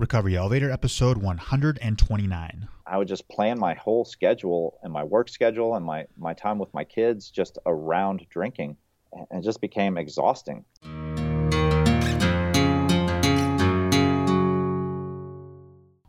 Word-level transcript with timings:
Recovery 0.00 0.34
Elevator, 0.34 0.70
episode 0.70 1.18
129. 1.18 2.68
I 2.86 2.96
would 2.96 3.06
just 3.06 3.28
plan 3.28 3.60
my 3.60 3.74
whole 3.74 4.06
schedule 4.06 4.78
and 4.82 4.90
my 4.90 5.04
work 5.04 5.28
schedule 5.28 5.74
and 5.74 5.84
my, 5.84 6.06
my 6.16 6.32
time 6.32 6.58
with 6.58 6.72
my 6.72 6.84
kids 6.84 7.30
just 7.30 7.58
around 7.66 8.24
drinking. 8.30 8.78
And 9.12 9.26
it 9.30 9.44
just 9.44 9.60
became 9.60 9.98
exhausting. 9.98 10.64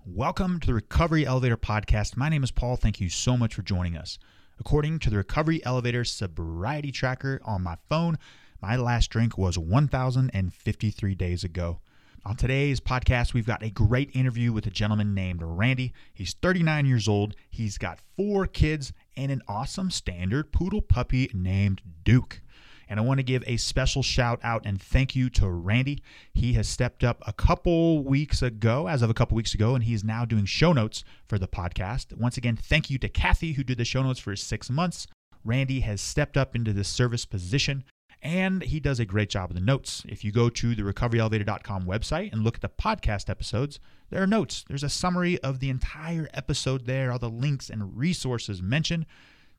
Welcome 0.05 0.61
to 0.61 0.67
the 0.67 0.73
Recovery 0.73 1.25
Elevator 1.25 1.57
podcast. 1.57 2.15
My 2.15 2.29
name 2.29 2.45
is 2.45 2.51
Paul. 2.51 2.77
Thank 2.77 3.01
you 3.01 3.09
so 3.09 3.35
much 3.35 3.53
for 3.53 3.61
joining 3.61 3.97
us. 3.97 4.17
According 4.57 4.99
to 4.99 5.09
the 5.09 5.17
Recovery 5.17 5.61
Elevator 5.65 6.05
sobriety 6.05 6.93
tracker 6.93 7.41
on 7.43 7.61
my 7.61 7.75
phone, 7.89 8.17
my 8.61 8.77
last 8.77 9.09
drink 9.09 9.37
was 9.37 9.57
1,053 9.57 11.13
days 11.15 11.43
ago. 11.43 11.81
On 12.23 12.35
today's 12.35 12.79
podcast, 12.79 13.33
we've 13.33 13.47
got 13.47 13.63
a 13.63 13.71
great 13.71 14.15
interview 14.15 14.53
with 14.53 14.67
a 14.67 14.69
gentleman 14.69 15.15
named 15.15 15.41
Randy. 15.41 15.91
He's 16.13 16.35
39 16.35 16.85
years 16.85 17.07
old, 17.07 17.35
he's 17.49 17.79
got 17.79 17.97
four 18.15 18.45
kids, 18.45 18.93
and 19.17 19.31
an 19.31 19.41
awesome 19.47 19.89
standard 19.89 20.51
poodle 20.51 20.83
puppy 20.83 21.31
named 21.33 21.81
Duke. 22.03 22.41
And 22.87 22.99
I 22.99 23.03
want 23.03 23.17
to 23.17 23.23
give 23.23 23.43
a 23.47 23.57
special 23.57 24.03
shout 24.03 24.39
out 24.43 24.67
and 24.67 24.79
thank 24.79 25.15
you 25.15 25.31
to 25.31 25.49
Randy. 25.49 26.03
He 26.31 26.53
has 26.53 26.67
stepped 26.67 27.03
up 27.03 27.23
a 27.25 27.33
couple 27.33 28.03
weeks 28.03 28.43
ago, 28.43 28.87
as 28.87 29.01
of 29.01 29.09
a 29.09 29.15
couple 29.15 29.35
weeks 29.35 29.55
ago, 29.55 29.73
and 29.73 29.83
he's 29.83 30.03
now 30.03 30.23
doing 30.23 30.45
show 30.45 30.73
notes 30.73 31.03
for 31.27 31.39
the 31.39 31.47
podcast. 31.47 32.15
Once 32.15 32.37
again, 32.37 32.55
thank 32.55 32.91
you 32.91 32.99
to 32.99 33.09
Kathy, 33.09 33.53
who 33.53 33.63
did 33.63 33.79
the 33.79 33.85
show 33.85 34.03
notes 34.03 34.19
for 34.19 34.35
six 34.35 34.69
months. 34.69 35.07
Randy 35.43 35.79
has 35.79 36.01
stepped 36.01 36.37
up 36.37 36.55
into 36.55 36.71
this 36.71 36.87
service 36.87 37.25
position 37.25 37.83
and 38.21 38.61
he 38.63 38.79
does 38.79 38.99
a 38.99 39.05
great 39.05 39.29
job 39.29 39.49
of 39.49 39.55
the 39.55 39.61
notes. 39.61 40.03
If 40.07 40.23
you 40.23 40.31
go 40.31 40.49
to 40.49 40.75
the 40.75 40.83
recoveryelevator.com 40.83 41.85
website 41.85 42.31
and 42.31 42.43
look 42.43 42.55
at 42.55 42.61
the 42.61 42.69
podcast 42.69 43.29
episodes, 43.29 43.79
there 44.09 44.21
are 44.21 44.27
notes. 44.27 44.63
There's 44.67 44.83
a 44.83 44.89
summary 44.89 45.39
of 45.39 45.59
the 45.59 45.69
entire 45.69 46.29
episode 46.33 46.85
there, 46.85 47.11
all 47.11 47.19
the 47.19 47.29
links 47.29 47.69
and 47.69 47.97
resources 47.97 48.61
mentioned. 48.61 49.05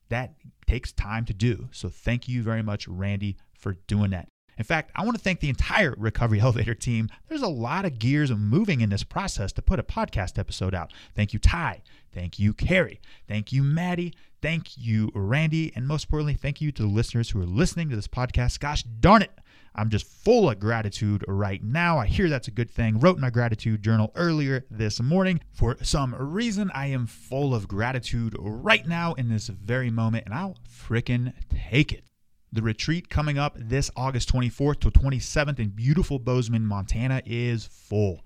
That 0.09 0.35
takes 0.67 0.91
time 0.91 1.25
to 1.25 1.33
do. 1.33 1.69
So 1.71 1.89
thank 1.89 2.27
you 2.27 2.43
very 2.43 2.61
much, 2.61 2.87
Randy, 2.87 3.37
for 3.57 3.73
doing 3.87 4.11
that. 4.11 4.27
In 4.57 4.63
fact, 4.63 4.91
I 4.95 5.03
want 5.03 5.17
to 5.17 5.23
thank 5.23 5.39
the 5.39 5.49
entire 5.49 5.95
Recovery 5.97 6.39
Elevator 6.41 6.75
team. 6.75 7.09
There's 7.27 7.41
a 7.41 7.47
lot 7.47 7.85
of 7.85 7.99
gears 7.99 8.31
moving 8.31 8.81
in 8.81 8.89
this 8.89 9.03
process 9.03 9.51
to 9.53 9.61
put 9.61 9.79
a 9.79 9.83
podcast 9.83 10.37
episode 10.37 10.75
out. 10.75 10.93
Thank 11.15 11.33
you, 11.33 11.39
Ty. 11.39 11.81
Thank 12.13 12.37
you, 12.37 12.53
Carrie. 12.53 13.01
Thank 13.27 13.51
you, 13.51 13.63
Maddie. 13.63 14.13
Thank 14.43 14.77
you, 14.77 15.09
Randy. 15.15 15.71
And 15.73 15.87
most 15.87 16.07
importantly, 16.07 16.33
thank 16.33 16.59
you 16.59 16.73
to 16.73 16.81
the 16.81 16.87
listeners 16.89 17.29
who 17.29 17.41
are 17.41 17.45
listening 17.45 17.89
to 17.89 17.95
this 17.95 18.09
podcast. 18.09 18.59
Gosh 18.59 18.83
darn 18.83 19.21
it. 19.21 19.31
I'm 19.73 19.89
just 19.89 20.05
full 20.05 20.49
of 20.49 20.59
gratitude 20.59 21.23
right 21.29 21.63
now. 21.63 21.97
I 21.97 22.07
hear 22.07 22.27
that's 22.27 22.49
a 22.49 22.51
good 22.51 22.69
thing. 22.69 22.99
Wrote 22.99 23.17
my 23.17 23.29
gratitude 23.29 23.81
journal 23.81 24.11
earlier 24.15 24.65
this 24.69 25.01
morning. 25.01 25.39
For 25.53 25.77
some 25.81 26.13
reason, 26.13 26.69
I 26.73 26.87
am 26.87 27.07
full 27.07 27.55
of 27.55 27.69
gratitude 27.69 28.35
right 28.37 28.85
now 28.85 29.13
in 29.13 29.29
this 29.29 29.47
very 29.47 29.89
moment, 29.89 30.25
and 30.25 30.33
I'll 30.33 30.57
fricking 30.69 31.31
take 31.49 31.93
it. 31.93 32.03
The 32.51 32.61
retreat 32.61 33.07
coming 33.07 33.37
up 33.37 33.55
this 33.57 33.89
August 33.95 34.29
24th 34.33 34.81
to 34.81 34.91
27th 34.91 35.57
in 35.57 35.69
beautiful 35.69 36.19
Bozeman, 36.19 36.65
Montana 36.65 37.21
is 37.25 37.65
full. 37.65 38.25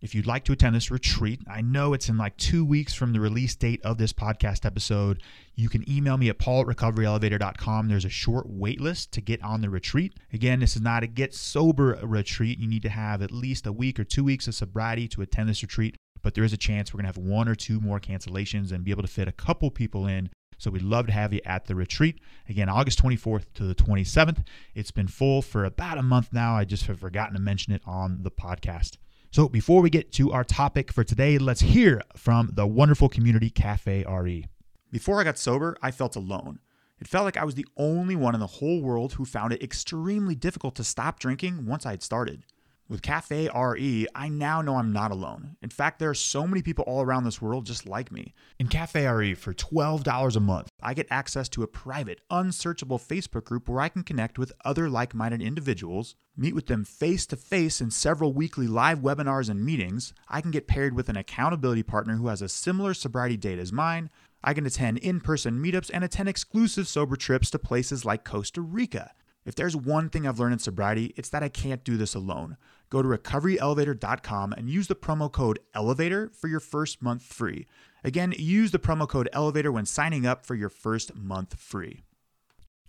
If 0.00 0.14
you'd 0.14 0.26
like 0.26 0.44
to 0.44 0.52
attend 0.52 0.76
this 0.76 0.92
retreat, 0.92 1.40
I 1.50 1.60
know 1.60 1.92
it's 1.92 2.08
in 2.08 2.16
like 2.16 2.36
two 2.36 2.64
weeks 2.64 2.94
from 2.94 3.12
the 3.12 3.18
release 3.18 3.56
date 3.56 3.80
of 3.82 3.98
this 3.98 4.12
podcast 4.12 4.64
episode. 4.64 5.20
You 5.56 5.68
can 5.68 5.88
email 5.90 6.16
me 6.16 6.28
at 6.28 6.38
paul 6.38 6.60
at 6.60 6.68
recoveryelevator.com. 6.68 7.88
There's 7.88 8.04
a 8.04 8.10
short 8.10 8.46
wait 8.48 8.80
list 8.80 9.10
to 9.12 9.20
get 9.20 9.42
on 9.42 9.60
the 9.60 9.68
retreat. 9.68 10.14
Again, 10.32 10.60
this 10.60 10.76
is 10.76 10.82
not 10.82 11.02
a 11.02 11.08
get 11.08 11.34
sober 11.34 11.98
retreat. 12.00 12.60
You 12.60 12.68
need 12.68 12.82
to 12.82 12.88
have 12.88 13.22
at 13.22 13.32
least 13.32 13.66
a 13.66 13.72
week 13.72 13.98
or 13.98 14.04
two 14.04 14.22
weeks 14.22 14.46
of 14.46 14.54
sobriety 14.54 15.08
to 15.08 15.22
attend 15.22 15.48
this 15.48 15.62
retreat, 15.62 15.96
but 16.22 16.34
there 16.34 16.44
is 16.44 16.52
a 16.52 16.56
chance 16.56 16.94
we're 16.94 16.98
going 16.98 17.12
to 17.12 17.18
have 17.18 17.28
one 17.30 17.48
or 17.48 17.56
two 17.56 17.80
more 17.80 17.98
cancellations 17.98 18.70
and 18.70 18.84
be 18.84 18.92
able 18.92 19.02
to 19.02 19.08
fit 19.08 19.26
a 19.26 19.32
couple 19.32 19.68
people 19.68 20.06
in. 20.06 20.30
So 20.58 20.70
we'd 20.70 20.82
love 20.82 21.06
to 21.06 21.12
have 21.12 21.32
you 21.32 21.40
at 21.44 21.66
the 21.66 21.74
retreat. 21.74 22.20
Again, 22.48 22.68
August 22.68 23.02
24th 23.02 23.46
to 23.54 23.64
the 23.64 23.74
27th. 23.74 24.44
It's 24.76 24.90
been 24.92 25.08
full 25.08 25.42
for 25.42 25.64
about 25.64 25.98
a 25.98 26.02
month 26.02 26.32
now. 26.32 26.56
I 26.56 26.64
just 26.64 26.86
have 26.86 27.00
forgotten 27.00 27.34
to 27.34 27.40
mention 27.40 27.72
it 27.72 27.82
on 27.84 28.22
the 28.22 28.30
podcast. 28.30 28.96
So 29.30 29.46
before 29.46 29.82
we 29.82 29.90
get 29.90 30.10
to 30.12 30.32
our 30.32 30.42
topic 30.42 30.90
for 30.90 31.04
today, 31.04 31.36
let's 31.36 31.60
hear 31.60 32.00
from 32.16 32.50
the 32.54 32.66
wonderful 32.66 33.10
community 33.10 33.50
Cafe 33.50 34.04
RE. 34.08 34.46
Before 34.90 35.20
I 35.20 35.24
got 35.24 35.36
sober, 35.36 35.76
I 35.82 35.90
felt 35.90 36.16
alone. 36.16 36.60
It 36.98 37.06
felt 37.06 37.26
like 37.26 37.36
I 37.36 37.44
was 37.44 37.54
the 37.54 37.66
only 37.76 38.16
one 38.16 38.32
in 38.32 38.40
the 38.40 38.46
whole 38.46 38.80
world 38.80 39.12
who 39.12 39.26
found 39.26 39.52
it 39.52 39.62
extremely 39.62 40.34
difficult 40.34 40.74
to 40.76 40.84
stop 40.84 41.20
drinking 41.20 41.66
once 41.66 41.84
I 41.84 41.90
had 41.90 42.02
started. 42.02 42.44
With 42.90 43.02
Cafe 43.02 43.50
RE, 43.54 44.06
I 44.14 44.30
now 44.30 44.62
know 44.62 44.76
I'm 44.76 44.94
not 44.94 45.10
alone. 45.10 45.56
In 45.60 45.68
fact, 45.68 45.98
there 45.98 46.08
are 46.08 46.14
so 46.14 46.46
many 46.46 46.62
people 46.62 46.84
all 46.84 47.02
around 47.02 47.24
this 47.24 47.42
world 47.42 47.66
just 47.66 47.86
like 47.86 48.10
me. 48.10 48.32
In 48.58 48.68
Cafe 48.68 49.06
RE, 49.06 49.34
for 49.34 49.52
$12 49.52 50.34
a 50.34 50.40
month, 50.40 50.70
I 50.82 50.94
get 50.94 51.06
access 51.10 51.50
to 51.50 51.62
a 51.62 51.66
private, 51.66 52.22
unsearchable 52.30 52.98
Facebook 52.98 53.44
group 53.44 53.68
where 53.68 53.82
I 53.82 53.90
can 53.90 54.04
connect 54.04 54.38
with 54.38 54.54
other 54.64 54.88
like 54.88 55.14
minded 55.14 55.42
individuals, 55.42 56.14
meet 56.34 56.54
with 56.54 56.68
them 56.68 56.82
face 56.82 57.26
to 57.26 57.36
face 57.36 57.82
in 57.82 57.90
several 57.90 58.32
weekly 58.32 58.66
live 58.66 59.00
webinars 59.00 59.50
and 59.50 59.62
meetings. 59.62 60.14
I 60.26 60.40
can 60.40 60.50
get 60.50 60.66
paired 60.66 60.94
with 60.94 61.10
an 61.10 61.16
accountability 61.18 61.82
partner 61.82 62.16
who 62.16 62.28
has 62.28 62.40
a 62.40 62.48
similar 62.48 62.94
sobriety 62.94 63.36
date 63.36 63.58
as 63.58 63.70
mine. 63.70 64.08
I 64.42 64.54
can 64.54 64.64
attend 64.64 64.96
in 64.98 65.20
person 65.20 65.62
meetups 65.62 65.90
and 65.92 66.04
attend 66.04 66.30
exclusive 66.30 66.88
sober 66.88 67.16
trips 67.16 67.50
to 67.50 67.58
places 67.58 68.06
like 68.06 68.24
Costa 68.24 68.62
Rica. 68.62 69.10
If 69.44 69.54
there's 69.54 69.76
one 69.76 70.08
thing 70.08 70.26
I've 70.26 70.38
learned 70.38 70.54
in 70.54 70.58
sobriety, 70.58 71.14
it's 71.16 71.30
that 71.30 71.42
I 71.42 71.48
can't 71.48 71.84
do 71.84 71.96
this 71.96 72.14
alone 72.14 72.56
go 72.90 73.02
to 73.02 73.08
recoveryelevator.com 73.08 74.52
and 74.52 74.70
use 74.70 74.86
the 74.86 74.94
promo 74.94 75.30
code 75.30 75.58
ELEVATOR 75.74 76.34
for 76.34 76.48
your 76.48 76.60
first 76.60 77.02
month 77.02 77.22
free. 77.22 77.66
Again, 78.04 78.32
use 78.36 78.70
the 78.70 78.78
promo 78.78 79.08
code 79.08 79.28
ELEVATOR 79.32 79.72
when 79.72 79.86
signing 79.86 80.26
up 80.26 80.46
for 80.46 80.54
your 80.54 80.68
first 80.68 81.14
month 81.14 81.58
free. 81.58 82.02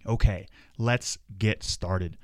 Okay, 0.06 0.48
let's 0.78 1.18
get 1.38 1.64
started. 1.64 2.18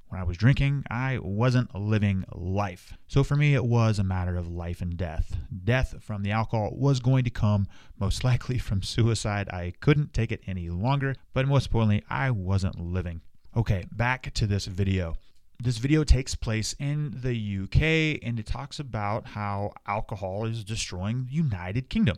When 0.09 0.19
I 0.19 0.23
was 0.23 0.37
drinking, 0.37 0.85
I 0.89 1.19
wasn't 1.21 1.75
living 1.75 2.25
life. 2.33 2.93
So 3.07 3.23
for 3.23 3.35
me, 3.35 3.53
it 3.53 3.63
was 3.63 3.99
a 3.99 4.03
matter 4.03 4.37
of 4.37 4.47
life 4.47 4.81
and 4.81 4.97
death. 4.97 5.37
Death 5.63 6.01
from 6.01 6.23
the 6.23 6.31
alcohol 6.31 6.71
was 6.73 6.99
going 6.99 7.23
to 7.25 7.29
come, 7.29 7.67
most 7.99 8.23
likely 8.23 8.57
from 8.57 8.81
suicide. 8.81 9.49
I 9.49 9.73
couldn't 9.79 10.13
take 10.13 10.31
it 10.31 10.41
any 10.47 10.69
longer, 10.69 11.15
but 11.33 11.47
most 11.47 11.67
importantly, 11.67 12.03
I 12.09 12.31
wasn't 12.31 12.79
living. 12.79 13.21
Okay, 13.55 13.85
back 13.91 14.33
to 14.33 14.47
this 14.47 14.65
video. 14.65 15.15
This 15.61 15.77
video 15.77 16.03
takes 16.03 16.33
place 16.33 16.73
in 16.79 17.11
the 17.15 17.63
UK 17.63 18.19
and 18.27 18.39
it 18.39 18.47
talks 18.47 18.79
about 18.79 19.27
how 19.27 19.73
alcohol 19.85 20.45
is 20.45 20.63
destroying 20.63 21.25
the 21.25 21.33
United 21.33 21.87
Kingdom 21.87 22.17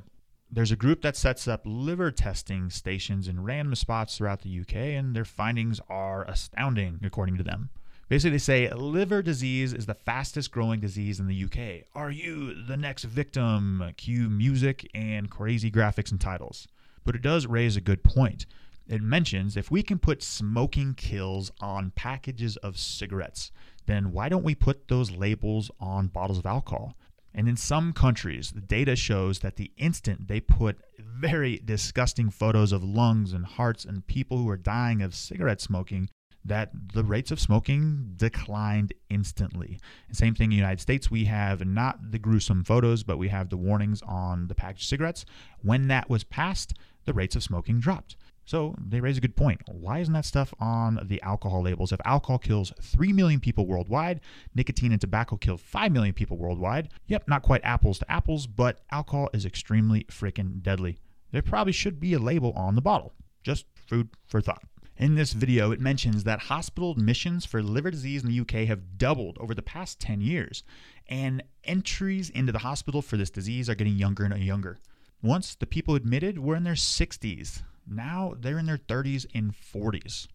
there's 0.53 0.72
a 0.72 0.75
group 0.75 1.02
that 1.02 1.16
sets 1.16 1.47
up 1.47 1.62
liver 1.63 2.12
testing 2.12 2.69
stations 2.69 3.29
in 3.29 3.41
random 3.41 3.73
spots 3.73 4.18
throughout 4.18 4.41
the 4.41 4.59
UK, 4.59 4.75
and 4.75 5.16
their 5.16 5.23
findings 5.23 5.79
are 5.88 6.25
astounding, 6.25 7.00
according 7.03 7.38
to 7.38 7.44
them. 7.44 7.70
Basically, 8.11 8.31
they 8.31 8.40
say 8.40 8.69
liver 8.73 9.22
disease 9.22 9.72
is 9.72 9.85
the 9.85 9.93
fastest 9.93 10.52
growing 10.52 10.81
disease 10.81 11.22
in 11.22 11.28
the 11.28 11.46
UK. 11.46 11.87
Are 11.96 12.11
you 12.11 12.61
the 12.66 12.75
next 12.75 13.05
victim? 13.05 13.81
Cue 13.96 14.29
music 14.29 14.85
and 14.93 15.31
crazy 15.31 15.72
graphics 15.72 16.11
and 16.11 16.19
titles. 16.19 16.67
But 17.05 17.16
it 17.16 17.22
does 17.22 17.47
raise 17.47 17.78
a 17.78 17.79
good 17.79 18.03
point. 18.03 18.46
It 18.85 19.02
mentions 19.02 19.55
if 19.55 19.72
we 19.72 19.81
can 19.81 19.97
put 19.97 20.22
smoking 20.22 20.93
kills 20.93 21.53
on 21.61 21.93
packages 21.96 22.58
of 22.58 22.78
cigarettes, 22.78 23.49
then 23.85 24.11
why 24.11 24.28
don't 24.28 24.43
we 24.43 24.55
put 24.55 24.90
those 24.90 25.11
labels 25.11 25.72
on 25.79 26.08
bottles 26.08 26.40
of 26.40 26.46
alcohol? 26.46 26.97
And 27.34 27.47
in 27.47 27.55
some 27.55 27.93
countries, 27.93 28.52
the 28.52 28.59
data 28.59 28.97
shows 28.97 29.40
that 29.40 29.55
the 29.55 29.72
instant 29.78 30.28
they 30.28 30.41
put 30.41 30.79
very 30.99 31.61
disgusting 31.63 32.29
photos 32.29 32.73
of 32.73 32.84
lungs 32.84 33.31
and 33.31 33.46
hearts 33.46 33.85
and 33.85 34.05
people 34.05 34.37
who 34.37 34.49
are 34.49 34.58
dying 34.58 35.02
of 35.02 35.16
cigarette 35.16 35.61
smoking 35.61 36.09
that 36.43 36.72
the 36.93 37.03
rates 37.03 37.32
of 37.32 37.40
smoking 37.40 38.14
declined 38.16 38.93
instantly. 39.09 39.79
same 40.11 40.34
thing 40.34 40.46
in 40.46 40.49
the 40.52 40.55
United 40.55 40.82
States, 40.82 41.11
we 41.11 41.26
have 41.26 41.66
not 41.66 42.11
the 42.11 42.20
gruesome 42.20 42.64
photos, 42.64 43.03
but 43.03 43.17
we 43.17 43.28
have 43.29 43.49
the 43.49 43.58
warnings 43.58 44.02
on 44.03 44.47
the 44.47 44.55
packaged 44.55 44.88
cigarettes. 44.88 45.26
When 45.61 45.88
that 45.88 46.09
was 46.09 46.23
passed, 46.23 46.73
the 47.05 47.14
rates 47.14 47.35
of 47.35 47.43
smoking 47.43 47.79
dropped. 47.79 48.16
So 48.46 48.76
they 48.78 48.99
raise 48.99 49.17
a 49.17 49.22
good 49.22 49.35
point. 49.35 49.61
Why 49.67 49.99
isn't 49.99 50.14
that 50.14 50.26
stuff 50.26 50.53
on 50.59 50.99
the 51.03 51.22
alcohol 51.22 51.61
labels? 51.64 51.91
If 51.91 52.02
alcohol 52.03 52.40
kills 52.40 52.73
3 52.82 53.14
million 53.14 53.40
people 53.40 53.67
worldwide, 53.67 54.20
nicotine 54.55 54.91
and 54.91 54.99
tobacco 54.99 55.37
kill 55.37 55.58
5 55.58 55.91
million 55.91 56.14
people 56.14 56.37
worldwide. 56.37 56.90
Yep, 57.08 57.28
not 57.28 57.44
quite 57.44 57.61
apples 57.64 57.99
to 57.99 58.11
apples, 58.11 58.47
but 58.47 58.82
alcohol 58.91 59.29
is 59.34 59.46
extremely 59.46 60.03
freaking 60.05 60.61
deadly. 60.61 60.99
There 61.32 61.41
probably 61.41 61.73
should 61.73 61.99
be 61.99 62.14
a 62.14 62.20
label 62.20 62.52
on 62.53 62.76
the 62.76 62.82
bottle. 62.82 63.14
Just 63.44 63.66
food 63.87 64.09
for 64.28 64.41
thought. 64.41 64.64
In 64.97 65.16
this 65.16 65.34
video, 65.34 65.72
it 65.72 65.79
mentions 65.79 66.26
that 66.26 66.40
hospital 66.41 66.91
admissions 66.91 67.46
for 67.46 67.64
liver 67.64 67.90
disease 67.90 68.23
in 68.23 68.29
the 68.29 68.40
UK 68.40 68.67
have 68.67 68.97
doubled 68.97 69.38
over 69.40 69.55
the 69.55 69.61
past 69.61 69.99
10 69.99 70.22
years, 70.22 70.64
and 71.08 71.43
entries 71.64 72.29
into 72.29 72.52
the 72.52 72.59
hospital 72.59 73.02
for 73.02 73.17
this 73.17 73.29
disease 73.29 73.70
are 73.70 73.76
getting 73.76 73.96
younger 73.96 74.26
and 74.26 74.43
younger. 74.43 74.78
Once 75.23 75.55
the 75.55 75.66
people 75.66 75.96
admitted 75.96 76.38
were 76.38 76.55
in 76.55 76.64
their 76.64 76.73
60s, 76.73 77.64
now 77.88 78.34
they're 78.40 78.59
in 78.59 78.66
their 78.66 78.78
30s 78.78 79.26
and 79.34 79.53
40s. 79.53 80.28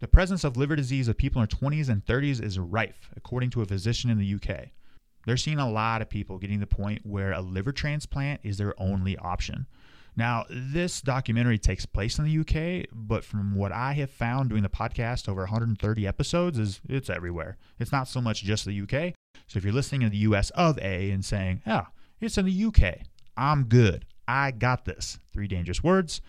The 0.00 0.08
presence 0.08 0.44
of 0.44 0.56
liver 0.56 0.76
disease 0.76 1.08
of 1.08 1.16
people 1.16 1.42
in 1.42 1.48
their 1.48 1.70
20s 1.70 1.88
and 1.88 2.04
30s 2.04 2.42
is 2.42 2.58
rife, 2.58 3.10
according 3.16 3.50
to 3.50 3.62
a 3.62 3.66
physician 3.66 4.10
in 4.10 4.18
the 4.18 4.34
UK. 4.34 4.68
They're 5.26 5.36
seeing 5.36 5.58
a 5.58 5.70
lot 5.70 6.00
of 6.00 6.08
people 6.08 6.38
getting 6.38 6.60
to 6.60 6.66
the 6.66 6.74
point 6.74 7.04
where 7.04 7.32
a 7.32 7.40
liver 7.40 7.72
transplant 7.72 8.40
is 8.42 8.56
their 8.56 8.74
only 8.80 9.16
option. 9.18 9.66
Now, 10.16 10.44
this 10.50 11.00
documentary 11.00 11.58
takes 11.58 11.86
place 11.86 12.18
in 12.18 12.24
the 12.24 12.38
UK, 12.40 12.86
but 12.92 13.24
from 13.24 13.54
what 13.54 13.72
I 13.72 13.92
have 13.94 14.10
found 14.10 14.50
doing 14.50 14.62
the 14.62 14.68
podcast 14.68 15.28
over 15.28 15.42
130 15.42 16.06
episodes 16.06 16.58
is 16.58 16.80
it's 16.88 17.10
everywhere. 17.10 17.56
It's 17.78 17.92
not 17.92 18.08
so 18.08 18.20
much 18.20 18.42
just 18.42 18.64
the 18.64 18.80
UK. 18.80 19.14
So 19.46 19.58
if 19.58 19.64
you're 19.64 19.72
listening 19.72 20.02
in 20.02 20.10
the 20.10 20.18
US 20.18 20.50
of 20.50 20.78
A 20.78 21.10
and 21.10 21.24
saying, 21.24 21.62
"Yeah, 21.66 21.86
it's 22.20 22.38
in 22.38 22.44
the 22.44 22.52
UK. 22.52 23.02
I'm 23.36 23.64
good. 23.64 24.06
I 24.28 24.50
got 24.50 24.84
this." 24.84 25.18
Three 25.32 25.48
dangerous 25.48 25.82
words. 25.82 26.20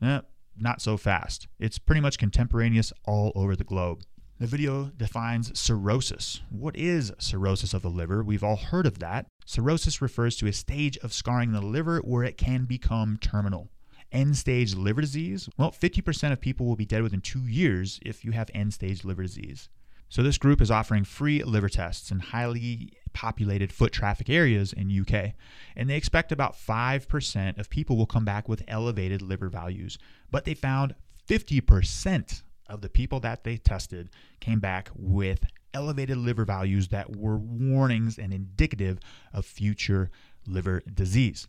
Eh, 0.00 0.20
not 0.56 0.82
so 0.82 0.96
fast. 0.96 1.48
It's 1.58 1.78
pretty 1.78 2.00
much 2.00 2.18
contemporaneous 2.18 2.92
all 3.04 3.32
over 3.34 3.56
the 3.56 3.64
globe. 3.64 4.02
The 4.38 4.46
video 4.46 4.86
defines 4.96 5.56
cirrhosis. 5.58 6.40
What 6.50 6.76
is 6.76 7.12
cirrhosis 7.18 7.74
of 7.74 7.82
the 7.82 7.90
liver? 7.90 8.24
We've 8.24 8.42
all 8.42 8.56
heard 8.56 8.86
of 8.86 8.98
that. 8.98 9.26
Cirrhosis 9.44 10.00
refers 10.00 10.36
to 10.36 10.46
a 10.46 10.52
stage 10.52 10.96
of 10.98 11.12
scarring 11.12 11.50
in 11.50 11.54
the 11.54 11.60
liver 11.60 11.98
where 11.98 12.24
it 12.24 12.38
can 12.38 12.64
become 12.64 13.18
terminal. 13.20 13.70
End 14.10 14.36
stage 14.36 14.74
liver 14.74 15.00
disease? 15.00 15.48
Well, 15.56 15.72
50% 15.72 16.32
of 16.32 16.40
people 16.40 16.66
will 16.66 16.76
be 16.76 16.84
dead 16.84 17.02
within 17.02 17.22
two 17.22 17.46
years 17.46 17.98
if 18.02 18.24
you 18.24 18.32
have 18.32 18.50
end 18.54 18.74
stage 18.74 19.04
liver 19.04 19.22
disease. 19.22 19.68
So, 20.08 20.22
this 20.22 20.36
group 20.36 20.60
is 20.60 20.70
offering 20.70 21.04
free 21.04 21.42
liver 21.42 21.70
tests 21.70 22.10
in 22.10 22.18
highly 22.18 22.92
populated 23.14 23.72
foot 23.72 23.92
traffic 23.92 24.28
areas 24.28 24.74
in 24.74 24.90
UK, 25.00 25.32
and 25.74 25.88
they 25.88 25.96
expect 25.96 26.32
about 26.32 26.54
5% 26.54 27.58
of 27.58 27.70
people 27.70 27.96
will 27.96 28.04
come 28.04 28.26
back 28.26 28.46
with 28.46 28.62
elevated 28.68 29.22
liver 29.22 29.48
values. 29.48 29.96
But 30.30 30.44
they 30.44 30.52
found 30.52 30.94
50% 31.26 32.42
of 32.68 32.82
the 32.82 32.90
people 32.90 33.20
that 33.20 33.44
they 33.44 33.56
tested 33.56 34.10
came 34.40 34.60
back 34.60 34.90
with 34.94 35.46
elevated 35.74 36.16
liver 36.16 36.44
values 36.44 36.88
that 36.88 37.16
were 37.16 37.36
warnings 37.36 38.18
and 38.18 38.32
indicative 38.32 38.98
of 39.32 39.44
future 39.44 40.10
liver 40.46 40.82
disease. 40.92 41.46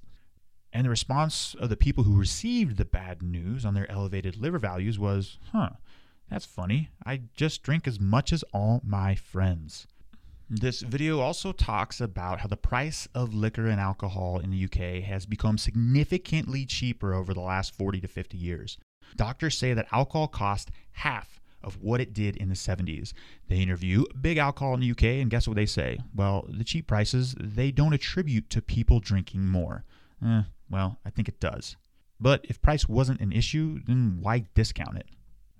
And 0.71 0.85
the 0.85 0.89
response 0.89 1.55
of 1.59 1.69
the 1.69 1.77
people 1.77 2.03
who 2.03 2.17
received 2.17 2.77
the 2.77 2.85
bad 2.85 3.21
news 3.21 3.63
on 3.63 3.75
their 3.75 3.89
elevated 3.91 4.37
liver 4.37 4.57
values 4.57 4.97
was, 4.97 5.37
huh, 5.51 5.69
that's 6.29 6.45
funny. 6.45 6.89
I 7.05 7.21
just 7.35 7.61
drink 7.61 7.87
as 7.87 7.99
much 7.99 8.33
as 8.33 8.43
all 8.53 8.81
my 8.83 9.13
friends. 9.13 9.85
This 10.49 10.81
video 10.81 11.19
also 11.19 11.51
talks 11.51 12.01
about 12.01 12.39
how 12.39 12.47
the 12.47 12.57
price 12.57 13.07
of 13.13 13.33
liquor 13.33 13.67
and 13.67 13.79
alcohol 13.79 14.39
in 14.39 14.49
the 14.49 14.65
UK 14.65 15.03
has 15.03 15.25
become 15.25 15.57
significantly 15.57 16.65
cheaper 16.65 17.13
over 17.13 17.33
the 17.33 17.41
last 17.41 17.73
40 17.75 18.01
to 18.01 18.07
50 18.07 18.37
years. 18.37 18.77
Doctors 19.15 19.57
say 19.57 19.73
that 19.73 19.87
alcohol 19.91 20.27
cost 20.27 20.71
half 20.91 21.39
of 21.63 21.77
what 21.81 22.01
it 22.01 22.13
did 22.13 22.37
in 22.37 22.49
the 22.49 22.55
70s. 22.55 23.13
They 23.47 23.57
interview 23.57 24.05
big 24.19 24.37
alcohol 24.37 24.73
in 24.73 24.81
the 24.81 24.91
UK, 24.91 25.21
and 25.21 25.29
guess 25.29 25.47
what 25.47 25.55
they 25.55 25.65
say? 25.65 25.99
Well, 26.15 26.45
the 26.49 26.63
cheap 26.63 26.87
prices, 26.87 27.35
they 27.39 27.71
don't 27.71 27.93
attribute 27.93 28.49
to 28.51 28.61
people 28.61 28.99
drinking 28.99 29.47
more. 29.47 29.83
Eh, 30.25 30.43
well, 30.69 30.99
I 31.05 31.09
think 31.09 31.27
it 31.27 31.39
does. 31.39 31.75
But 32.19 32.45
if 32.47 32.61
price 32.61 32.87
wasn't 32.87 33.19
an 33.19 33.31
issue, 33.31 33.79
then 33.85 34.17
why 34.21 34.45
discount 34.53 34.97
it? 34.97 35.07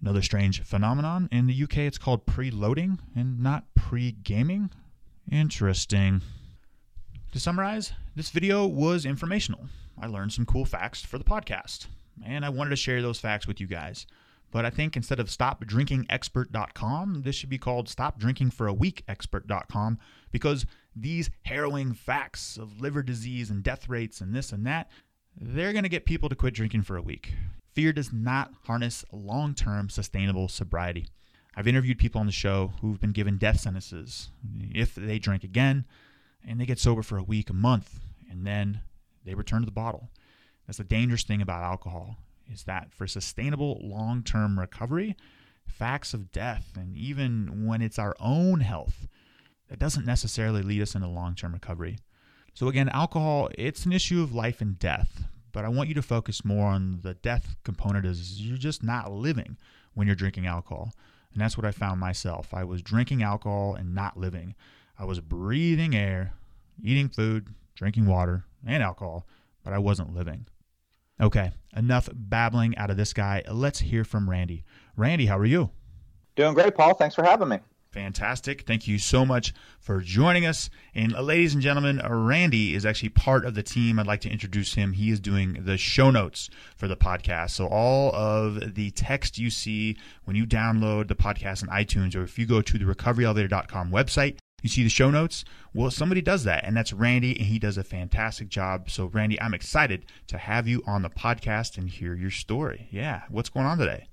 Another 0.02 0.22
strange 0.22 0.62
phenomenon. 0.64 1.30
In 1.32 1.48
the 1.48 1.64
UK, 1.64 1.80
it's 1.80 1.98
called 1.98 2.26
preloading 2.26 3.00
and 3.16 3.40
not 3.40 3.66
pre 3.76 4.12
gaming. 4.12 4.70
Interesting. 5.32 6.22
To 7.32 7.40
summarize, 7.40 7.94
this 8.16 8.30
video 8.30 8.68
was 8.68 9.06
informational. 9.06 9.68
I 10.00 10.08
learned 10.08 10.34
some 10.34 10.46
cool 10.46 10.66
facts 10.66 11.02
for 11.02 11.18
the 11.18 11.24
podcast, 11.24 11.88
and 12.26 12.46
I 12.46 12.50
wanted 12.50 12.72
to 12.72 12.76
share 12.76 13.02
those 13.02 13.20
facts 13.20 13.48
with 13.48 13.60
you 13.60 13.68
guys. 13.68 14.06
But 14.54 14.66
I 14.66 14.70
think 14.70 14.96
instead 14.96 15.20
of 15.20 15.28
stopdrinkingexpert.com, 15.30 17.24
this 17.24 17.36
should 17.36 17.50
be 17.50 17.58
called 17.58 17.88
stopdrinkingforaweekexpert.com 17.88 20.00
because 20.32 20.68
these 20.96 21.32
harrowing 21.42 21.94
facts 21.94 22.58
of 22.58 22.80
liver 22.80 23.02
disease 23.02 23.50
and 23.50 23.64
death 23.64 23.90
rates 23.90 24.22
and 24.22 24.36
this 24.36 24.52
and 24.52 24.64
that, 24.68 24.92
they're 25.36 25.72
going 25.72 25.82
to 25.82 25.90
get 25.90 26.06
people 26.06 26.30
to 26.30 26.36
quit 26.36 26.54
drinking 26.54 26.84
for 26.84 26.96
a 26.96 27.02
week. 27.02 27.34
Fear 27.74 27.94
does 27.94 28.14
not 28.14 28.52
harness 28.66 29.04
long 29.12 29.56
term 29.56 29.90
sustainable 29.90 30.48
sobriety. 30.48 31.08
I've 31.56 31.68
interviewed 31.68 31.98
people 31.98 32.22
on 32.22 32.28
the 32.28 32.32
show 32.32 32.74
who've 32.80 33.02
been 33.02 33.12
given 33.12 33.40
death 33.40 33.60
sentences 33.60 34.30
if 34.72 34.94
they 34.94 35.18
drink 35.18 35.44
again 35.44 35.86
and 36.48 36.62
they 36.62 36.68
get 36.68 36.78
sober 36.78 37.02
for 37.02 37.18
a 37.18 37.24
week, 37.24 37.50
a 37.50 37.54
month, 37.54 38.02
and 38.30 38.46
then 38.46 38.82
they 39.26 39.34
return 39.34 39.64
to 39.64 39.66
the 39.66 39.72
bottle. 39.72 40.12
That's 40.68 40.78
the 40.78 40.84
dangerous 40.84 41.24
thing 41.24 41.42
about 41.42 41.64
alcohol 41.64 42.20
is 42.52 42.64
that 42.64 42.94
for 42.94 43.08
sustainable 43.08 43.80
long-term 43.82 44.60
recovery, 44.60 45.16
facts 45.66 46.14
of 46.14 46.32
death 46.32 46.72
and 46.76 46.96
even 46.96 47.66
when 47.66 47.82
it's 47.82 48.00
our 48.00 48.16
own 48.20 48.60
health, 48.60 49.08
that 49.70 49.80
doesn't 49.80 50.06
necessarily 50.06 50.62
lead 50.62 50.82
us 50.82 50.96
into 50.96 51.08
long-term 51.08 51.54
recovery. 51.54 51.98
So 52.54 52.68
again, 52.68 52.90
alcohol, 52.90 53.50
it's 53.58 53.86
an 53.86 53.94
issue 53.94 54.22
of 54.22 54.36
life 54.36 54.62
and 54.62 54.78
death, 54.78 55.24
but 55.52 55.66
I 55.66 55.70
want 55.70 55.90
you 55.90 55.96
to 55.96 56.02
focus 56.02 56.46
more 56.46 56.68
on 56.68 57.00
the 57.02 57.16
death 57.16 57.56
component 57.64 58.06
is 58.06 58.42
you're 58.42 58.58
just 58.58 58.84
not 58.84 59.12
living 59.12 59.58
when 59.94 60.08
you're 60.08 60.16
drinking 60.16 60.46
alcohol. 60.46 60.94
And 61.34 61.42
that's 61.42 61.58
what 61.58 61.66
I 61.66 61.72
found 61.72 62.00
myself. 62.00 62.54
I 62.54 62.64
was 62.64 62.82
drinking 62.84 63.24
alcohol 63.24 63.76
and 63.76 63.96
not 63.96 64.18
living. 64.18 64.54
I 65.00 65.06
was 65.06 65.20
breathing 65.20 65.96
air, 65.96 66.34
eating 66.84 67.10
food, 67.10 67.48
drinking 67.76 68.06
water, 68.06 68.46
and 68.66 68.84
alcohol, 68.84 69.26
but 69.64 69.74
I 69.74 69.80
wasn't 69.80 70.16
living. 70.16 70.46
Okay, 71.24 71.52
enough 71.74 72.10
babbling 72.14 72.78
out 72.78 72.90
of 72.90 72.98
this 72.98 73.14
guy. 73.14 73.44
Let's 73.50 73.80
hear 73.80 74.04
from 74.04 74.30
Randy. 74.30 74.66
Randy, 74.98 75.28
how 75.28 75.38
are 75.38 75.46
you? 75.46 75.70
Doing 76.36 76.54
great, 76.54 76.76
Paul. 76.76 76.96
Thanks 76.96 77.16
for 77.16 77.24
having 77.24 77.48
me. 77.48 77.60
Fantastic. 77.92 78.64
Thank 78.64 78.90
you 78.90 79.00
so 79.00 79.26
much 79.26 79.54
for 79.80 80.02
joining 80.02 80.46
us. 80.46 80.70
And 80.94 81.16
uh, 81.16 81.22
ladies 81.22 81.54
and 81.54 81.64
gentlemen, 81.64 82.02
Randy 82.06 82.76
is 82.76 82.86
actually 82.86 83.10
part 83.10 83.46
of 83.46 83.56
the 83.56 83.64
team. 83.64 84.00
I'd 84.00 84.08
like 84.08 84.20
to 84.22 84.30
introduce 84.30 84.74
him. 84.74 84.92
He 84.92 85.12
is 85.12 85.22
doing 85.22 85.60
the 85.64 85.78
show 85.78 86.12
notes 86.12 86.50
for 86.76 86.90
the 86.90 86.98
podcast. 86.98 87.52
So 87.52 87.68
all 87.68 88.14
of 88.14 88.76
the 88.76 88.92
text 88.92 89.38
you 89.38 89.50
see 89.50 89.96
when 90.26 90.36
you 90.36 90.46
download 90.46 91.08
the 91.08 91.16
podcast 91.16 91.64
on 91.64 91.70
iTunes 91.70 92.18
or 92.18 92.24
if 92.24 92.38
you 92.38 92.46
go 92.46 92.62
to 92.62 92.78
the 92.78 92.84
recoveryelevator.com 92.84 93.92
website, 93.92 94.40
you 94.64 94.70
see 94.70 94.84
the 94.84 94.90
show 94.90 95.12
notes? 95.12 95.44
Well, 95.74 95.92
somebody 95.92 96.22
does 96.22 96.46
that, 96.46 96.64
and 96.64 96.76
that's 96.76 96.94
Randy, 96.94 97.38
and 97.38 97.48
he 97.48 97.60
does 97.60 97.78
a 97.78 97.84
fantastic 97.84 98.48
job. 98.48 98.90
So, 98.90 99.06
Randy, 99.06 99.40
I'm 99.40 99.54
excited 99.54 100.06
to 100.28 100.38
have 100.38 100.68
you 100.68 100.82
on 100.88 101.02
the 101.02 101.10
podcast 101.10 101.78
and 101.78 101.90
hear 101.90 102.16
your 102.16 102.32
story. 102.32 102.88
Yeah, 102.90 103.24
what's 103.30 103.50
going 103.50 103.66
on 103.66 103.78
today? 103.78 104.08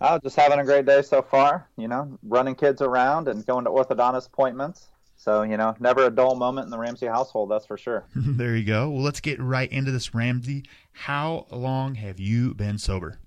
Oh, 0.00 0.18
just 0.18 0.36
having 0.36 0.60
a 0.60 0.64
great 0.64 0.86
day 0.86 1.02
so 1.02 1.20
far. 1.20 1.68
You 1.76 1.88
know, 1.88 2.18
running 2.22 2.54
kids 2.54 2.80
around 2.80 3.28
and 3.28 3.44
going 3.44 3.64
to 3.64 3.70
orthodontist 3.70 4.28
appointments. 4.28 4.88
So, 5.16 5.42
you 5.42 5.58
know, 5.58 5.74
never 5.80 6.06
a 6.06 6.10
dull 6.10 6.34
moment 6.34 6.64
in 6.64 6.70
the 6.70 6.78
Ramsey 6.78 7.06
household, 7.06 7.50
that's 7.50 7.66
for 7.66 7.76
sure. 7.76 8.04
there 8.14 8.56
you 8.56 8.64
go. 8.64 8.88
Well, 8.88 9.02
let's 9.02 9.20
get 9.20 9.38
right 9.38 9.70
into 9.70 9.90
this, 9.90 10.14
Ramsey. 10.14 10.64
How 10.92 11.46
long 11.50 11.96
have 11.96 12.18
you 12.18 12.54
been 12.54 12.78
sober? 12.78 13.18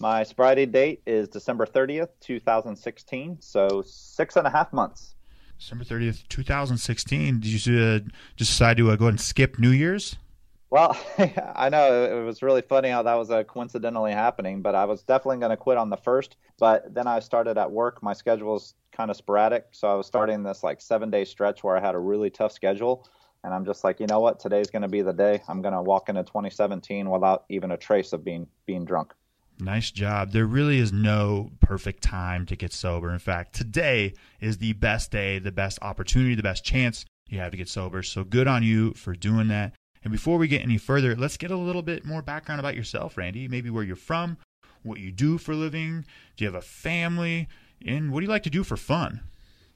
My 0.00 0.22
sobriety 0.22 0.66
date 0.66 1.02
is 1.06 1.28
December 1.28 1.64
30th, 1.64 2.08
2016. 2.20 3.38
So, 3.40 3.82
six 3.86 4.36
and 4.36 4.46
a 4.46 4.50
half 4.50 4.72
months. 4.72 5.14
December 5.60 5.84
30th, 5.84 6.26
2016. 6.28 7.40
Did 7.40 7.66
you 7.66 7.78
uh, 7.78 7.98
just 8.34 8.52
decide 8.52 8.78
to 8.78 8.90
uh, 8.90 8.96
go 8.96 9.04
ahead 9.04 9.12
and 9.12 9.20
skip 9.20 9.58
New 9.58 9.68
Year's? 9.68 10.16
Well, 10.70 10.98
I 11.54 11.68
know 11.68 12.04
it 12.04 12.24
was 12.24 12.42
really 12.42 12.62
funny 12.62 12.88
how 12.88 13.02
that 13.02 13.14
was 13.14 13.30
uh, 13.30 13.44
coincidentally 13.44 14.12
happening, 14.12 14.62
but 14.62 14.74
I 14.74 14.86
was 14.86 15.02
definitely 15.02 15.36
going 15.36 15.50
to 15.50 15.58
quit 15.58 15.76
on 15.76 15.90
the 15.90 15.98
first. 15.98 16.36
But 16.58 16.94
then 16.94 17.06
I 17.06 17.20
started 17.20 17.58
at 17.58 17.70
work. 17.70 18.02
My 18.02 18.14
schedule 18.14 18.54
was 18.54 18.74
kind 18.90 19.10
of 19.10 19.18
sporadic, 19.18 19.66
so 19.72 19.86
I 19.86 19.94
was 19.96 20.06
starting 20.06 20.42
this 20.42 20.62
like 20.62 20.80
seven 20.80 21.10
day 21.10 21.26
stretch 21.26 21.62
where 21.62 21.76
I 21.76 21.80
had 21.80 21.94
a 21.94 21.98
really 21.98 22.30
tough 22.30 22.52
schedule. 22.52 23.06
And 23.44 23.52
I'm 23.52 23.66
just 23.66 23.84
like, 23.84 24.00
you 24.00 24.06
know 24.06 24.20
what? 24.20 24.40
Today's 24.40 24.70
going 24.70 24.82
to 24.82 24.88
be 24.88 25.02
the 25.02 25.12
day. 25.12 25.42
I'm 25.46 25.60
going 25.60 25.74
to 25.74 25.82
walk 25.82 26.08
into 26.08 26.22
2017 26.22 27.10
without 27.10 27.44
even 27.50 27.70
a 27.70 27.76
trace 27.76 28.14
of 28.14 28.24
being 28.24 28.46
being 28.64 28.86
drunk. 28.86 29.12
Nice 29.60 29.90
job. 29.90 30.32
There 30.32 30.46
really 30.46 30.78
is 30.78 30.92
no 30.92 31.50
perfect 31.60 32.02
time 32.02 32.46
to 32.46 32.56
get 32.56 32.72
sober. 32.72 33.10
In 33.10 33.18
fact, 33.18 33.54
today 33.54 34.14
is 34.40 34.58
the 34.58 34.72
best 34.72 35.10
day, 35.10 35.38
the 35.38 35.52
best 35.52 35.78
opportunity, 35.82 36.34
the 36.34 36.42
best 36.42 36.64
chance 36.64 37.04
you 37.28 37.38
have 37.38 37.50
to 37.50 37.56
get 37.56 37.68
sober. 37.68 38.02
So 38.02 38.24
good 38.24 38.48
on 38.48 38.62
you 38.62 38.92
for 38.94 39.14
doing 39.14 39.48
that. 39.48 39.74
And 40.02 40.12
before 40.12 40.38
we 40.38 40.48
get 40.48 40.62
any 40.62 40.78
further, 40.78 41.14
let's 41.14 41.36
get 41.36 41.50
a 41.50 41.56
little 41.56 41.82
bit 41.82 42.04
more 42.04 42.22
background 42.22 42.58
about 42.58 42.74
yourself, 42.74 43.16
Randy. 43.16 43.48
Maybe 43.48 43.70
where 43.70 43.84
you're 43.84 43.96
from, 43.96 44.38
what 44.82 44.98
you 44.98 45.12
do 45.12 45.36
for 45.36 45.52
a 45.52 45.56
living? 45.56 46.04
Do 46.36 46.44
you 46.44 46.50
have 46.50 46.60
a 46.60 46.64
family? 46.64 47.48
And 47.84 48.10
what 48.10 48.20
do 48.20 48.24
you 48.24 48.30
like 48.30 48.44
to 48.44 48.50
do 48.50 48.64
for 48.64 48.76
fun? 48.76 49.20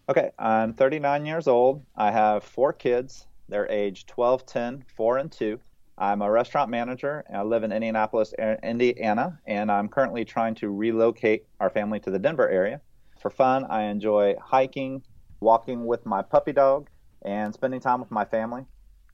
Okay, 0.09 0.31
I'm 0.39 0.75
39 0.75 1.27
years 1.27 1.47
old. 1.47 1.85
I 1.97 2.11
have 2.11 2.45
four 2.45 2.73
kids. 2.73 3.27
They're 3.49 3.71
age 3.71 4.07
12, 4.07 4.47
10, 4.47 4.85
4, 4.87 5.19
and 5.19 5.31
2. 5.31 5.61
I'm 5.97 6.23
a 6.23 6.31
restaurant 6.31 6.71
manager. 6.71 7.25
I 7.33 7.43
live 7.43 7.63
in 7.63 7.71
Indianapolis, 7.71 8.35
Indiana, 8.63 9.39
and 9.47 9.71
I'm 9.71 9.89
currently 9.89 10.25
trying 10.25 10.57
to 10.57 10.71
relocate 10.71 11.47
our 11.61 11.71
family 11.71 12.01
to 12.01 12.11
the 12.11 12.19
Denver 12.19 12.49
area. 12.49 12.81
For 13.21 13.31
fun, 13.31 13.65
I 13.67 13.85
enjoy 13.85 14.35
hiking, 14.43 15.03
walking 15.41 15.87
with 15.87 16.05
my 16.05 16.23
puppy 16.23 16.53
dog, 16.53 16.91
and 17.23 17.55
spending 17.55 17.81
time 17.81 18.01
with 18.01 18.11
my 18.11 18.25
family. 18.25 18.67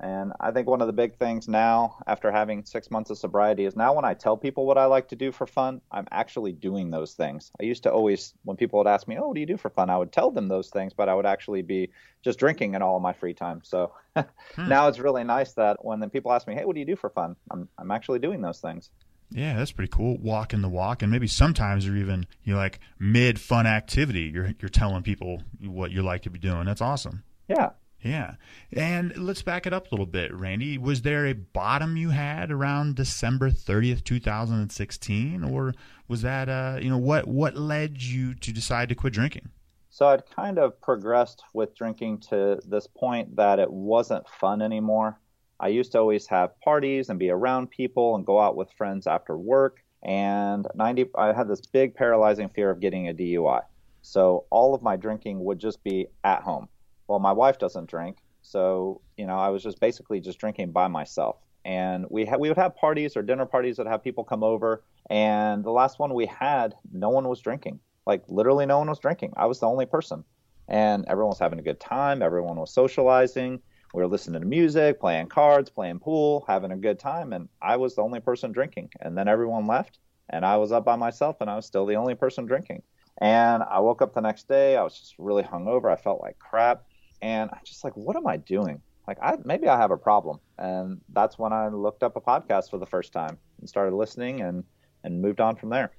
And 0.03 0.33
I 0.41 0.51
think 0.51 0.67
one 0.67 0.81
of 0.81 0.87
the 0.87 0.95
big 0.95 1.17
things 1.17 1.47
now, 1.47 1.99
after 2.07 2.33
having 2.33 2.65
six 2.65 2.91
months 2.91 3.11
of 3.11 3.19
sobriety, 3.19 3.67
is 3.67 3.77
now 3.77 3.95
when 3.95 4.07
I 4.07 4.15
tell 4.15 4.35
people 4.35 4.65
what 4.65 4.79
I 4.79 4.87
like 4.87 5.09
to 5.09 5.17
do 5.17 5.31
for 5.31 5.47
fun, 5.47 5.83
I'm 5.93 6.09
actually 6.11 6.53
doing 6.53 6.91
those 6.91 7.13
things. 7.13 7.51
I 7.61 7.65
used 7.65 7.83
to 7.83 7.93
always, 7.93 8.33
when 8.45 8.57
people 8.57 8.79
would 8.79 8.87
ask 8.87 9.07
me, 9.07 9.19
Oh, 9.19 9.29
what 9.29 9.35
do 9.35 9.41
you 9.41 9.47
do 9.47 9.59
for 9.59 9.69
fun? 9.69 9.91
I 9.91 9.99
would 9.99 10.11
tell 10.11 10.31
them 10.31 10.49
those 10.49 10.71
things, 10.71 10.95
but 10.95 11.11
I 11.11 11.15
would 11.15 11.27
actually 11.27 11.61
be 11.61 11.91
just 12.23 12.39
drinking 12.39 12.75
in 12.75 12.83
all 12.83 12.97
of 12.97 13.03
my 13.03 13.13
free 13.13 13.35
time. 13.35 13.61
So 13.63 13.93
hmm. 14.17 14.25
now 14.69 14.89
it's 14.89 14.99
really 14.99 15.25
nice 15.25 15.53
that 15.53 15.85
when 15.85 16.01
the 16.01 16.09
people 16.09 16.33
ask 16.33 16.49
me, 16.49 16.55
Hey, 16.55 16.65
what 16.65 16.75
do 16.75 16.81
you 16.81 16.87
do 16.87 16.97
for 16.97 17.11
fun? 17.11 17.37
I'm, 17.51 17.69
I'm 17.77 17.91
actually 17.91 18.21
doing 18.21 18.41
those 18.41 18.61
things. 18.61 18.89
Yeah, 19.33 19.57
that's 19.57 19.73
pretty 19.73 19.93
cool. 19.93 20.17
Walking 20.19 20.61
the 20.61 20.69
walk, 20.69 21.03
and 21.03 21.13
maybe 21.13 21.29
sometimes 21.29 21.87
you're 21.87 21.97
even 21.97 22.27
you 22.43 22.55
know, 22.55 22.59
like 22.59 22.81
mid 22.99 23.39
fun 23.39 23.67
activity. 23.67 24.23
You're 24.23 24.55
you're 24.61 24.69
telling 24.69 25.05
people 25.05 25.43
what 25.61 25.93
you 25.93 26.03
like 26.03 26.23
to 26.23 26.31
be 26.31 26.41
doing. 26.41 26.65
That's 26.65 26.81
awesome. 26.81 27.23
Yeah, 27.47 27.71
yeah. 28.03 28.35
And 28.73 29.17
let's 29.17 29.43
back 29.43 29.67
it 29.67 29.73
up 29.73 29.87
a 29.87 29.91
little 29.91 30.07
bit, 30.07 30.33
Randy. 30.33 30.79
Was 30.79 31.03
there 31.03 31.27
a 31.27 31.35
bottom 31.35 31.97
you 31.97 32.11
had 32.11 32.51
around 32.51 32.97
December 32.97 33.51
30th, 33.51 34.05
2016 34.05 35.45
or 35.45 35.75
was 36.09 36.23
that 36.23 36.49
uh, 36.49 36.79
you 36.81 36.89
know, 36.89 36.99
what 36.99 37.29
what 37.29 37.57
led 37.57 38.03
you 38.03 38.35
to 38.35 38.53
decide 38.53 38.89
to 38.89 38.95
quit 38.95 39.13
drinking? 39.13 39.51
So 39.91 40.07
I'd 40.07 40.25
kind 40.31 40.59
of 40.59 40.81
progressed 40.81 41.43
with 41.53 41.75
drinking 41.75 42.21
to 42.31 42.61
this 42.67 42.87
point 42.87 43.37
that 43.37 43.59
it 43.59 43.71
wasn't 43.71 44.29
fun 44.29 44.63
anymore. 44.63 45.19
I 45.59 45.69
used 45.69 45.93
to 45.93 45.99
always 45.99 46.27
have 46.29 46.59
parties 46.61 47.11
and 47.11 47.19
be 47.19 47.29
around 47.29 47.71
people 47.71 48.15
and 48.15 48.25
go 48.25 48.41
out 48.41 48.57
with 48.57 48.73
friends 48.73 49.07
after 49.07 49.37
work 49.37 49.83
and 50.03 50.67
90 50.75 51.11
I 51.17 51.35
had 51.35 51.49
this 51.49 51.61
big 51.61 51.95
paralyzing 51.95 52.49
fear 52.49 52.71
of 52.71 52.81
getting 52.81 53.09
a 53.09 53.15
DUI. 53.15 53.61
So 54.01 54.47
all 54.49 54.75
of 54.75 54.83
my 54.83 54.97
drinking 54.97 55.45
would 55.45 55.59
just 55.59 55.85
be 55.85 56.07
at 56.25 56.43
home 56.43 56.69
well, 57.11 57.19
my 57.19 57.33
wife 57.33 57.59
doesn't 57.59 57.91
drink, 57.91 58.19
so 58.41 59.01
you 59.17 59.27
know, 59.27 59.37
I 59.37 59.49
was 59.49 59.65
just 59.65 59.81
basically 59.81 60.21
just 60.21 60.39
drinking 60.39 60.71
by 60.71 60.87
myself. 60.87 61.39
And 61.65 62.07
we 62.09 62.25
had 62.25 62.39
we 62.39 62.49
would 62.49 62.57
have 62.57 62.77
parties 62.77 63.17
or 63.17 63.23
dinner 63.23 63.47
parties 63.47 63.79
that 63.79 63.89
have 63.89 64.05
people 64.05 64.23
come 64.23 64.45
over. 64.45 64.85
And 65.11 65.65
the 65.65 65.73
last 65.73 65.99
one 65.99 66.15
we 66.15 66.27
had, 66.27 66.77
no 66.93 67.09
one 67.11 67.27
was 67.27 67.41
drinking. 67.41 67.81
Like 68.07 68.23
literally, 68.29 68.65
no 68.65 68.79
one 68.79 68.89
was 68.89 69.01
drinking. 69.01 69.33
I 69.37 69.47
was 69.47 69.59
the 69.59 69.67
only 69.67 69.87
person, 69.87 70.23
and 70.69 71.05
everyone 71.09 71.31
was 71.31 71.41
having 71.41 71.59
a 71.59 71.65
good 71.65 71.81
time. 71.81 72.23
Everyone 72.23 72.57
was 72.57 72.73
socializing. 72.73 73.61
We 73.93 74.03
were 74.03 74.09
listening 74.09 74.41
to 74.43 74.47
music, 74.47 75.01
playing 75.01 75.27
cards, 75.27 75.69
playing 75.69 75.99
pool, 75.99 76.45
having 76.47 76.71
a 76.71 76.77
good 76.77 77.01
time, 77.01 77.33
and 77.33 77.49
I 77.61 77.77
was 77.77 77.97
the 77.97 78.03
only 78.03 78.21
person 78.21 78.53
drinking. 78.53 78.91
And 79.01 79.19
then 79.19 79.27
everyone 79.27 79.67
left, 79.67 79.99
and 80.29 80.47
I 80.47 80.59
was 80.59 80.71
up 80.71 80.85
by 80.85 80.95
myself, 80.95 81.41
and 81.41 81.51
I 81.51 81.57
was 81.57 81.67
still 81.67 81.87
the 81.87 81.97
only 81.97 82.15
person 82.15 82.47
drinking. 82.47 82.83
And 83.21 83.65
I 83.65 83.81
woke 83.81 84.01
up 84.01 84.15
the 84.15 84.21
next 84.21 84.47
day. 84.47 84.77
I 84.77 84.85
was 84.85 84.97
just 84.99 85.17
really 85.19 85.43
hungover. 85.43 85.93
I 85.93 85.97
felt 85.97 86.23
like 86.23 86.39
crap 86.39 86.85
and 87.23 87.51
I'm 87.53 87.61
just 87.65 87.85
like, 87.85 87.97
what 87.97 88.17
am 88.17 88.27
I 88.27 88.37
doing? 88.37 88.81
Like, 89.07 89.19
I, 89.23 89.37
maybe 89.45 89.69
I 89.69 89.77
have 89.77 89.91
a 89.91 89.97
problem. 89.97 90.39
And 90.59 91.01
that's 91.13 91.39
when 91.39 91.53
I 91.53 91.69
looked 91.69 92.03
up 92.03 92.17
a 92.17 92.21
podcast 92.21 92.71
for 92.71 92.79
the 92.79 92.87
first 92.87 93.13
time 93.13 93.39
and 93.59 93.69
started 93.69 93.95
listening 93.95 94.41
and, 94.41 94.65
and 95.05 95.21
moved 95.21 95.41
on 95.41 95.57
from 95.57 95.71
there. 95.71 95.93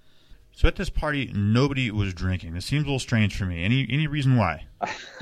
So 0.53 0.67
at 0.67 0.75
this 0.75 0.89
party, 0.89 1.31
nobody 1.33 1.89
was 1.91 2.13
drinking. 2.13 2.55
It 2.55 2.61
seems 2.61 2.83
a 2.83 2.85
little 2.85 2.99
strange 2.99 3.35
for 3.35 3.45
me. 3.45 3.63
Any 3.63 3.87
any 3.89 4.05
reason 4.07 4.35
why? 4.35 4.65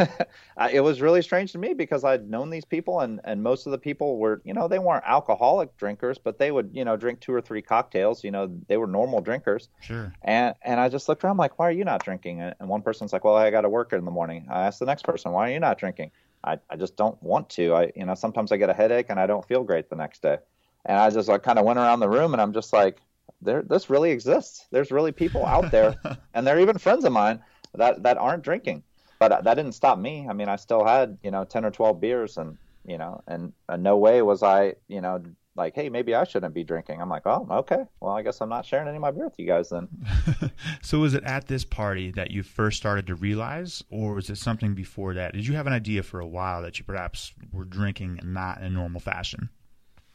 it 0.72 0.82
was 0.82 1.02
really 1.02 1.22
strange 1.22 1.52
to 1.52 1.58
me 1.58 1.74
because 1.74 2.04
I'd 2.04 2.30
known 2.30 2.50
these 2.50 2.66
people, 2.66 3.02
and 3.02 3.22
and 3.24 3.42
most 3.42 3.66
of 3.66 3.72
the 3.72 3.78
people 3.78 4.18
were, 4.18 4.42
you 4.44 4.54
know, 4.54 4.68
they 4.68 4.80
weren't 4.80 5.04
alcoholic 5.06 5.76
drinkers, 5.78 6.18
but 6.18 6.40
they 6.40 6.52
would, 6.52 6.72
you 6.74 6.84
know, 6.84 6.98
drink 6.98 7.20
two 7.20 7.34
or 7.34 7.42
three 7.42 7.62
cocktails. 7.62 8.24
You 8.24 8.32
know, 8.32 8.50
they 8.68 8.78
were 8.78 8.88
normal 8.88 9.22
drinkers. 9.22 9.70
Sure. 9.82 10.12
And 10.24 10.56
and 10.64 10.80
I 10.80 10.90
just 10.90 11.08
looked 11.08 11.24
around, 11.24 11.38
like, 11.38 11.60
why 11.60 11.68
are 11.68 11.72
you 11.72 11.86
not 11.86 12.04
drinking? 12.04 12.42
And 12.42 12.56
one 12.68 12.82
person's 12.82 13.14
like, 13.14 13.24
well, 13.24 13.36
I 13.36 13.52
got 13.52 13.62
to 13.62 13.70
work 13.70 13.94
in 13.94 14.06
the 14.06 14.12
morning. 14.12 14.48
I 14.50 14.66
asked 14.66 14.80
the 14.80 14.86
next 14.86 15.04
person, 15.04 15.32
why 15.32 15.50
are 15.50 15.54
you 15.54 15.60
not 15.60 15.78
drinking? 15.78 16.12
I 16.44 16.58
I 16.70 16.76
just 16.76 16.96
don't 16.96 17.22
want 17.22 17.50
to. 17.52 17.74
I 17.74 17.92
you 17.96 18.06
know 18.06 18.16
sometimes 18.16 18.52
I 18.52 18.58
get 18.58 18.70
a 18.70 18.74
headache 18.74 19.08
and 19.10 19.20
I 19.20 19.28
don't 19.28 19.46
feel 19.48 19.64
great 19.64 19.90
the 19.90 19.96
next 19.96 20.22
day. 20.22 20.38
And 20.86 20.98
I 20.98 21.10
just 21.12 21.30
like 21.30 21.44
kind 21.44 21.60
of 21.60 21.66
went 21.66 21.78
around 21.78 22.00
the 22.00 22.10
room, 22.10 22.34
and 22.34 22.42
I'm 22.42 22.54
just 22.54 22.74
like 22.74 23.00
there 23.42 23.62
this 23.62 23.90
really 23.90 24.12
exists. 24.12 24.68
There's 24.72 24.92
really 24.92 25.12
people 25.12 25.46
out 25.46 25.72
there, 25.72 25.96
and 26.34 26.46
they're 26.46 26.60
even 26.60 26.78
friends 26.78 27.06
of 27.06 27.14
mine 27.14 27.42
that 27.76 28.04
that 28.04 28.18
aren't 28.18 28.44
drinking. 28.44 28.84
But 29.20 29.32
uh, 29.32 29.42
that 29.42 29.56
didn't 29.56 29.74
stop 29.74 30.00
me. 30.00 30.28
I 30.30 30.34
mean, 30.34 30.48
I 30.48 30.56
still 30.56 30.86
had 30.86 31.18
you 31.24 31.32
know 31.32 31.44
ten 31.44 31.66
or 31.66 31.72
twelve 31.72 32.00
beers, 32.00 32.38
and 32.38 32.58
you 32.86 32.98
know, 32.98 33.22
and, 33.28 33.54
and 33.68 33.84
no 33.84 33.98
way 33.98 34.22
was 34.22 34.44
I 34.44 34.76
you 34.88 35.02
know 35.02 35.22
like, 35.60 35.76
hey, 35.76 35.90
maybe 35.90 36.16
I 36.16 36.24
shouldn't 36.24 36.54
be 36.54 36.64
drinking. 36.64 37.02
I'm 37.02 37.10
like, 37.10 37.24
oh, 37.26 37.46
okay. 37.52 37.84
Well, 38.00 38.16
I 38.16 38.24
guess 38.24 38.42
I'm 38.42 38.50
not 38.50 38.66
sharing 38.66 38.88
any 38.88 38.96
of 38.96 39.02
my 39.02 39.12
beer 39.12 39.26
with 39.26 39.38
you 39.38 39.46
guys 39.46 39.70
then. 39.70 39.90
so, 40.82 41.00
was 41.00 41.14
it 41.14 41.24
at 41.26 41.48
this 41.48 41.66
party 41.66 42.12
that 42.12 42.32
you 42.32 42.42
first 42.42 42.78
started 42.78 43.06
to 43.08 43.16
realize, 43.16 43.84
or 43.92 44.16
was 44.16 44.30
it 44.30 44.38
something 44.38 44.74
before 44.74 45.14
that? 45.14 45.34
Did 45.34 45.46
you 45.46 45.56
have 45.56 45.68
an 45.68 45.74
idea 45.74 46.02
for 46.02 46.20
a 46.20 46.28
while 46.28 46.62
that 46.62 46.80
you 46.80 46.86
perhaps 46.86 47.34
were 47.52 47.66
drinking 47.66 48.22
not 48.24 48.60
in 48.60 48.64
a 48.64 48.70
normal 48.70 49.02
fashion? 49.02 49.50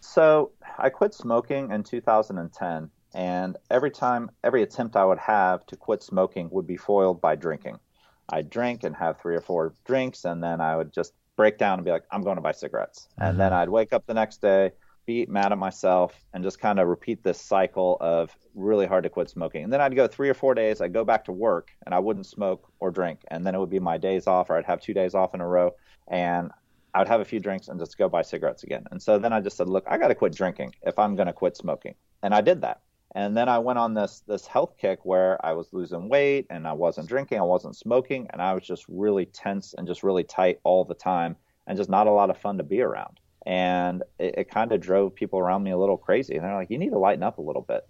So, 0.00 0.52
I 0.78 0.88
quit 0.88 1.14
smoking 1.14 1.70
in 1.70 1.82
2010, 1.82 2.90
and 3.14 3.56
every 3.70 3.90
time, 3.90 4.30
every 4.42 4.62
attempt 4.62 4.96
I 4.96 5.04
would 5.04 5.18
have 5.18 5.64
to 5.66 5.76
quit 5.76 6.02
smoking 6.02 6.48
would 6.50 6.66
be 6.66 6.76
foiled 6.76 7.20
by 7.20 7.36
drinking. 7.36 7.78
I'd 8.28 8.50
drink 8.50 8.84
and 8.84 8.96
have 8.96 9.20
three 9.20 9.36
or 9.36 9.40
four 9.40 9.74
drinks, 9.84 10.24
and 10.24 10.42
then 10.42 10.60
I 10.60 10.76
would 10.76 10.92
just 10.92 11.12
break 11.36 11.58
down 11.58 11.78
and 11.78 11.84
be 11.84 11.90
like, 11.90 12.04
I'm 12.10 12.22
going 12.22 12.36
to 12.36 12.42
buy 12.42 12.52
cigarettes. 12.52 13.08
Mm-hmm. 13.12 13.30
And 13.30 13.40
then 13.40 13.52
I'd 13.52 13.68
wake 13.68 13.92
up 13.92 14.06
the 14.06 14.14
next 14.14 14.40
day, 14.40 14.72
be 15.06 15.26
mad 15.26 15.52
at 15.52 15.58
myself, 15.58 16.14
and 16.32 16.42
just 16.42 16.58
kind 16.58 16.80
of 16.80 16.88
repeat 16.88 17.22
this 17.22 17.40
cycle 17.40 17.98
of 18.00 18.36
really 18.54 18.86
hard 18.86 19.04
to 19.04 19.10
quit 19.10 19.30
smoking. 19.30 19.64
And 19.64 19.72
then 19.72 19.80
I'd 19.80 19.94
go 19.94 20.06
three 20.06 20.28
or 20.28 20.34
four 20.34 20.54
days, 20.54 20.80
I'd 20.80 20.92
go 20.92 21.04
back 21.04 21.24
to 21.26 21.32
work, 21.32 21.70
and 21.86 21.94
I 21.94 21.98
wouldn't 21.98 22.26
smoke 22.26 22.68
or 22.80 22.90
drink. 22.90 23.20
And 23.28 23.46
then 23.46 23.54
it 23.54 23.58
would 23.58 23.70
be 23.70 23.80
my 23.80 23.98
days 23.98 24.26
off, 24.26 24.50
or 24.50 24.56
I'd 24.56 24.64
have 24.64 24.80
two 24.80 24.94
days 24.94 25.14
off 25.14 25.34
in 25.34 25.40
a 25.40 25.46
row. 25.46 25.72
And 26.08 26.50
I 26.94 27.00
would 27.00 27.08
have 27.08 27.20
a 27.20 27.24
few 27.24 27.40
drinks 27.40 27.68
and 27.68 27.78
just 27.78 27.98
go 27.98 28.08
buy 28.08 28.22
cigarettes 28.22 28.62
again. 28.62 28.84
And 28.90 29.02
so 29.02 29.18
then 29.18 29.32
I 29.32 29.40
just 29.40 29.56
said, 29.56 29.68
look, 29.68 29.84
I 29.88 29.98
got 29.98 30.08
to 30.08 30.14
quit 30.14 30.34
drinking 30.34 30.74
if 30.82 30.98
I'm 30.98 31.16
going 31.16 31.26
to 31.26 31.32
quit 31.32 31.56
smoking. 31.56 31.94
And 32.22 32.34
I 32.34 32.40
did 32.40 32.60
that. 32.62 32.80
And 33.14 33.36
then 33.36 33.48
I 33.48 33.58
went 33.58 33.78
on 33.78 33.94
this 33.94 34.22
this 34.26 34.46
health 34.46 34.74
kick 34.78 35.04
where 35.04 35.44
I 35.44 35.52
was 35.52 35.72
losing 35.72 36.08
weight 36.08 36.46
and 36.50 36.66
I 36.66 36.72
wasn't 36.72 37.08
drinking, 37.08 37.38
I 37.38 37.42
wasn't 37.42 37.76
smoking, 37.76 38.26
and 38.32 38.42
I 38.42 38.54
was 38.54 38.64
just 38.66 38.84
really 38.88 39.26
tense 39.26 39.74
and 39.76 39.86
just 39.86 40.02
really 40.02 40.24
tight 40.24 40.58
all 40.64 40.84
the 40.84 40.94
time 40.94 41.36
and 41.66 41.78
just 41.78 41.90
not 41.90 42.08
a 42.08 42.12
lot 42.12 42.30
of 42.30 42.38
fun 42.38 42.58
to 42.58 42.64
be 42.64 42.80
around. 42.80 43.20
And 43.46 44.02
it, 44.18 44.34
it 44.38 44.50
kind 44.50 44.72
of 44.72 44.80
drove 44.80 45.14
people 45.14 45.38
around 45.38 45.62
me 45.62 45.70
a 45.70 45.78
little 45.78 45.96
crazy. 45.96 46.34
And 46.34 46.44
they're 46.44 46.54
like, 46.54 46.70
"You 46.70 46.78
need 46.78 46.90
to 46.90 46.98
lighten 46.98 47.22
up 47.22 47.38
a 47.38 47.42
little 47.42 47.62
bit." 47.62 47.82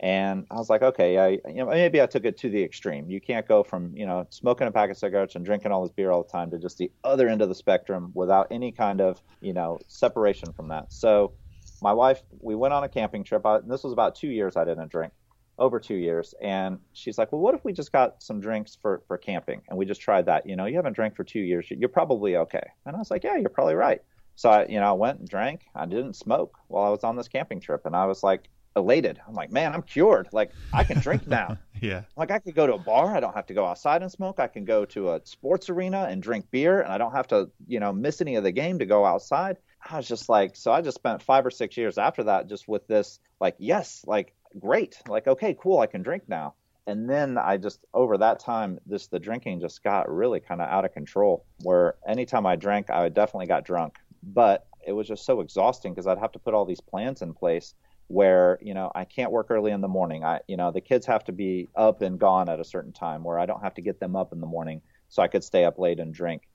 And 0.00 0.46
I 0.50 0.54
was 0.54 0.70
like, 0.70 0.82
"Okay, 0.82 1.18
I 1.18 1.28
you 1.48 1.54
know 1.56 1.66
maybe 1.66 2.00
I 2.00 2.06
took 2.06 2.24
it 2.24 2.38
to 2.38 2.50
the 2.50 2.62
extreme. 2.62 3.10
You 3.10 3.20
can't 3.20 3.48
go 3.48 3.64
from 3.64 3.96
you 3.96 4.06
know 4.06 4.26
smoking 4.30 4.68
a 4.68 4.70
pack 4.72 4.90
of 4.90 4.96
cigarettes 4.98 5.34
and 5.34 5.44
drinking 5.44 5.72
all 5.72 5.82
this 5.82 5.92
beer 5.92 6.12
all 6.12 6.22
the 6.22 6.28
time 6.30 6.52
to 6.52 6.58
just 6.58 6.78
the 6.78 6.92
other 7.02 7.28
end 7.28 7.42
of 7.42 7.48
the 7.48 7.54
spectrum 7.54 8.12
without 8.14 8.46
any 8.52 8.70
kind 8.70 9.00
of 9.00 9.20
you 9.40 9.52
know 9.52 9.80
separation 9.88 10.52
from 10.52 10.68
that." 10.68 10.92
So 10.92 11.34
my 11.82 11.92
wife, 11.92 12.22
we 12.40 12.54
went 12.54 12.74
on 12.74 12.84
a 12.84 12.88
camping 12.88 13.24
trip. 13.24 13.44
I, 13.46 13.58
this 13.60 13.84
was 13.84 13.92
about 13.92 14.14
two 14.14 14.28
years 14.28 14.56
I 14.56 14.64
didn't 14.64 14.90
drink, 14.90 15.12
over 15.58 15.78
two 15.80 15.96
years. 15.96 16.34
And 16.40 16.78
she's 16.92 17.18
like, 17.18 17.32
well, 17.32 17.40
what 17.40 17.54
if 17.54 17.64
we 17.64 17.72
just 17.72 17.92
got 17.92 18.22
some 18.22 18.40
drinks 18.40 18.76
for, 18.80 19.02
for 19.06 19.18
camping 19.18 19.62
and 19.68 19.78
we 19.78 19.86
just 19.86 20.00
tried 20.00 20.26
that? 20.26 20.46
You 20.46 20.56
know, 20.56 20.66
you 20.66 20.76
haven't 20.76 20.94
drank 20.94 21.16
for 21.16 21.24
two 21.24 21.40
years. 21.40 21.66
You're 21.70 21.88
probably 21.88 22.36
okay. 22.36 22.66
And 22.86 22.96
I 22.96 22.98
was 22.98 23.10
like, 23.10 23.24
yeah, 23.24 23.36
you're 23.36 23.50
probably 23.50 23.74
right. 23.74 24.00
So 24.36 24.50
I, 24.50 24.66
you 24.66 24.78
know, 24.78 24.88
I 24.88 24.92
went 24.92 25.18
and 25.18 25.28
drank. 25.28 25.62
I 25.74 25.86
didn't 25.86 26.14
smoke 26.14 26.56
while 26.68 26.84
I 26.84 26.90
was 26.90 27.02
on 27.04 27.16
this 27.16 27.28
camping 27.28 27.60
trip. 27.60 27.86
And 27.86 27.96
I 27.96 28.06
was 28.06 28.22
like, 28.22 28.48
elated. 28.78 29.20
I'm 29.26 29.34
like, 29.34 29.50
man, 29.50 29.74
I'm 29.74 29.82
cured. 29.82 30.28
Like 30.32 30.52
I 30.72 30.84
can 30.84 31.00
drink 31.00 31.26
now. 31.26 31.58
yeah. 31.82 32.02
Like 32.16 32.30
I 32.30 32.38
could 32.38 32.54
go 32.54 32.66
to 32.66 32.74
a 32.74 32.78
bar. 32.78 33.14
I 33.14 33.20
don't 33.20 33.34
have 33.34 33.46
to 33.46 33.54
go 33.54 33.66
outside 33.66 34.02
and 34.02 34.10
smoke. 34.10 34.40
I 34.40 34.46
can 34.46 34.64
go 34.64 34.84
to 34.86 35.12
a 35.12 35.20
sports 35.24 35.68
arena 35.68 36.06
and 36.08 36.22
drink 36.22 36.46
beer, 36.50 36.80
and 36.80 36.92
I 36.92 36.96
don't 36.96 37.12
have 37.12 37.26
to, 37.28 37.50
you 37.66 37.80
know, 37.80 37.92
miss 37.92 38.20
any 38.20 38.36
of 38.36 38.44
the 38.44 38.52
game 38.52 38.78
to 38.78 38.86
go 38.86 39.04
outside. 39.04 39.58
I 39.88 39.96
was 39.96 40.08
just 40.08 40.28
like, 40.28 40.56
so 40.56 40.72
I 40.72 40.80
just 40.80 40.96
spent 40.96 41.22
five 41.22 41.46
or 41.46 41.50
six 41.50 41.76
years 41.76 41.98
after 41.98 42.24
that 42.24 42.48
just 42.48 42.68
with 42.68 42.86
this, 42.86 43.20
like, 43.40 43.56
yes, 43.58 44.04
like, 44.06 44.34
great, 44.58 45.00
like, 45.08 45.26
okay, 45.26 45.56
cool, 45.58 45.80
I 45.80 45.86
can 45.86 46.02
drink 46.02 46.24
now. 46.28 46.54
And 46.86 47.08
then 47.08 47.36
I 47.36 47.58
just 47.58 47.80
over 47.92 48.16
that 48.16 48.40
time, 48.40 48.78
this 48.86 49.08
the 49.08 49.18
drinking 49.18 49.60
just 49.60 49.84
got 49.84 50.10
really 50.10 50.40
kind 50.40 50.62
of 50.62 50.68
out 50.70 50.86
of 50.86 50.94
control. 50.94 51.44
Where 51.62 51.96
anytime 52.06 52.46
I 52.46 52.56
drank, 52.56 52.88
I 52.88 53.10
definitely 53.10 53.46
got 53.46 53.66
drunk, 53.66 53.96
but 54.22 54.66
it 54.86 54.92
was 54.92 55.06
just 55.06 55.26
so 55.26 55.42
exhausting 55.42 55.92
because 55.92 56.06
I'd 56.06 56.16
have 56.16 56.32
to 56.32 56.38
put 56.38 56.54
all 56.54 56.64
these 56.64 56.80
plans 56.80 57.20
in 57.20 57.34
place 57.34 57.74
where 58.06 58.58
you 58.62 58.72
know 58.72 58.90
I 58.94 59.04
can't 59.04 59.30
work 59.30 59.48
early 59.50 59.70
in 59.70 59.82
the 59.82 59.88
morning. 59.88 60.24
I 60.24 60.40
you 60.48 60.56
know 60.56 60.72
the 60.72 60.80
kids 60.80 61.04
have 61.04 61.24
to 61.24 61.32
be 61.32 61.68
up 61.76 62.00
and 62.00 62.18
gone 62.18 62.48
at 62.48 62.58
a 62.58 62.64
certain 62.64 62.92
time 62.92 63.22
where 63.22 63.38
I 63.38 63.44
don't 63.44 63.62
have 63.62 63.74
to 63.74 63.82
get 63.82 64.00
them 64.00 64.16
up 64.16 64.32
in 64.32 64.40
the 64.40 64.46
morning 64.46 64.80
so 65.10 65.22
I 65.22 65.28
could 65.28 65.44
stay 65.44 65.66
up 65.66 65.78
late 65.78 66.00
and 66.00 66.14
drink 66.14 66.47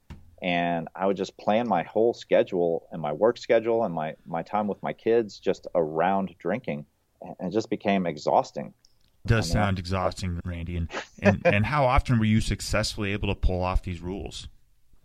and 0.44 0.90
I 0.94 1.06
would 1.08 1.16
just 1.16 1.38
plan 1.38 1.68
my 1.70 1.84
whole 1.84 2.14
schedule 2.14 2.88
and 2.92 3.02
my 3.02 3.14
work 3.14 3.38
schedule 3.38 3.86
and 3.86 3.96
my 3.96 4.16
my 4.26 4.44
time 4.44 4.68
with 4.68 4.84
my 4.84 4.92
kids 4.92 5.40
just 5.40 5.68
around 5.74 6.36
drinking, 6.38 6.86
and 7.22 7.50
it 7.50 7.54
just 7.54 7.70
became 7.70 8.06
exhausting. 8.06 8.74
does 9.26 9.50
sound 9.50 9.80
exhausting, 9.80 10.42
Randy. 10.44 10.76
And, 10.76 10.90
and, 11.22 11.42
and 11.46 11.66
how 11.66 11.86
often 11.86 12.20
were 12.20 12.26
you 12.26 12.42
successfully 12.42 13.14
able 13.14 13.30
to 13.30 13.36
pull 13.36 13.64
off 13.64 13.84
these 13.84 14.02
rules? 14.02 14.50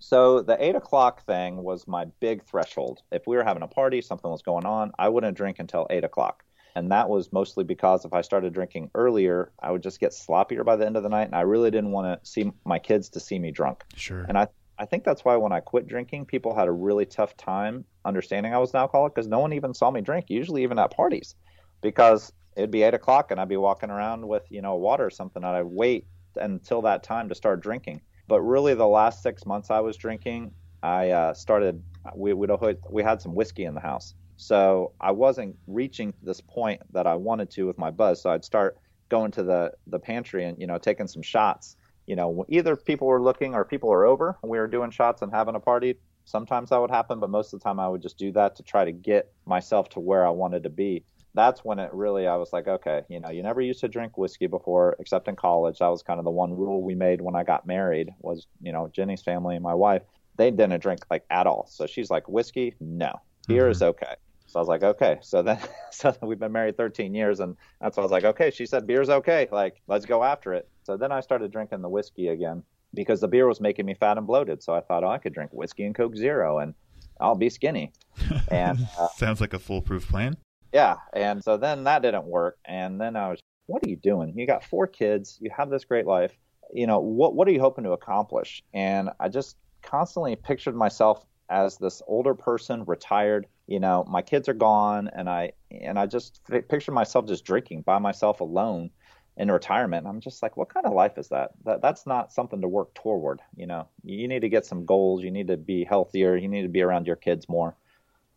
So 0.00 0.42
the 0.42 0.62
eight 0.62 0.74
o'clock 0.74 1.24
thing 1.24 1.62
was 1.62 1.86
my 1.86 2.06
big 2.20 2.44
threshold. 2.44 3.02
If 3.12 3.26
we 3.26 3.36
were 3.36 3.44
having 3.44 3.62
a 3.62 3.68
party, 3.68 4.00
something 4.00 4.30
was 4.30 4.42
going 4.42 4.66
on, 4.66 4.92
I 4.98 5.08
wouldn't 5.08 5.36
drink 5.36 5.58
until 5.60 5.86
eight 5.90 6.04
o'clock. 6.04 6.44
And 6.74 6.92
that 6.92 7.08
was 7.08 7.32
mostly 7.32 7.64
because 7.64 8.04
if 8.04 8.12
I 8.12 8.20
started 8.20 8.52
drinking 8.52 8.90
earlier, 8.94 9.50
I 9.60 9.72
would 9.72 9.82
just 9.82 9.98
get 9.98 10.12
sloppier 10.12 10.64
by 10.64 10.76
the 10.76 10.86
end 10.86 10.96
of 10.96 11.02
the 11.02 11.08
night, 11.08 11.24
and 11.24 11.34
I 11.34 11.40
really 11.40 11.70
didn't 11.72 11.90
want 11.90 12.22
to 12.22 12.30
see 12.30 12.52
my 12.64 12.78
kids 12.78 13.08
to 13.10 13.20
see 13.20 13.38
me 13.38 13.50
drunk. 13.50 13.82
Sure. 13.96 14.24
And 14.28 14.38
I 14.38 14.46
I 14.78 14.86
think 14.86 15.04
that's 15.04 15.24
why 15.24 15.36
when 15.36 15.52
I 15.52 15.60
quit 15.60 15.88
drinking, 15.88 16.26
people 16.26 16.54
had 16.54 16.68
a 16.68 16.72
really 16.72 17.04
tough 17.04 17.36
time 17.36 17.84
understanding 18.04 18.54
I 18.54 18.58
was 18.58 18.72
an 18.74 18.80
alcoholic 18.80 19.14
because 19.14 19.26
no 19.26 19.40
one 19.40 19.52
even 19.52 19.74
saw 19.74 19.90
me 19.90 20.00
drink, 20.00 20.26
usually 20.28 20.62
even 20.62 20.78
at 20.78 20.92
parties, 20.92 21.34
because 21.80 22.32
it'd 22.56 22.70
be 22.70 22.82
eight 22.82 22.94
o'clock 22.94 23.30
and 23.30 23.40
I'd 23.40 23.48
be 23.48 23.56
walking 23.56 23.90
around 23.90 24.26
with 24.26 24.44
you 24.50 24.62
know 24.62 24.76
water 24.76 25.06
or 25.06 25.10
something, 25.10 25.42
and 25.42 25.56
I'd 25.56 25.64
wait 25.64 26.06
until 26.36 26.82
that 26.82 27.02
time 27.02 27.28
to 27.28 27.34
start 27.34 27.60
drinking. 27.60 28.00
But 28.28 28.40
really, 28.42 28.74
the 28.74 28.86
last 28.86 29.22
six 29.22 29.46
months 29.46 29.70
I 29.70 29.80
was 29.80 29.96
drinking, 29.96 30.52
I 30.82 31.10
uh, 31.10 31.34
started. 31.34 31.82
We 32.14 32.32
we 32.34 32.46
we 32.90 33.02
had 33.02 33.20
some 33.20 33.34
whiskey 33.34 33.64
in 33.64 33.74
the 33.74 33.80
house, 33.80 34.14
so 34.36 34.92
I 35.00 35.10
wasn't 35.10 35.56
reaching 35.66 36.14
this 36.22 36.40
point 36.40 36.82
that 36.92 37.06
I 37.06 37.16
wanted 37.16 37.50
to 37.52 37.66
with 37.66 37.78
my 37.78 37.90
buzz. 37.90 38.22
So 38.22 38.30
I'd 38.30 38.44
start 38.44 38.78
going 39.08 39.30
to 39.32 39.42
the 39.42 39.72
the 39.86 39.98
pantry 39.98 40.44
and 40.44 40.58
you 40.60 40.66
know 40.66 40.78
taking 40.78 41.08
some 41.08 41.22
shots. 41.22 41.76
You 42.08 42.16
know, 42.16 42.44
either 42.48 42.74
people 42.74 43.06
were 43.06 43.22
looking 43.22 43.54
or 43.54 43.64
people 43.64 43.90
were 43.90 44.06
over. 44.06 44.36
We 44.42 44.58
were 44.58 44.66
doing 44.66 44.90
shots 44.90 45.22
and 45.22 45.30
having 45.30 45.54
a 45.54 45.60
party. 45.60 45.98
Sometimes 46.24 46.70
that 46.70 46.80
would 46.80 46.90
happen, 46.90 47.20
but 47.20 47.30
most 47.30 47.52
of 47.52 47.60
the 47.60 47.64
time 47.64 47.78
I 47.78 47.88
would 47.88 48.02
just 48.02 48.18
do 48.18 48.32
that 48.32 48.56
to 48.56 48.62
try 48.62 48.84
to 48.84 48.92
get 48.92 49.32
myself 49.46 49.90
to 49.90 50.00
where 50.00 50.26
I 50.26 50.30
wanted 50.30 50.64
to 50.64 50.70
be 50.70 51.04
that's 51.34 51.64
when 51.64 51.78
it 51.78 51.92
really 51.92 52.26
I 52.26 52.36
was 52.36 52.52
like, 52.52 52.66
okay, 52.66 53.02
you 53.08 53.20
know, 53.20 53.30
you 53.30 53.42
never 53.42 53.60
used 53.60 53.80
to 53.80 53.88
drink 53.88 54.18
whiskey 54.18 54.46
before, 54.46 54.96
except 54.98 55.28
in 55.28 55.36
college. 55.36 55.78
That 55.78 55.88
was 55.88 56.02
kind 56.02 56.18
of 56.18 56.24
the 56.24 56.32
one 56.32 56.50
rule 56.56 56.82
we 56.82 56.94
made 56.94 57.20
when 57.20 57.36
I 57.36 57.44
got 57.44 57.66
married 57.66 58.10
was, 58.18 58.46
you 58.60 58.72
know, 58.72 58.88
Jenny's 58.92 59.22
family 59.22 59.54
and 59.54 59.62
my 59.62 59.74
wife, 59.74 60.02
they 60.36 60.50
didn't 60.50 60.80
drink 60.80 61.00
like 61.10 61.24
at 61.30 61.46
all. 61.46 61.66
So 61.70 61.86
she's 61.86 62.10
like, 62.10 62.28
whiskey, 62.28 62.74
no, 62.80 63.20
beer 63.46 63.62
mm-hmm. 63.62 63.70
is 63.70 63.82
okay. 63.82 64.14
So 64.46 64.58
I 64.58 64.62
was 64.62 64.68
like, 64.68 64.82
okay. 64.82 65.18
So 65.20 65.42
then, 65.42 65.60
so 65.90 66.16
we've 66.22 66.38
been 66.38 66.52
married 66.52 66.76
13 66.76 67.14
years, 67.14 67.38
and 67.40 67.56
that's 67.80 67.96
why 67.96 68.02
I 68.02 68.04
was 68.04 68.12
like, 68.12 68.24
okay. 68.24 68.50
She 68.50 68.66
said 68.66 68.86
beer's 68.86 69.10
okay. 69.10 69.48
Like, 69.52 69.80
let's 69.86 70.06
go 70.06 70.24
after 70.24 70.54
it. 70.54 70.68
So 70.88 70.96
then 70.96 71.12
I 71.12 71.20
started 71.20 71.52
drinking 71.52 71.82
the 71.82 71.88
whiskey 71.90 72.28
again 72.28 72.62
because 72.94 73.20
the 73.20 73.28
beer 73.28 73.46
was 73.46 73.60
making 73.60 73.84
me 73.84 73.92
fat 73.92 74.16
and 74.16 74.26
bloated. 74.26 74.62
So 74.62 74.72
I 74.72 74.80
thought, 74.80 75.04
oh, 75.04 75.08
I 75.08 75.18
could 75.18 75.34
drink 75.34 75.50
whiskey 75.52 75.84
and 75.84 75.94
Coke 75.94 76.16
Zero, 76.16 76.60
and 76.60 76.72
I'll 77.20 77.34
be 77.34 77.50
skinny. 77.50 77.92
And 78.50 78.88
uh, 78.98 79.08
sounds 79.08 79.42
like 79.42 79.52
a 79.52 79.58
foolproof 79.58 80.08
plan. 80.08 80.38
Yeah. 80.72 80.96
And 81.12 81.44
so 81.44 81.58
then 81.58 81.84
that 81.84 82.00
didn't 82.00 82.24
work. 82.24 82.56
And 82.64 82.98
then 82.98 83.16
I 83.16 83.28
was, 83.28 83.40
what 83.66 83.86
are 83.86 83.90
you 83.90 83.96
doing? 83.96 84.32
You 84.34 84.46
got 84.46 84.64
four 84.64 84.86
kids, 84.86 85.36
you 85.42 85.50
have 85.54 85.68
this 85.68 85.84
great 85.84 86.06
life. 86.06 86.32
You 86.72 86.86
know, 86.86 87.00
what 87.00 87.34
what 87.34 87.46
are 87.48 87.50
you 87.50 87.60
hoping 87.60 87.84
to 87.84 87.92
accomplish? 87.92 88.64
And 88.72 89.10
I 89.20 89.28
just 89.28 89.58
constantly 89.82 90.36
pictured 90.36 90.74
myself 90.74 91.22
as 91.50 91.76
this 91.76 92.00
older 92.06 92.34
person, 92.34 92.84
retired. 92.86 93.46
You 93.66 93.80
know, 93.80 94.06
my 94.08 94.22
kids 94.22 94.48
are 94.48 94.54
gone, 94.54 95.10
and 95.14 95.28
I 95.28 95.52
and 95.70 95.98
I 95.98 96.06
just 96.06 96.40
pictured 96.68 96.92
myself 96.92 97.26
just 97.26 97.44
drinking 97.44 97.82
by 97.82 97.98
myself 97.98 98.40
alone 98.40 98.90
in 99.38 99.50
retirement. 99.50 100.06
I'm 100.06 100.20
just 100.20 100.42
like, 100.42 100.56
what 100.56 100.68
kind 100.68 100.84
of 100.84 100.92
life 100.92 101.16
is 101.16 101.28
that? 101.28 101.52
That 101.64 101.80
that's 101.80 102.06
not 102.06 102.32
something 102.32 102.60
to 102.60 102.68
work 102.68 102.92
toward. 102.94 103.40
You 103.56 103.66
know, 103.66 103.88
you 104.04 104.26
need 104.26 104.40
to 104.40 104.48
get 104.48 104.66
some 104.66 104.84
goals. 104.84 105.22
You 105.22 105.30
need 105.30 105.46
to 105.46 105.56
be 105.56 105.84
healthier. 105.84 106.36
You 106.36 106.48
need 106.48 106.62
to 106.62 106.68
be 106.68 106.82
around 106.82 107.06
your 107.06 107.16
kids 107.16 107.48
more. 107.48 107.76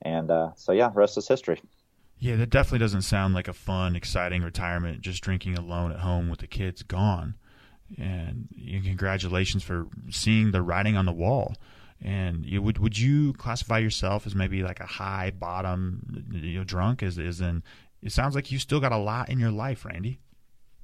And 0.04 0.30
uh, 0.30 0.52
so, 0.56 0.72
yeah, 0.72 0.92
rest 0.94 1.18
is 1.18 1.28
history. 1.28 1.60
Yeah, 2.20 2.36
that 2.36 2.52
definitely 2.52 2.80
doesn't 2.80 3.02
sound 3.02 3.34
like 3.34 3.48
a 3.48 3.54
fun, 3.54 3.96
exciting 3.96 4.44
retirement. 4.44 5.02
Just 5.02 5.24
drinking 5.24 5.58
alone 5.58 5.92
at 5.92 6.00
home 6.00 6.30
with 6.30 6.40
the 6.40 6.48
kids 6.48 6.84
gone. 6.84 7.36
And 7.98 8.48
congratulations 8.84 9.64
for 9.64 9.88
seeing 10.12 10.52
the 10.52 10.62
writing 10.62 10.96
on 10.96 11.06
the 11.06 11.12
wall. 11.12 11.56
And 12.00 12.46
you, 12.46 12.62
would 12.62 12.78
would 12.78 12.98
you 12.98 13.34
classify 13.34 13.80
yourself 13.80 14.26
as 14.28 14.36
maybe 14.36 14.64
like 14.64 14.80
a 14.80 14.86
high 14.86 15.32
bottom, 15.32 16.26
you 16.32 16.60
know, 16.60 16.64
drunk? 16.64 17.02
As 17.02 17.18
is 17.18 17.42
in, 17.42 17.64
it 18.04 18.12
sounds 18.12 18.36
like 18.36 18.52
you 18.52 18.60
still 18.60 18.80
got 18.80 18.92
a 18.92 18.98
lot 18.98 19.30
in 19.30 19.40
your 19.40 19.52
life, 19.52 19.84
Randy. 19.84 20.20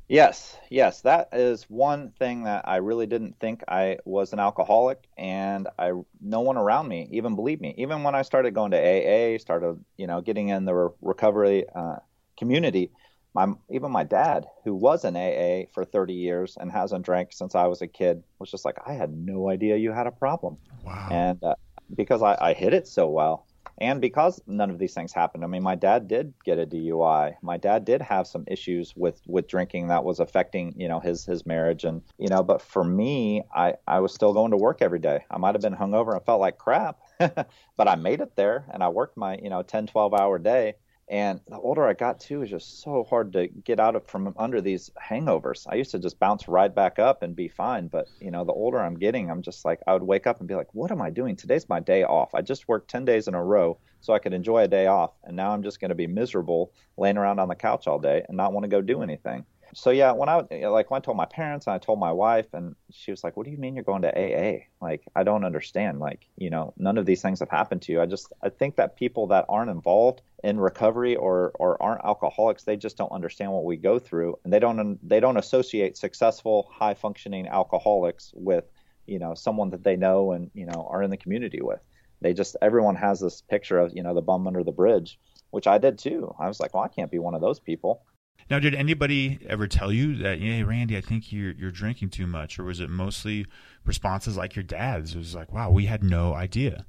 Yes, 0.10 0.58
yes, 0.70 1.02
that 1.02 1.30
is 1.34 1.64
one 1.64 2.12
thing 2.12 2.44
that 2.44 2.68
I 2.68 2.78
really 2.78 3.08
didn't 3.08 3.40
think 3.40 3.64
I 3.68 3.98
was 4.06 4.32
an 4.32 4.40
alcoholic, 4.40 5.06
and 5.18 5.68
I 5.78 5.92
no 6.22 6.42
one 6.42 6.58
around 6.58 6.88
me 6.88 7.10
even 7.12 7.36
believed 7.36 7.62
me. 7.62 7.76
Even 7.78 8.04
when 8.04 8.16
I 8.16 8.22
started 8.22 8.54
going 8.54 8.72
to 8.72 8.78
AA, 8.78 9.38
started 9.38 9.84
you 9.98 10.08
know 10.08 10.22
getting 10.22 10.48
in 10.50 10.64
the 10.64 10.94
recovery 11.02 11.66
uh, 11.76 11.98
community, 12.38 12.92
my 13.34 13.48
even 13.70 13.92
my 13.92 14.04
dad, 14.04 14.46
who 14.64 14.74
was 14.74 15.04
in 15.04 15.16
AA 15.16 15.70
for 15.74 15.84
30 15.84 16.14
years 16.14 16.58
and 16.60 16.72
hasn't 16.72 17.06
drank 17.06 17.34
since 17.34 17.56
I 17.56 17.68
was 17.68 17.82
a 17.82 17.88
kid, 17.88 18.24
was 18.40 18.50
just 18.50 18.66
like, 18.66 18.78
I 18.86 18.94
had 18.94 19.12
no 19.12 19.50
idea 19.50 19.76
you 19.78 19.92
had 19.92 20.08
a 20.08 20.12
problem. 20.12 20.58
Wow. 20.84 21.08
And 21.12 21.44
uh, 21.44 21.56
because 21.96 22.24
I, 22.24 22.38
I 22.40 22.54
hid 22.54 22.74
it 22.74 22.88
so 22.88 23.08
well, 23.10 23.47
and 23.80 24.02
because 24.02 24.42
none 24.48 24.70
of 24.70 24.80
these 24.80 24.94
things 24.94 25.14
happened 25.14 25.44
i 25.44 25.48
mean 25.48 25.64
my 25.64 25.76
dad 25.76 26.08
did 26.08 26.34
get 26.44 26.60
a 26.60 26.66
dui 26.66 27.36
my 27.42 27.58
dad 27.58 27.86
did 27.86 28.02
have 28.02 28.28
some 28.28 28.44
issues 28.48 28.94
with 28.96 29.22
with 29.28 29.48
drinking 29.48 29.88
that 29.88 30.04
was 30.04 30.20
affecting 30.20 30.74
you 30.78 30.88
know 30.88 31.00
his 31.00 31.26
his 31.26 31.46
marriage. 31.46 31.84
And 31.84 32.02
you 32.18 32.28
know 32.28 32.44
but 32.44 32.62
for 32.62 32.84
me 32.84 33.44
i 33.54 33.74
i 33.88 34.00
was 34.00 34.14
still 34.14 34.34
going 34.34 34.52
to 34.52 34.58
work 34.58 34.82
every 34.82 35.00
day. 35.00 35.26
I 35.30 35.38
might 35.38 35.56
have 35.56 35.62
been 35.62 35.76
hungover 35.76 36.14
and 36.14 36.26
felt 36.26 36.42
like 36.42 36.58
crap 36.58 37.00
but 37.20 37.88
i 37.88 37.96
made 37.96 38.22
it 38.22 38.36
there 38.36 38.66
and 38.72 38.84
i 38.84 38.90
worked 38.90 39.18
my 39.18 39.38
you 39.42 39.50
know 39.50 39.64
10 39.64 39.88
12 39.88 40.14
hour 40.14 40.40
day 40.40 40.76
and 41.10 41.40
the 41.48 41.58
older 41.58 41.88
I 41.88 41.94
got 41.94 42.20
too, 42.20 42.38
it 42.38 42.40
was 42.40 42.50
just 42.50 42.82
so 42.82 43.06
hard 43.06 43.34
to 43.34 43.48
get 43.48 43.80
out 43.80 43.96
of 43.96 44.06
from 44.08 44.34
under 44.38 44.60
these 44.60 44.90
hangovers. 45.02 45.66
I 45.70 45.76
used 45.76 45.92
to 45.92 46.00
just 46.00 46.20
bounce 46.20 46.48
right 46.48 46.74
back 46.74 47.00
up 47.00 47.24
and 47.24 47.36
be 47.36 47.48
fine. 47.48 47.88
But 47.88 48.12
you 48.20 48.32
know, 48.32 48.44
the 48.44 48.52
older 48.52 48.80
I'm 48.80 48.96
getting, 48.96 49.30
I'm 49.32 49.42
just 49.42 49.64
like 49.64 49.80
I 49.88 49.94
would 49.94 50.04
wake 50.04 50.28
up 50.28 50.40
and 50.40 50.48
be 50.48 50.56
like, 50.56 50.74
"What 50.74 50.92
am 50.92 51.02
I 51.02 51.10
doing? 51.10 51.36
Today's 51.36 51.70
my 51.70 51.80
day 51.80 52.04
off. 52.04 52.36
I 52.36 52.42
just 52.42 52.68
worked 52.68 52.90
ten 52.90 53.06
days 53.06 53.28
in 53.28 53.36
a 53.36 53.44
row 53.44 53.80
so 54.02 54.14
I 54.14 54.20
could 54.20 54.34
enjoy 54.34 54.64
a 54.64 54.68
day 54.68 54.88
off, 54.88 55.12
and 55.24 55.36
now 55.36 55.52
I'm 55.52 55.64
just 55.64 55.80
going 55.80 55.90
to 55.90 55.96
be 55.96 56.08
miserable 56.08 56.74
laying 56.98 57.18
around 57.18 57.40
on 57.40 57.48
the 57.48 57.56
couch 57.56 57.88
all 57.88 58.00
day 58.00 58.24
and 58.28 58.36
not 58.38 58.54
want 58.54 58.66
to 58.66 58.70
go 58.70 58.82
do 58.82 59.02
anything." 59.02 59.46
So 59.74 59.90
yeah, 59.90 60.12
when 60.12 60.30
I 60.30 60.42
like 60.68 60.90
when 60.90 61.00
I 61.00 61.02
told 61.02 61.18
my 61.18 61.26
parents 61.26 61.68
and 61.68 61.74
I 61.74 61.78
told 61.78 62.00
my 62.00 62.12
wife, 62.12 62.54
and 62.54 62.76
she 62.92 63.12
was 63.12 63.24
like, 63.24 63.38
"What 63.38 63.46
do 63.46 63.52
you 63.52 63.58
mean 63.58 63.76
you're 63.76 63.84
going 63.84 64.02
to 64.04 64.10
AA? 64.18 64.66
Like, 64.82 65.04
I 65.16 65.24
don't 65.24 65.46
understand. 65.46 66.00
Like, 66.00 66.28
you 66.38 66.50
know, 66.50 66.74
none 66.78 66.98
of 66.98 67.06
these 67.06 67.22
things 67.22 67.40
have 67.40 67.50
happened 67.50 67.82
to 67.84 67.92
you. 67.92 68.02
I 68.02 68.06
just 68.06 68.32
I 68.42 68.50
think 68.50 68.78
that 68.78 68.96
people 68.96 69.28
that 69.28 69.46
aren't 69.50 69.72
involved 69.72 70.22
in 70.44 70.60
recovery 70.60 71.16
or 71.16 71.52
or 71.56 71.82
aren't 71.82 72.06
alcoholics, 72.06 72.64
they 72.64 72.78
just 72.78 72.98
don't 72.98 73.12
understand 73.12 73.52
what 73.52 73.66
we 73.66 73.78
go 73.78 74.00
through, 74.00 74.38
and 74.44 74.54
they 74.54 74.60
don't 74.60 74.98
they 75.08 75.20
don't 75.20 75.38
associate 75.38 75.98
successful, 75.98 76.70
high 76.72 76.94
functioning 76.94 77.48
alcoholics 77.48 78.32
with 78.36 78.66
you 79.06 79.20
know 79.20 79.34
someone 79.34 79.72
that 79.72 79.84
they 79.84 79.96
know 79.96 80.32
and 80.32 80.52
you 80.54 80.66
know 80.66 80.88
are 80.90 81.04
in 81.04 81.10
the 81.10 81.18
community 81.18 81.62
with. 81.62 81.80
They 82.22 82.34
just 82.34 82.56
everyone 82.62 82.96
has 82.96 83.20
this 83.20 83.42
picture 83.42 83.80
of 83.80 83.92
you 83.96 84.04
know 84.04 84.14
the 84.14 84.22
bum 84.22 84.48
under 84.48 84.64
the 84.64 84.72
bridge, 84.72 85.20
which 85.52 85.68
I 85.68 85.78
did 85.78 85.98
too. 85.98 86.34
I 86.40 86.48
was 86.48 86.60
like, 86.60 86.74
well, 86.74 86.84
I 86.84 86.88
can't 86.88 87.12
be 87.12 87.20
one 87.20 87.36
of 87.36 87.42
those 87.42 87.60
people. 87.60 88.04
Now, 88.50 88.60
did 88.60 88.74
anybody 88.74 89.40
ever 89.48 89.68
tell 89.68 89.92
you 89.92 90.16
that, 90.18 90.40
hey, 90.40 90.64
Randy, 90.64 90.96
I 90.96 91.02
think 91.02 91.32
you're 91.32 91.52
you're 91.52 91.72
drinking 91.72 92.12
too 92.12 92.28
much, 92.28 92.58
or 92.58 92.64
was 92.64 92.80
it 92.80 92.90
mostly 92.90 93.46
responses 93.86 94.38
like 94.38 94.56
your 94.56 94.64
dad's? 94.64 95.16
It 95.16 95.18
was 95.18 95.36
like, 95.36 95.52
wow, 95.52 95.70
we 95.70 95.86
had 95.86 96.04
no 96.04 96.34
idea. 96.34 96.86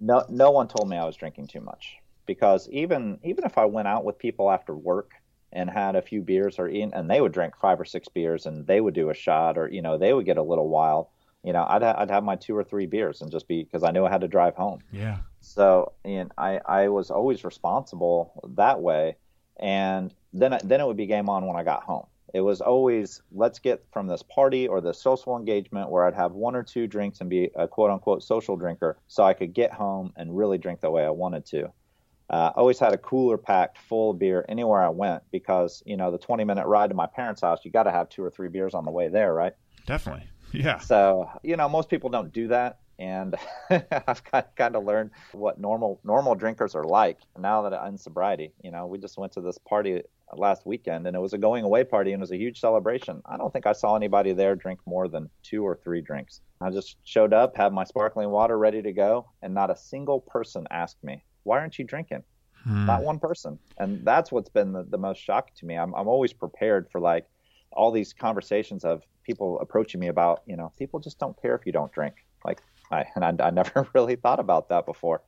No, 0.00 0.24
no 0.28 0.50
one 0.50 0.68
told 0.68 0.88
me 0.88 0.96
I 0.96 1.04
was 1.04 1.16
drinking 1.16 1.46
too 1.46 1.60
much 1.60 1.96
because 2.26 2.68
even 2.70 3.18
even 3.22 3.44
if 3.44 3.56
I 3.56 3.64
went 3.64 3.88
out 3.88 4.04
with 4.04 4.18
people 4.18 4.50
after 4.50 4.74
work 4.74 5.12
and 5.52 5.70
had 5.70 5.96
a 5.96 6.02
few 6.02 6.20
beers 6.22 6.58
or 6.58 6.66
and 6.66 7.10
they 7.10 7.20
would 7.20 7.32
drink 7.32 7.54
five 7.56 7.80
or 7.80 7.84
six 7.84 8.08
beers 8.08 8.46
and 8.46 8.66
they 8.66 8.80
would 8.80 8.94
do 8.94 9.10
a 9.10 9.14
shot 9.14 9.56
or 9.56 9.68
you 9.68 9.80
know 9.80 9.96
they 9.96 10.12
would 10.12 10.26
get 10.26 10.38
a 10.38 10.42
little 10.42 10.68
wild. 10.68 11.06
You 11.42 11.52
know, 11.52 11.64
I'd 11.68 11.82
ha- 11.82 11.96
I'd 11.98 12.10
have 12.10 12.22
my 12.22 12.36
two 12.36 12.56
or 12.56 12.64
three 12.64 12.86
beers 12.86 13.20
and 13.22 13.30
just 13.30 13.48
be 13.48 13.64
because 13.64 13.82
I 13.82 13.90
knew 13.90 14.04
I 14.04 14.10
had 14.10 14.20
to 14.20 14.28
drive 14.28 14.56
home. 14.56 14.80
Yeah. 14.92 15.18
So 15.40 15.92
and 16.04 16.32
I 16.36 16.60
I 16.66 16.88
was 16.88 17.10
always 17.10 17.44
responsible 17.44 18.48
that 18.56 18.80
way 18.80 19.16
and 19.58 20.14
then 20.32 20.58
then 20.64 20.80
it 20.80 20.86
would 20.86 20.96
be 20.96 21.06
game 21.06 21.28
on 21.28 21.46
when 21.46 21.56
I 21.56 21.64
got 21.64 21.82
home. 21.82 22.06
It 22.34 22.40
was 22.40 22.60
always 22.60 23.20
let's 23.30 23.58
get 23.58 23.84
from 23.92 24.06
this 24.06 24.22
party 24.22 24.66
or 24.66 24.80
the 24.80 24.94
social 24.94 25.36
engagement 25.36 25.90
where 25.90 26.06
I'd 26.06 26.14
have 26.14 26.32
one 26.32 26.56
or 26.56 26.62
two 26.62 26.86
drinks 26.86 27.20
and 27.20 27.28
be 27.28 27.50
a 27.54 27.68
quote 27.68 27.90
unquote 27.90 28.22
social 28.22 28.56
drinker, 28.56 28.98
so 29.06 29.22
I 29.22 29.34
could 29.34 29.52
get 29.52 29.72
home 29.72 30.12
and 30.16 30.36
really 30.36 30.58
drink 30.58 30.80
the 30.80 30.90
way 30.90 31.04
I 31.04 31.10
wanted 31.10 31.44
to. 31.46 31.72
Uh, 32.30 32.50
always 32.56 32.78
had 32.78 32.94
a 32.94 32.98
cooler 32.98 33.36
packed 33.36 33.76
full 33.76 34.12
of 34.12 34.18
beer 34.18 34.44
anywhere 34.48 34.82
I 34.82 34.88
went 34.88 35.22
because 35.30 35.82
you 35.84 35.98
know 35.98 36.10
the 36.10 36.18
20 36.18 36.44
minute 36.44 36.66
ride 36.66 36.88
to 36.88 36.94
my 36.94 37.06
parents' 37.06 37.42
house, 37.42 37.60
you 37.64 37.70
got 37.70 37.82
to 37.82 37.90
have 37.90 38.08
two 38.08 38.24
or 38.24 38.30
three 38.30 38.48
beers 38.48 38.72
on 38.72 38.86
the 38.86 38.90
way 38.90 39.08
there, 39.08 39.34
right? 39.34 39.52
Definitely, 39.86 40.26
yeah. 40.52 40.78
So 40.78 41.28
you 41.42 41.56
know 41.56 41.68
most 41.68 41.90
people 41.90 42.08
don't 42.08 42.32
do 42.32 42.48
that, 42.48 42.78
and 42.98 43.34
I've 43.70 44.22
kind 44.24 44.76
of 44.76 44.84
learned 44.84 45.10
what 45.32 45.60
normal 45.60 46.00
normal 46.04 46.34
drinkers 46.34 46.74
are 46.74 46.84
like 46.84 47.18
now 47.38 47.60
that 47.62 47.74
I'm 47.74 47.88
in 47.88 47.98
sobriety. 47.98 48.52
You 48.62 48.70
know, 48.70 48.86
we 48.86 48.96
just 48.96 49.18
went 49.18 49.32
to 49.32 49.42
this 49.42 49.58
party 49.58 50.02
last 50.34 50.66
weekend, 50.66 51.06
and 51.06 51.16
it 51.16 51.20
was 51.20 51.32
a 51.32 51.38
going 51.38 51.64
away 51.64 51.84
party, 51.84 52.12
and 52.12 52.20
it 52.20 52.24
was 52.24 52.32
a 52.32 52.36
huge 52.36 52.60
celebration. 52.60 53.22
I 53.26 53.36
don't 53.36 53.52
think 53.52 53.66
I 53.66 53.72
saw 53.72 53.96
anybody 53.96 54.32
there 54.32 54.54
drink 54.54 54.80
more 54.86 55.08
than 55.08 55.30
two 55.42 55.64
or 55.64 55.76
three 55.76 56.00
drinks. 56.00 56.40
I 56.60 56.70
just 56.70 56.96
showed 57.04 57.32
up, 57.32 57.56
had 57.56 57.72
my 57.72 57.84
sparkling 57.84 58.30
water 58.30 58.58
ready 58.58 58.82
to 58.82 58.92
go, 58.92 59.26
and 59.42 59.52
not 59.54 59.70
a 59.70 59.76
single 59.76 60.20
person 60.20 60.66
asked 60.70 61.02
me, 61.02 61.24
"Why 61.42 61.58
aren't 61.58 61.78
you 61.78 61.84
drinking?" 61.84 62.22
Hmm. 62.64 62.86
Not 62.86 63.02
one 63.02 63.18
person, 63.18 63.58
and 63.78 64.04
that's 64.04 64.30
what's 64.30 64.48
been 64.48 64.72
the, 64.72 64.84
the 64.84 64.98
most 64.98 65.18
shocking 65.18 65.54
to 65.56 65.66
me. 65.66 65.76
I'm 65.76 65.94
I'm 65.94 66.08
always 66.08 66.32
prepared 66.32 66.90
for 66.90 67.00
like 67.00 67.26
all 67.72 67.90
these 67.90 68.12
conversations 68.12 68.84
of 68.84 69.02
people 69.24 69.58
approaching 69.60 70.00
me 70.00 70.08
about, 70.08 70.42
you 70.46 70.56
know, 70.56 70.72
people 70.78 71.00
just 71.00 71.18
don't 71.18 71.40
care 71.40 71.54
if 71.54 71.66
you 71.66 71.72
don't 71.72 71.92
drink. 71.92 72.14
Like, 72.44 72.60
I, 72.90 73.04
and 73.14 73.24
I, 73.40 73.46
I 73.46 73.50
never 73.50 73.88
really 73.94 74.16
thought 74.16 74.40
about 74.40 74.68
that 74.68 74.86
before. 74.86 75.22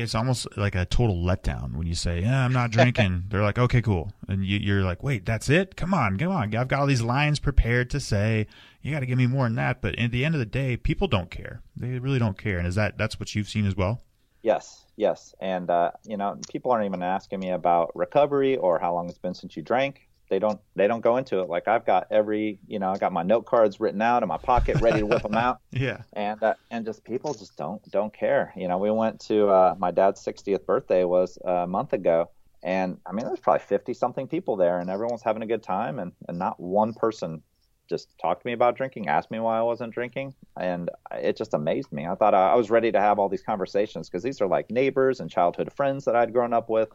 It's 0.00 0.14
almost 0.14 0.46
like 0.56 0.74
a 0.74 0.84
total 0.84 1.16
letdown 1.16 1.74
when 1.76 1.86
you 1.86 1.94
say, 1.94 2.22
"Yeah, 2.22 2.44
I'm 2.44 2.52
not 2.52 2.70
drinking." 2.70 3.24
They're 3.28 3.42
like, 3.42 3.58
"Okay, 3.58 3.82
cool," 3.82 4.12
and 4.28 4.44
you, 4.44 4.78
are 4.78 4.82
like, 4.82 5.02
"Wait, 5.02 5.24
that's 5.24 5.48
it? 5.48 5.76
Come 5.76 5.94
on, 5.94 6.18
come 6.18 6.32
on! 6.32 6.54
I've 6.54 6.68
got 6.68 6.80
all 6.80 6.86
these 6.86 7.02
lines 7.02 7.38
prepared 7.38 7.90
to 7.90 8.00
say. 8.00 8.46
You 8.82 8.92
got 8.92 9.00
to 9.00 9.06
give 9.06 9.18
me 9.18 9.26
more 9.26 9.44
than 9.44 9.56
that." 9.56 9.80
But 9.80 9.98
at 9.98 10.10
the 10.10 10.24
end 10.24 10.34
of 10.34 10.38
the 10.38 10.46
day, 10.46 10.76
people 10.76 11.08
don't 11.08 11.30
care. 11.30 11.62
They 11.76 11.98
really 11.98 12.18
don't 12.18 12.38
care. 12.38 12.58
And 12.58 12.66
is 12.66 12.74
that 12.74 12.98
that's 12.98 13.18
what 13.18 13.34
you've 13.34 13.48
seen 13.48 13.66
as 13.66 13.76
well? 13.76 14.02
Yes, 14.42 14.84
yes, 14.96 15.34
and 15.40 15.70
uh, 15.70 15.90
you 16.04 16.16
know, 16.16 16.38
people 16.50 16.70
aren't 16.70 16.86
even 16.86 17.02
asking 17.02 17.40
me 17.40 17.50
about 17.50 17.90
recovery 17.96 18.56
or 18.56 18.78
how 18.78 18.94
long 18.94 19.08
it's 19.08 19.18
been 19.18 19.34
since 19.34 19.56
you 19.56 19.62
drank 19.62 20.05
they 20.28 20.38
don't 20.38 20.60
they 20.74 20.86
don't 20.86 21.00
go 21.00 21.16
into 21.16 21.40
it 21.40 21.48
like 21.48 21.68
I've 21.68 21.86
got 21.86 22.08
every 22.10 22.58
you 22.66 22.78
know 22.78 22.90
I 22.90 22.98
got 22.98 23.12
my 23.12 23.22
note 23.22 23.46
cards 23.46 23.78
written 23.78 24.02
out 24.02 24.22
in 24.22 24.28
my 24.28 24.38
pocket 24.38 24.80
ready 24.80 25.00
to 25.00 25.06
whip 25.06 25.22
them 25.22 25.34
out. 25.34 25.60
Yeah. 25.70 26.02
And 26.14 26.42
uh, 26.42 26.54
and 26.70 26.86
just 26.86 27.04
people 27.04 27.34
just 27.34 27.56
don't 27.56 27.82
don't 27.90 28.12
care. 28.12 28.52
You 28.56 28.66
know, 28.66 28.78
we 28.78 28.90
went 28.90 29.20
to 29.22 29.48
uh, 29.48 29.74
my 29.78 29.90
dad's 29.90 30.24
60th 30.24 30.64
birthday 30.64 31.04
was 31.04 31.38
a 31.44 31.66
month 31.66 31.92
ago, 31.92 32.30
and 32.62 32.98
I 33.04 33.12
mean 33.12 33.26
there's 33.26 33.40
probably 33.40 33.60
50 33.60 33.92
something 33.92 34.26
people 34.26 34.56
there, 34.56 34.78
and 34.78 34.88
everyone's 34.88 35.22
having 35.22 35.42
a 35.42 35.46
good 35.46 35.62
time, 35.62 35.98
and 35.98 36.12
and 36.28 36.38
not 36.38 36.58
one 36.58 36.94
person 36.94 37.42
just 37.90 38.08
talked 38.18 38.42
to 38.42 38.46
me 38.46 38.52
about 38.52 38.76
drinking, 38.76 39.08
asked 39.08 39.30
me 39.30 39.38
why 39.38 39.58
I 39.58 39.62
wasn't 39.62 39.92
drinking, 39.92 40.34
and 40.58 40.88
it 41.12 41.36
just 41.36 41.52
amazed 41.52 41.92
me. 41.92 42.06
I 42.06 42.14
thought 42.14 42.34
I, 42.34 42.52
I 42.52 42.54
was 42.54 42.70
ready 42.70 42.90
to 42.90 43.00
have 43.00 43.18
all 43.18 43.28
these 43.28 43.42
conversations 43.42 44.08
because 44.08 44.22
these 44.22 44.40
are 44.40 44.48
like 44.48 44.70
neighbors 44.70 45.20
and 45.20 45.30
childhood 45.30 45.72
friends 45.72 46.06
that 46.06 46.16
I'd 46.16 46.32
grown 46.32 46.54
up 46.54 46.70
with. 46.70 46.88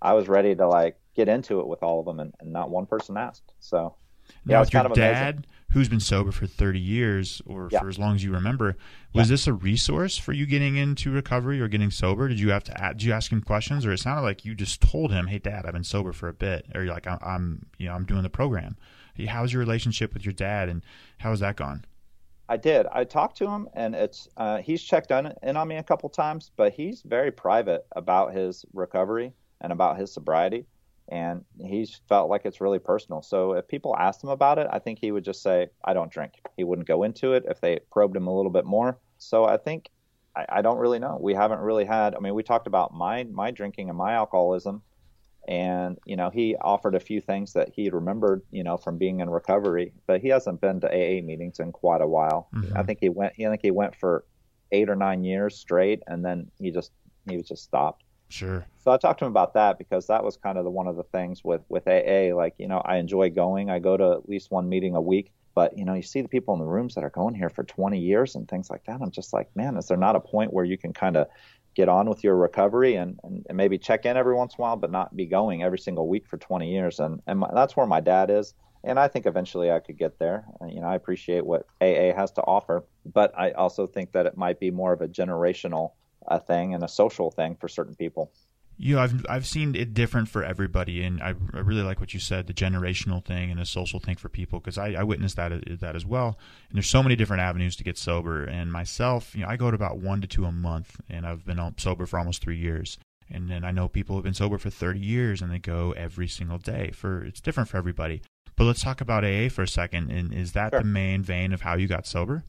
I 0.00 0.14
was 0.14 0.26
ready 0.28 0.54
to 0.54 0.66
like 0.66 0.96
get 1.14 1.28
into 1.28 1.60
it 1.60 1.66
with 1.66 1.82
all 1.82 2.00
of 2.00 2.06
them, 2.06 2.20
and, 2.20 2.34
and 2.40 2.52
not 2.52 2.70
one 2.70 2.86
person 2.86 3.16
asked. 3.16 3.52
So, 3.60 3.96
yeah, 4.46 4.56
now, 4.56 4.62
it's 4.62 4.72
your 4.72 4.82
kind 4.82 4.92
of 4.92 4.96
dad, 4.96 5.34
amazing. 5.34 5.44
who's 5.72 5.88
been 5.88 6.00
sober 6.00 6.32
for 6.32 6.46
30 6.46 6.78
years 6.78 7.42
or 7.46 7.68
yeah. 7.70 7.80
for 7.80 7.88
as 7.88 7.98
long 7.98 8.14
as 8.14 8.24
you 8.24 8.32
remember, 8.32 8.76
was 9.14 9.28
yeah. 9.28 9.34
this 9.34 9.46
a 9.46 9.52
resource 9.52 10.16
for 10.16 10.32
you 10.32 10.46
getting 10.46 10.76
into 10.76 11.10
recovery 11.10 11.60
or 11.60 11.68
getting 11.68 11.90
sober? 11.90 12.28
Did 12.28 12.40
you 12.40 12.50
have 12.50 12.64
to 12.64 12.80
add, 12.82 12.98
did 12.98 13.06
you 13.06 13.12
ask 13.12 13.30
him 13.32 13.42
questions, 13.42 13.84
or 13.84 13.92
it 13.92 13.98
sounded 13.98 14.22
like 14.22 14.44
you 14.44 14.54
just 14.54 14.80
told 14.80 15.12
him, 15.12 15.26
"Hey, 15.26 15.38
Dad, 15.38 15.66
I've 15.66 15.72
been 15.72 15.84
sober 15.84 16.12
for 16.12 16.28
a 16.28 16.34
bit," 16.34 16.66
or 16.74 16.82
you're 16.84 16.94
like, 16.94 17.06
"I'm, 17.06 17.18
I'm 17.22 17.66
you 17.78 17.86
know, 17.86 17.94
I'm 17.94 18.04
doing 18.04 18.22
the 18.22 18.30
program." 18.30 18.76
How's 19.28 19.52
your 19.52 19.60
relationship 19.60 20.14
with 20.14 20.24
your 20.24 20.32
dad, 20.32 20.68
and 20.68 20.82
how 21.18 21.30
has 21.30 21.40
that 21.40 21.56
gone? 21.56 21.84
I 22.48 22.56
did. 22.56 22.86
I 22.92 23.04
talked 23.04 23.36
to 23.38 23.46
him, 23.46 23.68
and 23.74 23.94
it's 23.94 24.28
uh, 24.36 24.58
he's 24.58 24.82
checked 24.82 25.10
in, 25.10 25.32
in 25.42 25.56
on 25.56 25.68
me 25.68 25.76
a 25.76 25.82
couple 25.82 26.08
times, 26.08 26.50
but 26.56 26.72
he's 26.72 27.02
very 27.02 27.30
private 27.30 27.86
about 27.94 28.34
his 28.34 28.64
recovery 28.72 29.32
and 29.60 29.72
about 29.72 29.96
his 29.96 30.12
sobriety 30.12 30.66
and 31.08 31.44
he's 31.60 32.00
felt 32.08 32.30
like 32.30 32.42
it's 32.44 32.60
really 32.60 32.78
personal. 32.78 33.22
So 33.22 33.52
if 33.52 33.68
people 33.68 33.96
asked 33.96 34.22
him 34.22 34.30
about 34.30 34.58
it, 34.58 34.66
I 34.70 34.78
think 34.78 34.98
he 34.98 35.12
would 35.12 35.24
just 35.24 35.42
say, 35.42 35.68
"I 35.84 35.94
don't 35.94 36.10
drink." 36.10 36.34
He 36.56 36.64
wouldn't 36.64 36.88
go 36.88 37.02
into 37.02 37.32
it 37.32 37.44
if 37.48 37.60
they 37.60 37.80
probed 37.90 38.16
him 38.16 38.26
a 38.26 38.34
little 38.34 38.52
bit 38.52 38.64
more. 38.64 38.98
So 39.18 39.44
I 39.44 39.56
think 39.56 39.90
I, 40.34 40.46
I 40.48 40.62
don't 40.62 40.78
really 40.78 40.98
know. 40.98 41.18
We 41.20 41.34
haven't 41.34 41.60
really 41.60 41.84
had. 41.84 42.14
I 42.14 42.18
mean, 42.20 42.34
we 42.34 42.42
talked 42.42 42.66
about 42.66 42.94
my 42.94 43.24
my 43.24 43.50
drinking 43.50 43.88
and 43.88 43.98
my 43.98 44.14
alcoholism, 44.14 44.82
and 45.48 45.98
you 46.04 46.16
know, 46.16 46.30
he 46.30 46.56
offered 46.56 46.94
a 46.94 47.00
few 47.00 47.20
things 47.20 47.52
that 47.54 47.70
he 47.74 47.90
remembered, 47.90 48.42
you 48.50 48.64
know, 48.64 48.76
from 48.76 48.98
being 48.98 49.20
in 49.20 49.30
recovery, 49.30 49.92
but 50.06 50.20
he 50.20 50.28
hasn't 50.28 50.60
been 50.60 50.80
to 50.80 50.88
AA 50.88 51.22
meetings 51.22 51.58
in 51.58 51.72
quite 51.72 52.00
a 52.00 52.06
while. 52.06 52.48
Mm-hmm. 52.54 52.76
I 52.76 52.82
think 52.82 53.00
he 53.00 53.08
went. 53.08 53.34
I 53.38 53.48
think 53.48 53.62
he 53.62 53.70
went 53.70 53.96
for 53.96 54.24
eight 54.70 54.88
or 54.88 54.96
nine 54.96 55.24
years 55.24 55.56
straight, 55.56 56.02
and 56.06 56.24
then 56.24 56.50
he 56.58 56.70
just 56.70 56.92
he 57.28 57.36
was 57.36 57.46
just 57.46 57.64
stopped. 57.64 58.04
Sure. 58.32 58.66
So 58.82 58.90
I 58.90 58.96
talked 58.96 59.18
to 59.18 59.26
him 59.26 59.30
about 59.30 59.52
that 59.54 59.76
because 59.76 60.06
that 60.06 60.24
was 60.24 60.38
kind 60.38 60.56
of 60.56 60.64
the, 60.64 60.70
one 60.70 60.86
of 60.86 60.96
the 60.96 61.02
things 61.04 61.44
with 61.44 61.60
with 61.68 61.86
AA. 61.86 62.34
Like 62.34 62.54
you 62.56 62.66
know, 62.66 62.78
I 62.78 62.96
enjoy 62.96 63.30
going. 63.30 63.68
I 63.70 63.78
go 63.78 63.96
to 63.96 64.12
at 64.12 64.28
least 64.28 64.50
one 64.50 64.68
meeting 64.68 64.96
a 64.96 65.00
week. 65.00 65.32
But 65.54 65.76
you 65.76 65.84
know, 65.84 65.92
you 65.92 66.02
see 66.02 66.22
the 66.22 66.28
people 66.28 66.54
in 66.54 66.60
the 66.60 66.66
rooms 66.66 66.94
that 66.94 67.04
are 67.04 67.10
going 67.10 67.34
here 67.34 67.50
for 67.50 67.62
20 67.62 67.98
years 67.98 68.34
and 68.34 68.48
things 68.48 68.70
like 68.70 68.84
that. 68.86 69.02
I'm 69.02 69.10
just 69.10 69.34
like, 69.34 69.54
man, 69.54 69.76
is 69.76 69.86
there 69.86 69.98
not 69.98 70.16
a 70.16 70.20
point 70.20 70.50
where 70.50 70.64
you 70.64 70.78
can 70.78 70.94
kind 70.94 71.18
of 71.18 71.28
get 71.74 71.90
on 71.90 72.08
with 72.08 72.24
your 72.24 72.36
recovery 72.36 72.96
and, 72.96 73.20
and, 73.22 73.46
and, 73.48 73.56
maybe 73.56 73.78
check 73.78 74.04
in 74.04 74.16
every 74.16 74.34
once 74.34 74.54
in 74.54 74.60
a 74.60 74.62
while, 74.62 74.76
but 74.76 74.90
not 74.90 75.14
be 75.16 75.24
going 75.26 75.62
every 75.62 75.78
single 75.78 76.08
week 76.08 76.26
for 76.26 76.38
20 76.38 76.70
years? 76.72 77.00
And 77.00 77.20
and 77.26 77.40
my, 77.40 77.50
that's 77.52 77.76
where 77.76 77.86
my 77.86 78.00
dad 78.00 78.30
is. 78.30 78.54
And 78.82 78.98
I 78.98 79.08
think 79.08 79.26
eventually 79.26 79.70
I 79.70 79.78
could 79.78 79.98
get 79.98 80.18
there. 80.18 80.46
Uh, 80.58 80.66
you 80.66 80.80
know, 80.80 80.86
I 80.86 80.94
appreciate 80.94 81.44
what 81.44 81.66
AA 81.82 82.14
has 82.16 82.32
to 82.32 82.42
offer, 82.42 82.84
but 83.04 83.38
I 83.38 83.50
also 83.50 83.86
think 83.86 84.12
that 84.12 84.24
it 84.24 84.38
might 84.38 84.58
be 84.58 84.70
more 84.70 84.94
of 84.94 85.02
a 85.02 85.08
generational 85.08 85.92
a 86.26 86.38
thing 86.38 86.74
and 86.74 86.82
a 86.82 86.88
social 86.88 87.30
thing 87.30 87.56
for 87.56 87.68
certain 87.68 87.94
people. 87.94 88.32
You 88.78 88.96
know, 88.96 89.02
I've 89.02 89.26
I've 89.28 89.46
seen 89.46 89.74
it 89.74 89.94
different 89.94 90.28
for 90.28 90.42
everybody, 90.42 91.04
and 91.04 91.22
I, 91.22 91.34
I 91.52 91.58
really 91.58 91.82
like 91.82 92.00
what 92.00 92.14
you 92.14 92.20
said, 92.20 92.46
the 92.46 92.54
generational 92.54 93.24
thing 93.24 93.50
and 93.50 93.60
the 93.60 93.66
social 93.66 94.00
thing 94.00 94.16
for 94.16 94.28
people, 94.28 94.58
because 94.60 94.78
I, 94.78 94.94
I 94.94 95.02
witnessed 95.02 95.36
that 95.36 95.52
uh, 95.52 95.58
that 95.80 95.94
as 95.94 96.06
well. 96.06 96.38
And 96.68 96.76
there's 96.76 96.88
so 96.88 97.02
many 97.02 97.14
different 97.14 97.42
avenues 97.42 97.76
to 97.76 97.84
get 97.84 97.98
sober. 97.98 98.44
And 98.44 98.72
myself, 98.72 99.36
you 99.36 99.42
know, 99.42 99.48
I 99.48 99.56
go 99.56 99.70
to 99.70 99.74
about 99.74 99.98
one 99.98 100.20
to 100.22 100.26
two 100.26 100.46
a 100.46 100.52
month, 100.52 101.00
and 101.08 101.26
I've 101.26 101.44
been 101.44 101.60
sober 101.76 102.06
for 102.06 102.18
almost 102.18 102.42
three 102.42 102.56
years. 102.56 102.98
And 103.30 103.48
then 103.48 103.64
I 103.64 103.70
know 103.70 103.88
people 103.88 104.16
who've 104.16 104.24
been 104.24 104.34
sober 104.34 104.58
for 104.58 104.70
30 104.70 104.98
years, 104.98 105.42
and 105.42 105.50
they 105.50 105.58
go 105.58 105.92
every 105.92 106.28
single 106.28 106.58
day. 106.58 106.90
For 106.92 107.24
it's 107.24 107.40
different 107.40 107.68
for 107.68 107.76
everybody. 107.76 108.22
But 108.56 108.64
let's 108.64 108.82
talk 108.82 109.00
about 109.00 109.24
AA 109.24 109.48
for 109.48 109.62
a 109.62 109.68
second. 109.68 110.10
And 110.10 110.34
is 110.34 110.52
that 110.52 110.72
sure. 110.72 110.80
the 110.80 110.86
main 110.86 111.22
vein 111.22 111.52
of 111.52 111.62
how 111.62 111.76
you 111.76 111.88
got 111.88 112.06
sober? 112.06 112.44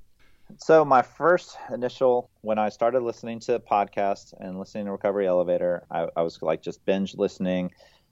So 0.57 0.83
my 0.85 1.01
first 1.01 1.57
initial 1.71 2.29
when 2.41 2.57
I 2.57 2.69
started 2.69 3.01
listening 3.01 3.39
to 3.41 3.59
podcasts 3.59 4.33
and 4.39 4.59
listening 4.59 4.85
to 4.85 4.91
Recovery 4.91 5.27
Elevator, 5.27 5.85
I, 5.89 6.07
I, 6.15 6.21
was 6.21 6.41
like 6.41 6.61
just 6.61 6.83
binge 6.85 7.15
listening 7.15 7.71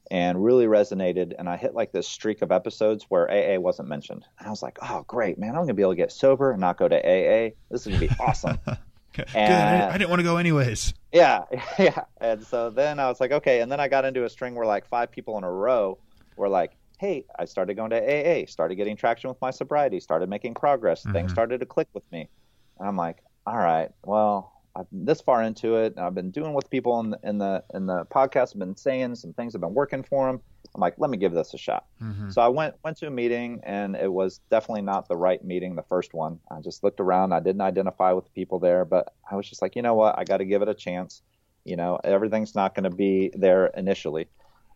and 0.10 0.44
really 0.44 0.66
resonated. 0.66 1.34
And 1.38 1.50
I 1.50 1.58
hit 1.58 1.74
like 1.74 1.92
this 1.92 2.08
streak 2.08 2.42
of 2.42 2.52
episodes 2.52 3.06
where 3.10 3.30
AA 3.30 3.60
wasn't 3.60 3.90
mentioned. 3.90 4.26
And 4.40 4.48
I 4.48 4.50
was 4.50 4.62
like, 4.62 4.78
oh 4.82 5.04
great, 5.08 5.38
man, 5.38 5.52
I'm 5.52 5.62
gonna 5.62 5.74
be 5.74 5.82
able 5.82 5.94
to 5.94 5.98
get 5.98 6.12
sober 6.12 6.52
and 6.52 6.60
not 6.60 6.78
go 6.78 6.88
to 6.88 6.98
AA. 6.98 7.52
This 7.70 7.86
is 7.86 7.88
gonna 7.88 8.00
be 8.00 8.10
awesome. 8.20 8.58
Good. 9.14 9.28
And, 9.36 9.84
I 9.92 9.98
didn't 9.98 10.10
want 10.10 10.22
to 10.22 10.24
go 10.24 10.38
anyways. 10.38 10.94
Yeah, 11.12 11.44
yeah. 11.80 12.04
And 12.22 12.46
so 12.46 12.70
then 12.70 13.00
I 13.00 13.08
was 13.08 13.20
like, 13.20 13.32
okay. 13.32 13.60
And 13.60 13.72
then 13.72 13.80
I 13.80 13.88
got 13.88 14.06
into 14.06 14.24
a 14.24 14.30
string 14.30 14.56
where 14.56 14.66
like 14.66 14.88
five 14.88 15.12
people 15.12 15.38
in 15.38 15.44
a 15.44 15.52
row 15.52 15.98
were 16.38 16.48
like, 16.48 16.72
hey, 17.02 17.26
I 17.40 17.46
started 17.46 17.74
going 17.74 17.90
to 17.90 17.98
AA, 17.98 18.46
started 18.46 18.76
getting 18.76 18.96
traction 18.96 19.28
with 19.28 19.42
my 19.42 19.50
sobriety, 19.50 20.00
started 20.00 20.30
making 20.30 20.54
progress. 20.54 21.02
Mm-hmm. 21.02 21.14
Things 21.14 21.32
started 21.32 21.60
to 21.60 21.66
click 21.66 21.88
with 21.94 22.10
me. 22.12 22.30
And 22.78 22.88
I'm 22.88 22.96
like, 22.96 23.24
all 23.48 23.58
right, 23.58 23.90
well, 24.06 24.54
I'm 24.76 24.86
this 24.92 25.20
far 25.20 25.42
into 25.42 25.78
it. 25.78 25.96
I've 25.98 26.14
been 26.14 26.30
doing 26.30 26.54
with 26.54 26.70
people 26.70 27.00
in 27.00 27.10
the, 27.10 27.20
in 27.24 27.40
the 27.40 27.64
in 27.74 27.88
the 27.88 28.06
podcast. 28.06 28.54
I've 28.54 28.60
been 28.60 28.78
saying 28.78 29.16
some 29.16 29.34
things 29.34 29.54
have 29.54 29.62
been 29.62 29.74
working 29.74 30.04
for 30.04 30.28
them. 30.28 30.42
I'm 30.76 30.80
like, 30.80 30.94
let 31.00 31.10
me 31.10 31.18
give 31.18 31.34
this 31.34 31.56
a 31.56 31.58
shot. 31.58 31.88
Mm-hmm. 32.02 32.30
So 32.30 32.40
I 32.40 32.48
went 32.48 32.76
went 32.84 32.98
to 32.98 33.08
a 33.08 33.12
meeting, 33.12 33.62
and 33.64 33.96
it 33.96 34.14
was 34.14 34.40
definitely 34.52 34.84
not 34.84 35.10
the 35.10 35.18
right 35.18 35.44
meeting. 35.44 35.76
The 35.76 35.84
first 35.90 36.14
one, 36.14 36.40
I 36.52 36.62
just 36.62 36.84
looked 36.84 37.00
around. 37.00 37.34
I 37.34 37.40
didn't 37.40 37.62
identify 37.62 38.14
with 38.14 38.26
the 38.26 38.32
people 38.32 38.60
there, 38.60 38.86
but 38.86 39.12
I 39.30 39.36
was 39.36 39.50
just 39.50 39.64
like, 39.64 39.76
you 39.76 39.82
know 39.82 39.96
what? 39.96 40.20
I 40.20 40.24
got 40.24 40.38
to 40.38 40.46
give 40.46 40.62
it 40.62 40.70
a 40.70 40.76
chance. 40.76 41.24
You 41.66 41.78
know, 41.78 42.00
everything's 42.04 42.54
not 42.54 42.76
going 42.76 42.90
to 42.90 42.96
be 42.96 43.32
there 43.34 43.68
initially. 43.76 44.28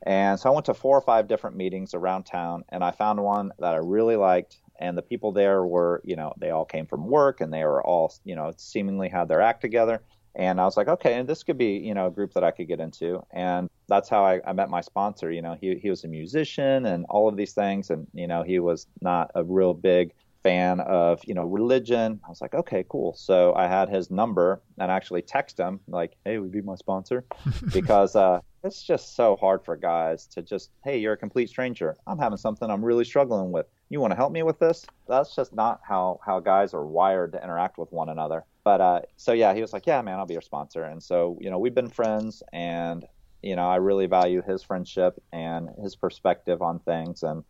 And 0.04 0.40
so 0.40 0.50
I 0.50 0.54
went 0.54 0.66
to 0.68 0.74
four 0.74 0.98
or 0.98 1.02
five 1.02 1.28
different 1.28 1.56
meetings 1.56 1.94
around 1.94 2.24
town, 2.24 2.64
and 2.70 2.84
I 2.84 2.92
found 2.92 3.20
one 3.22 3.52
that 3.60 3.74
I 3.74 3.78
really 3.78 4.16
liked. 4.16 4.60
And 4.80 4.98
the 4.98 5.02
people 5.02 5.32
there 5.32 5.66
were, 5.66 6.02
you 6.04 6.16
know, 6.16 6.34
they 6.38 6.52
all 6.52 6.66
came 6.66 6.86
from 6.86 7.08
work, 7.08 7.42
and 7.42 7.54
they 7.54 7.64
were 7.64 7.84
all, 7.84 8.14
you 8.24 8.36
know, 8.36 8.52
seemingly 8.58 9.10
had 9.10 9.28
their 9.28 9.42
act 9.42 9.62
together. 9.62 10.02
And 10.36 10.60
I 10.60 10.66
was 10.66 10.76
like, 10.76 10.90
okay, 10.90 11.14
and 11.14 11.30
this 11.30 11.44
could 11.44 11.58
be, 11.58 11.78
you 11.78 11.94
know, 11.94 12.08
a 12.08 12.12
group 12.12 12.34
that 12.34 12.44
I 12.44 12.52
could 12.52 12.68
get 12.68 12.82
into. 12.82 13.26
And 13.32 13.70
that's 13.88 14.10
how 14.10 14.26
I, 14.26 14.42
I 14.46 14.52
met 14.52 14.70
my 14.70 14.82
sponsor. 14.82 15.32
You 15.32 15.42
know, 15.42 15.58
he 15.60 15.76
he 15.76 15.90
was 15.90 16.04
a 16.04 16.10
musician 16.10 16.86
and 16.86 17.06
all 17.10 17.30
of 17.30 17.38
these 17.38 17.54
things, 17.54 17.90
and 17.90 18.06
you 18.14 18.28
know, 18.28 18.44
he 18.44 18.60
was 18.60 18.88
not 19.02 19.32
a 19.34 19.44
real 19.44 19.74
big 19.74 20.14
fan 20.46 20.80
of 20.82 21.20
you 21.26 21.34
know 21.34 21.44
religion. 21.44 22.20
I 22.24 22.30
was 22.30 22.40
like, 22.40 22.54
okay, 22.54 22.86
cool. 22.88 23.16
So 23.16 23.56
I 23.56 23.66
had 23.68 23.90
his 23.90 24.12
number 24.12 24.62
and 24.78 24.92
actually 24.92 25.24
text 25.24 25.58
him 25.58 25.80
like, 25.88 26.14
hey, 26.24 26.38
would 26.38 26.54
you 26.54 26.62
be 26.62 26.66
my 26.66 26.76
sponsor? 26.76 27.26
because 27.74 28.16
uh, 28.16 28.42
it's 28.64 28.84
just 28.84 29.16
so 29.16 29.38
hard 29.38 29.66
for 29.66 29.76
guys 29.76 30.28
to 30.28 30.44
just, 30.44 30.70
hey, 30.84 31.00
you're 31.00 31.14
a 31.14 31.18
complete 31.18 31.50
stranger. 31.50 31.96
I'm 32.06 32.20
having 32.20 32.38
something 32.38 32.70
I'm 32.70 32.86
really 32.86 33.06
struggling 33.06 33.52
with. 33.52 33.66
You 33.90 34.00
want 34.00 34.12
to 34.12 34.16
help 34.16 34.32
me 34.32 34.44
with 34.44 34.60
this? 34.60 34.86
That's 35.08 35.36
just 35.36 35.52
not 35.52 35.80
how 35.84 36.20
how 36.24 36.40
guys 36.40 36.76
are 36.76 36.86
wired 36.86 37.32
to 37.32 37.44
interact 37.44 37.80
with 37.80 37.92
one 37.92 38.10
another. 38.10 38.46
But 38.64 38.82
uh, 38.82 39.02
so 39.18 39.34
yeah, 39.34 39.56
he 39.56 39.62
was 39.62 39.74
like, 39.74 39.88
yeah, 39.88 40.00
man, 40.04 40.20
I'll 40.20 40.28
be 40.28 40.36
your 40.36 40.42
sponsor. 40.44 40.84
And 40.84 41.02
so 41.02 41.40
you 41.42 41.50
know, 41.50 41.58
we've 41.58 41.76
been 41.76 41.90
friends, 41.90 42.44
and 42.54 43.04
you 43.42 43.56
know, 43.56 43.68
I 43.68 43.78
really 43.78 44.06
value 44.06 44.44
his 44.44 44.62
friendship 44.62 45.20
and 45.34 45.70
his 45.82 45.96
perspective 45.96 46.62
on 46.62 46.78
things. 46.80 47.24
And 47.24 47.44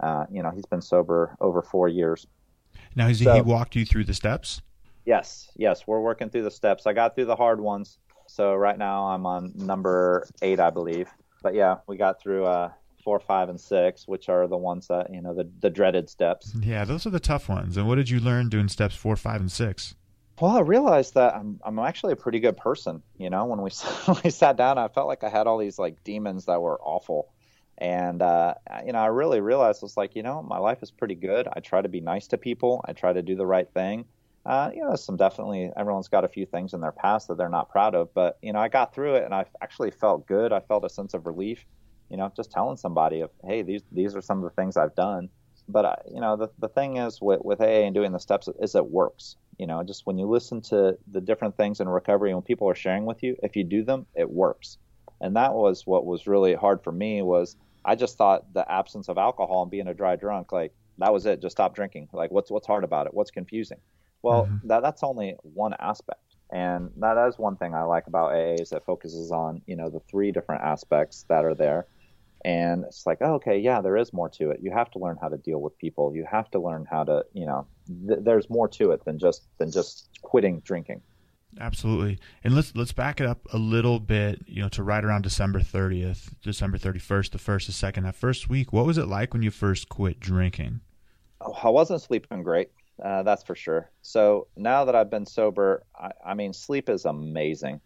uh, 0.00 0.26
you 0.30 0.42
know, 0.42 0.50
he's 0.50 0.66
been 0.66 0.82
sober 0.82 1.34
over 1.40 1.62
four 1.62 1.88
years. 1.88 2.26
Now, 2.94 3.08
has 3.08 3.22
so, 3.22 3.34
he 3.34 3.40
walked 3.40 3.76
you 3.76 3.84
through 3.84 4.04
the 4.04 4.14
steps? 4.14 4.60
Yes, 5.04 5.50
yes, 5.56 5.86
we're 5.86 6.00
working 6.00 6.30
through 6.30 6.44
the 6.44 6.50
steps. 6.50 6.86
I 6.86 6.92
got 6.92 7.14
through 7.14 7.24
the 7.26 7.36
hard 7.36 7.60
ones. 7.60 7.98
So 8.28 8.54
right 8.54 8.78
now 8.78 9.06
I'm 9.06 9.26
on 9.26 9.52
number 9.54 10.26
eight, 10.40 10.60
I 10.60 10.70
believe. 10.70 11.10
But 11.42 11.54
yeah, 11.54 11.78
we 11.86 11.96
got 11.96 12.22
through 12.22 12.46
uh, 12.46 12.70
four, 13.02 13.20
five, 13.20 13.48
and 13.48 13.60
six, 13.60 14.06
which 14.06 14.28
are 14.28 14.46
the 14.46 14.56
ones 14.56 14.86
that 14.88 15.12
you 15.12 15.20
know 15.20 15.34
the 15.34 15.50
the 15.60 15.70
dreaded 15.70 16.08
steps. 16.08 16.54
Yeah, 16.60 16.84
those 16.84 17.06
are 17.06 17.10
the 17.10 17.20
tough 17.20 17.48
ones. 17.48 17.76
And 17.76 17.88
what 17.88 17.96
did 17.96 18.08
you 18.08 18.20
learn 18.20 18.48
doing 18.48 18.68
steps 18.68 18.94
four, 18.94 19.16
five, 19.16 19.40
and 19.40 19.50
six? 19.50 19.94
Well, 20.40 20.56
I 20.56 20.60
realized 20.60 21.14
that 21.14 21.34
I'm 21.34 21.60
I'm 21.64 21.78
actually 21.78 22.12
a 22.12 22.16
pretty 22.16 22.40
good 22.40 22.56
person. 22.56 23.02
You 23.18 23.30
know, 23.30 23.44
when 23.44 23.60
we 23.60 23.70
when 24.06 24.16
we 24.24 24.30
sat 24.30 24.56
down, 24.56 24.78
I 24.78 24.88
felt 24.88 25.08
like 25.08 25.24
I 25.24 25.28
had 25.28 25.46
all 25.46 25.58
these 25.58 25.78
like 25.78 26.02
demons 26.04 26.46
that 26.46 26.62
were 26.62 26.80
awful, 26.80 27.31
And 27.82 28.22
uh, 28.22 28.54
you 28.86 28.92
know, 28.92 29.00
I 29.00 29.06
really 29.06 29.40
realized 29.40 29.82
it's 29.82 29.96
like, 29.96 30.14
you 30.14 30.22
know, 30.22 30.40
my 30.40 30.58
life 30.58 30.84
is 30.84 30.92
pretty 30.92 31.16
good. 31.16 31.48
I 31.52 31.58
try 31.58 31.82
to 31.82 31.88
be 31.88 32.00
nice 32.00 32.28
to 32.28 32.38
people. 32.38 32.80
I 32.86 32.92
try 32.92 33.12
to 33.12 33.22
do 33.22 33.34
the 33.34 33.44
right 33.44 33.68
thing. 33.74 34.04
Uh, 34.46 34.70
you 34.72 34.84
know, 34.84 34.94
some 34.94 35.16
definitely 35.16 35.68
everyone's 35.76 36.06
got 36.06 36.24
a 36.24 36.28
few 36.28 36.46
things 36.46 36.74
in 36.74 36.80
their 36.80 36.92
past 36.92 37.26
that 37.26 37.38
they're 37.38 37.48
not 37.48 37.70
proud 37.70 37.96
of, 37.96 38.14
but 38.14 38.38
you 38.40 38.52
know, 38.52 38.60
I 38.60 38.68
got 38.68 38.94
through 38.94 39.16
it 39.16 39.24
and 39.24 39.34
I 39.34 39.46
actually 39.60 39.90
felt 39.90 40.28
good. 40.28 40.52
I 40.52 40.60
felt 40.60 40.84
a 40.84 40.88
sense 40.88 41.12
of 41.12 41.26
relief. 41.26 41.64
You 42.08 42.18
know, 42.18 42.32
just 42.36 42.52
telling 42.52 42.76
somebody 42.76 43.20
of, 43.20 43.30
hey, 43.44 43.62
these 43.62 43.82
these 43.90 44.14
are 44.14 44.22
some 44.22 44.38
of 44.38 44.44
the 44.44 44.54
things 44.54 44.76
I've 44.76 44.94
done. 44.94 45.28
But 45.68 45.84
uh, 45.84 45.96
you 46.08 46.20
know, 46.20 46.36
the 46.36 46.50
the 46.60 46.68
thing 46.68 46.98
is 46.98 47.20
with 47.20 47.40
with 47.42 47.60
AA 47.60 47.82
and 47.82 47.94
doing 47.96 48.12
the 48.12 48.20
steps 48.20 48.48
is 48.60 48.76
it 48.76 48.86
works. 48.86 49.34
You 49.58 49.66
know, 49.66 49.82
just 49.82 50.06
when 50.06 50.18
you 50.18 50.26
listen 50.28 50.60
to 50.62 50.96
the 51.10 51.20
different 51.20 51.56
things 51.56 51.80
in 51.80 51.88
recovery, 51.88 52.32
when 52.32 52.44
people 52.44 52.68
are 52.68 52.76
sharing 52.76 53.06
with 53.06 53.24
you, 53.24 53.34
if 53.42 53.56
you 53.56 53.64
do 53.64 53.82
them, 53.82 54.06
it 54.14 54.30
works. 54.30 54.78
And 55.20 55.34
that 55.34 55.54
was 55.54 55.84
what 55.84 56.06
was 56.06 56.28
really 56.28 56.54
hard 56.54 56.84
for 56.84 56.92
me 56.92 57.22
was 57.22 57.56
I 57.84 57.94
just 57.94 58.16
thought 58.16 58.52
the 58.52 58.70
absence 58.70 59.08
of 59.08 59.18
alcohol 59.18 59.62
and 59.62 59.70
being 59.70 59.88
a 59.88 59.94
dry 59.94 60.16
drunk, 60.16 60.52
like 60.52 60.72
that 60.98 61.12
was 61.12 61.26
it. 61.26 61.40
Just 61.40 61.56
stop 61.56 61.74
drinking. 61.74 62.08
Like 62.12 62.30
what's 62.30 62.50
what's 62.50 62.66
hard 62.66 62.84
about 62.84 63.06
it? 63.06 63.14
What's 63.14 63.30
confusing? 63.30 63.78
Well, 64.22 64.46
mm-hmm. 64.46 64.68
that 64.68 64.82
that's 64.82 65.02
only 65.02 65.36
one 65.42 65.74
aspect. 65.78 66.20
And 66.52 66.90
that 66.98 67.16
is 67.28 67.38
one 67.38 67.56
thing 67.56 67.74
I 67.74 67.82
like 67.82 68.06
about 68.06 68.32
AA 68.32 68.56
is 68.60 68.72
it 68.72 68.82
focuses 68.84 69.32
on, 69.32 69.62
you 69.66 69.74
know, 69.74 69.88
the 69.88 70.00
three 70.00 70.32
different 70.32 70.62
aspects 70.62 71.24
that 71.28 71.44
are 71.44 71.54
there. 71.54 71.86
And 72.44 72.84
it's 72.84 73.06
like, 73.06 73.18
oh, 73.20 73.34
okay, 73.34 73.58
yeah, 73.58 73.80
there 73.80 73.96
is 73.96 74.12
more 74.12 74.28
to 74.30 74.50
it. 74.50 74.60
You 74.60 74.70
have 74.72 74.90
to 74.90 74.98
learn 74.98 75.16
how 75.20 75.28
to 75.28 75.38
deal 75.38 75.60
with 75.60 75.78
people. 75.78 76.14
You 76.14 76.26
have 76.30 76.50
to 76.50 76.58
learn 76.58 76.86
how 76.90 77.04
to, 77.04 77.24
you 77.32 77.46
know, 77.46 77.66
th- 78.06 78.20
there's 78.22 78.50
more 78.50 78.68
to 78.68 78.90
it 78.90 79.04
than 79.04 79.18
just 79.18 79.44
than 79.58 79.70
just 79.70 80.10
quitting 80.22 80.60
drinking. 80.60 81.00
Absolutely. 81.60 82.18
And 82.42 82.54
let's 82.54 82.74
let's 82.74 82.92
back 82.92 83.20
it 83.20 83.26
up 83.26 83.46
a 83.52 83.58
little 83.58 84.00
bit, 84.00 84.42
you 84.46 84.62
know, 84.62 84.68
to 84.70 84.82
right 84.82 85.04
around 85.04 85.22
December 85.22 85.60
30th, 85.60 86.34
December 86.42 86.78
31st, 86.78 87.30
the 87.30 87.38
first, 87.38 87.66
the 87.66 87.72
second, 87.72 88.04
that 88.04 88.14
first 88.14 88.48
week. 88.48 88.72
What 88.72 88.86
was 88.86 88.98
it 88.98 89.06
like 89.06 89.32
when 89.32 89.42
you 89.42 89.50
first 89.50 89.88
quit 89.88 90.18
drinking? 90.18 90.80
Oh, 91.40 91.56
I 91.62 91.68
wasn't 91.68 92.00
sleeping 92.00 92.42
great. 92.42 92.70
Uh, 93.02 93.22
that's 93.22 93.42
for 93.42 93.54
sure. 93.54 93.90
So 94.00 94.46
now 94.56 94.84
that 94.84 94.94
I've 94.94 95.10
been 95.10 95.26
sober, 95.26 95.82
I, 95.98 96.10
I 96.24 96.34
mean, 96.34 96.52
sleep 96.52 96.88
is 96.88 97.04
amazing. 97.04 97.80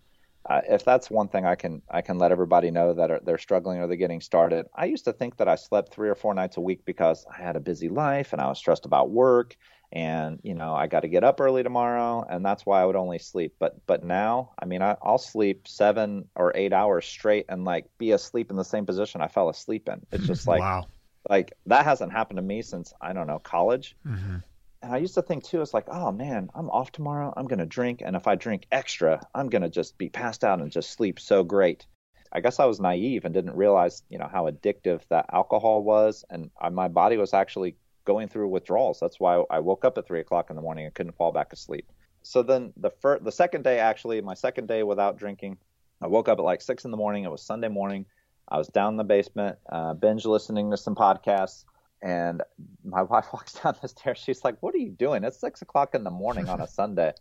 Uh, 0.49 0.61
if 0.69 0.85
that's 0.85 1.11
one 1.11 1.27
thing 1.27 1.45
I 1.45 1.57
can 1.57 1.83
I 1.91 2.03
can 2.03 2.19
let 2.19 2.31
everybody 2.31 2.71
know 2.71 2.95
that 2.95 3.11
are, 3.11 3.21
they're 3.25 3.39
struggling 3.39 3.81
or 3.81 3.89
they're 3.89 3.97
getting 3.97 4.21
started. 4.21 4.67
I 4.77 4.85
used 4.85 5.05
to 5.07 5.13
think 5.13 5.39
that 5.39 5.49
I 5.49 5.57
slept 5.57 5.93
three 5.93 6.09
or 6.09 6.15
four 6.15 6.35
nights 6.35 6.57
a 6.57 6.61
week 6.61 6.85
because 6.85 7.27
I 7.33 7.43
had 7.43 7.57
a 7.57 7.61
busy 7.61 7.89
life 7.89 8.33
and 8.33 8.41
I 8.41 8.49
was 8.49 8.59
stressed 8.59 8.87
about 8.87 9.11
work 9.11 9.57
and 9.97 10.41
you 10.43 10.53
know 10.53 10.75
I 10.75 10.89
got 10.89 11.01
to 11.01 11.09
get 11.09 11.25
up 11.25 11.41
early 11.41 11.63
tomorrow 11.63 12.23
and 12.29 12.45
that's 12.45 12.67
why 12.67 12.83
I 12.83 12.85
would 12.85 12.97
only 12.97 13.19
sleep. 13.19 13.55
But 13.59 13.87
but 13.87 14.05
now 14.05 14.51
I 14.61 14.67
mean 14.67 14.83
I, 14.83 14.95
I'll 15.03 15.17
sleep 15.17 15.67
seven 15.67 16.29
or 16.37 16.53
eight 16.55 16.75
hours 16.75 17.07
straight 17.07 17.47
and 17.49 17.65
like 17.65 17.87
be 17.97 18.13
asleep 18.13 18.51
in 18.51 18.57
the 18.57 18.65
same 18.65 18.85
position 18.85 19.23
I 19.23 19.29
fell 19.29 19.49
asleep 19.49 19.89
in. 19.89 20.05
It's 20.13 20.27
just 20.27 20.47
like 20.53 20.61
wow. 20.61 20.85
like 21.31 21.55
that 21.65 21.87
hasn't 21.87 22.13
happened 22.13 22.37
to 22.37 22.43
me 22.43 22.61
since 22.61 22.93
I 23.01 23.15
don't 23.15 23.27
know 23.27 23.39
college. 23.39 23.97
Mm-hmm 24.07 24.37
and 24.83 24.93
I 24.95 24.99
used 24.99 25.15
to 25.15 25.23
think 25.23 25.43
too, 25.43 25.63
it's 25.63 25.75
like, 25.75 25.89
oh 25.89 26.13
man, 26.13 26.51
I'm 26.55 26.71
off 26.71 26.93
tomorrow. 26.93 27.33
I'm 27.37 27.47
going 27.47 27.59
to 27.59 27.67
drink. 27.67 28.03
And 28.05 28.15
if 28.15 28.29
I 28.29 28.37
drink 28.37 28.67
extra, 28.71 29.21
I'm 29.35 29.49
going 29.49 29.63
to 29.63 29.71
just 29.71 29.97
be 29.99 30.11
passed 30.11 30.45
out 30.45 30.61
and 30.61 30.71
just 30.71 30.93
sleep 30.93 31.19
so 31.19 31.43
great. 31.43 31.87
I 32.31 32.41
guess 32.41 32.61
I 32.61 32.67
was 32.67 32.79
naive 32.79 33.25
and 33.25 33.35
didn't 33.35 33.57
realize, 33.57 34.03
you 34.11 34.19
know, 34.19 34.29
how 34.31 34.49
addictive 34.49 35.01
that 35.09 35.27
alcohol 35.33 35.83
was. 35.83 36.25
And 36.31 36.51
I, 36.61 36.69
my 36.69 36.87
body 36.87 37.17
was 37.17 37.33
actually 37.33 37.75
going 38.07 38.29
through 38.29 38.49
withdrawals. 38.49 38.99
That's 39.01 39.21
why 39.21 39.45
I 39.51 39.59
woke 39.61 39.85
up 39.85 39.99
at 39.99 40.07
three 40.07 40.21
o'clock 40.21 40.51
in 40.51 40.57
the 40.57 40.63
morning 40.63 40.87
and 40.87 40.95
couldn't 40.95 41.17
fall 41.17 41.33
back 41.33 41.53
asleep. 41.53 41.91
So 42.23 42.43
then 42.43 42.73
the 42.77 42.91
first, 42.91 43.25
the 43.25 43.33
second 43.33 43.63
day, 43.65 43.79
actually, 43.79 44.21
my 44.21 44.35
second 44.35 44.69
day 44.69 44.83
without 44.83 45.19
drinking, 45.19 45.59
I 46.01 46.07
woke 46.07 46.29
up 46.29 46.39
at 46.39 46.45
like 46.45 46.63
six 46.63 46.85
in 46.85 46.91
the 46.91 46.97
morning. 46.97 47.25
It 47.25 47.31
was 47.31 47.43
Sunday 47.43 47.69
morning. 47.69 48.07
I 48.49 48.59
was 48.59 48.69
down 48.69 48.95
in 48.95 48.97
the 48.97 49.05
basement, 49.05 49.59
uh, 49.71 49.95
binge 49.95 50.25
listening 50.25 50.71
to 50.71 50.77
some 50.77 50.95
podcasts 50.95 51.65
and 52.03 52.43
my 52.85 53.03
wife 53.11 53.27
walks 53.33 53.55
down 53.55 53.77
the 53.83 53.89
stairs. 53.89 54.19
She's 54.19 54.45
like, 54.45 54.57
"What 54.61 54.75
are 54.75 54.79
you 54.79 54.91
doing? 54.91 55.25
It's 55.25 55.41
six 55.41 55.63
o'clock 55.63 55.95
in 55.95 56.05
the 56.05 56.11
morning 56.11 56.49
on 56.49 56.61
a 56.61 56.67
Sunday." 56.81 57.13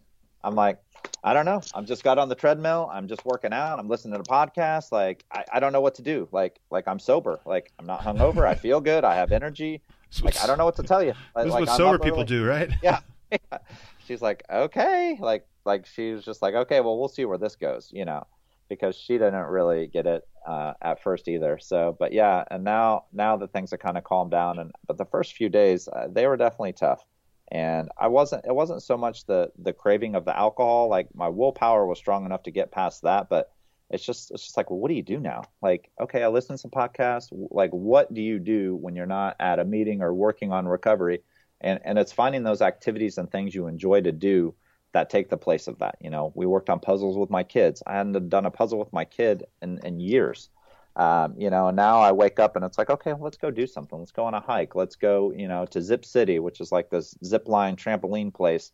I'm 0.44 0.54
like, 0.54 0.78
I 1.24 1.34
don't 1.34 1.46
know. 1.46 1.62
I'm 1.74 1.88
just 1.88 2.04
got 2.04 2.20
on 2.20 2.30
the 2.30 2.36
treadmill. 2.36 2.88
I'm 2.94 3.08
just 3.08 3.26
working 3.26 3.52
out. 3.52 3.80
I'm 3.80 3.88
listening 3.88 4.22
to 4.22 4.30
podcasts. 4.30 4.92
Like, 4.92 5.26
I, 5.32 5.44
I 5.54 5.60
don't 5.60 5.74
know 5.74 5.82
what 5.82 5.96
to 5.96 6.04
do. 6.04 6.30
Like, 6.32 6.60
like 6.70 6.88
I'm 6.88 7.00
sober. 7.00 7.40
Like, 7.48 7.72
I'm 7.80 7.88
not 7.88 8.02
hungover. 8.02 8.46
I 8.46 8.54
feel 8.66 8.80
good. 8.80 9.04
I 9.04 9.16
have 9.16 9.32
energy. 9.32 9.82
Like, 10.24 10.42
I 10.42 10.48
don't 10.48 10.58
know 10.58 10.66
what 10.66 10.76
to 10.78 10.84
tell 10.84 11.04
you. 11.04 11.14
This 11.36 11.52
like, 11.52 11.64
is 11.64 11.70
what 11.70 11.78
sober 11.78 12.00
people 12.00 12.24
do, 12.24 12.46
right? 12.46 12.70
Yeah. 12.82 13.00
She's 14.06 14.22
like, 14.22 14.44
okay. 14.50 15.18
Like, 15.20 15.48
like 15.66 15.86
she 15.88 16.12
was 16.12 16.24
just 16.24 16.42
like, 16.42 16.54
okay, 16.54 16.80
well, 16.80 16.98
we'll 16.98 17.08
see 17.08 17.26
where 17.26 17.40
this 17.40 17.56
goes. 17.56 17.90
You 17.92 18.06
know 18.06 18.26
because 18.70 18.96
she 18.96 19.14
didn't 19.14 19.46
really 19.46 19.88
get 19.88 20.08
it 20.08 20.28
uh, 20.48 20.74
at 20.82 21.02
first 21.02 21.28
either. 21.28 21.60
So, 21.60 21.96
but 21.98 22.14
yeah, 22.14 22.44
and 22.50 22.64
now 22.64 23.06
now 23.14 23.38
that 23.38 23.52
things 23.54 23.72
have 23.72 23.80
kind 23.80 23.98
of 23.98 24.04
calmed 24.04 24.32
down, 24.32 24.60
and 24.60 24.72
but 24.88 24.98
the 24.98 25.06
first 25.06 25.34
few 25.34 25.50
days 25.50 25.88
uh, 25.88 26.08
they 26.12 26.28
were 26.28 26.38
definitely 26.38 26.74
tough. 26.74 27.04
And 27.52 27.90
I 27.98 28.08
wasn't. 28.08 28.46
It 28.46 28.56
wasn't 28.56 28.82
so 28.82 28.98
much 28.98 29.26
the 29.26 29.52
the 29.60 29.74
craving 29.74 30.16
of 30.16 30.26
the 30.26 30.36
alcohol. 30.36 30.90
Like 30.90 31.14
my 31.14 31.30
willpower 31.30 31.86
was 31.86 32.00
strong 32.00 32.26
enough 32.26 32.44
to 32.44 32.52
get 32.52 32.72
past 32.72 33.04
that, 33.04 33.30
but 33.30 33.52
it's 33.90 34.06
just 34.06 34.32
it's 34.32 34.44
just 34.44 34.58
like, 34.58 34.70
well, 34.70 34.80
what 34.80 34.90
do 34.90 34.96
you 34.96 35.04
do 35.04 35.20
now? 35.20 35.44
Like, 35.62 35.92
okay, 36.00 36.24
I 36.24 36.28
listen 36.28 36.56
to 36.56 36.58
some 36.58 36.72
podcasts. 36.72 37.28
Like, 37.32 37.72
what 37.72 38.14
do 38.14 38.22
you 38.22 38.40
do 38.40 38.76
when 38.76 38.96
you're 38.96 39.06
not 39.06 39.36
at 39.40 39.60
a 39.60 39.66
meeting 39.66 40.02
or 40.02 40.14
working 40.14 40.52
on 40.52 40.68
recovery? 40.68 41.22
And 41.62 41.80
and 41.84 42.00
it's 42.00 42.12
finding 42.12 42.44
those 42.44 42.62
activities 42.62 43.18
and 43.18 43.32
things 43.32 43.54
you 43.54 43.68
enjoy 43.68 44.02
to 44.02 44.12
do 44.12 44.56
that 44.94 45.10
take 45.10 45.30
the 45.30 45.38
place 45.38 45.68
of 45.68 45.78
that. 45.80 45.98
You 46.02 46.10
know, 46.10 46.32
we 46.36 46.46
worked 46.46 46.70
on 46.70 46.80
puzzles 46.80 47.18
with 47.18 47.30
my 47.30 47.44
kids. 47.44 47.84
I 47.86 47.94
hadn't 47.94 48.30
done 48.30 48.46
a 48.46 48.52
puzzle 48.52 48.80
with 48.80 48.94
my 48.94 49.06
kid 49.06 49.44
in, 49.62 49.80
in 49.86 50.00
years. 50.00 50.50
Um, 50.96 51.36
you 51.38 51.50
know, 51.50 51.68
and 51.68 51.76
now 51.76 52.00
I 52.00 52.14
wake 52.14 52.40
up 52.40 52.56
and 52.56 52.64
it's 52.64 52.78
like, 52.78 52.90
okay, 52.90 53.14
let's 53.20 53.36
go 53.36 53.52
do 53.52 53.68
something. 53.68 54.00
Let's 54.00 54.14
go 54.14 54.24
on 54.24 54.34
a 54.34 54.40
hike. 54.40 54.74
Let's 54.74 54.96
go, 54.96 55.34
you 55.36 55.50
know, 55.50 55.66
to 55.68 55.82
Zip 55.82 56.06
City, 56.06 56.40
which 56.40 56.62
is 56.62 56.72
like 56.72 56.90
this 56.90 57.14
zip 57.24 57.50
line 57.50 57.76
trampoline 57.76 58.34
place. 58.34 58.72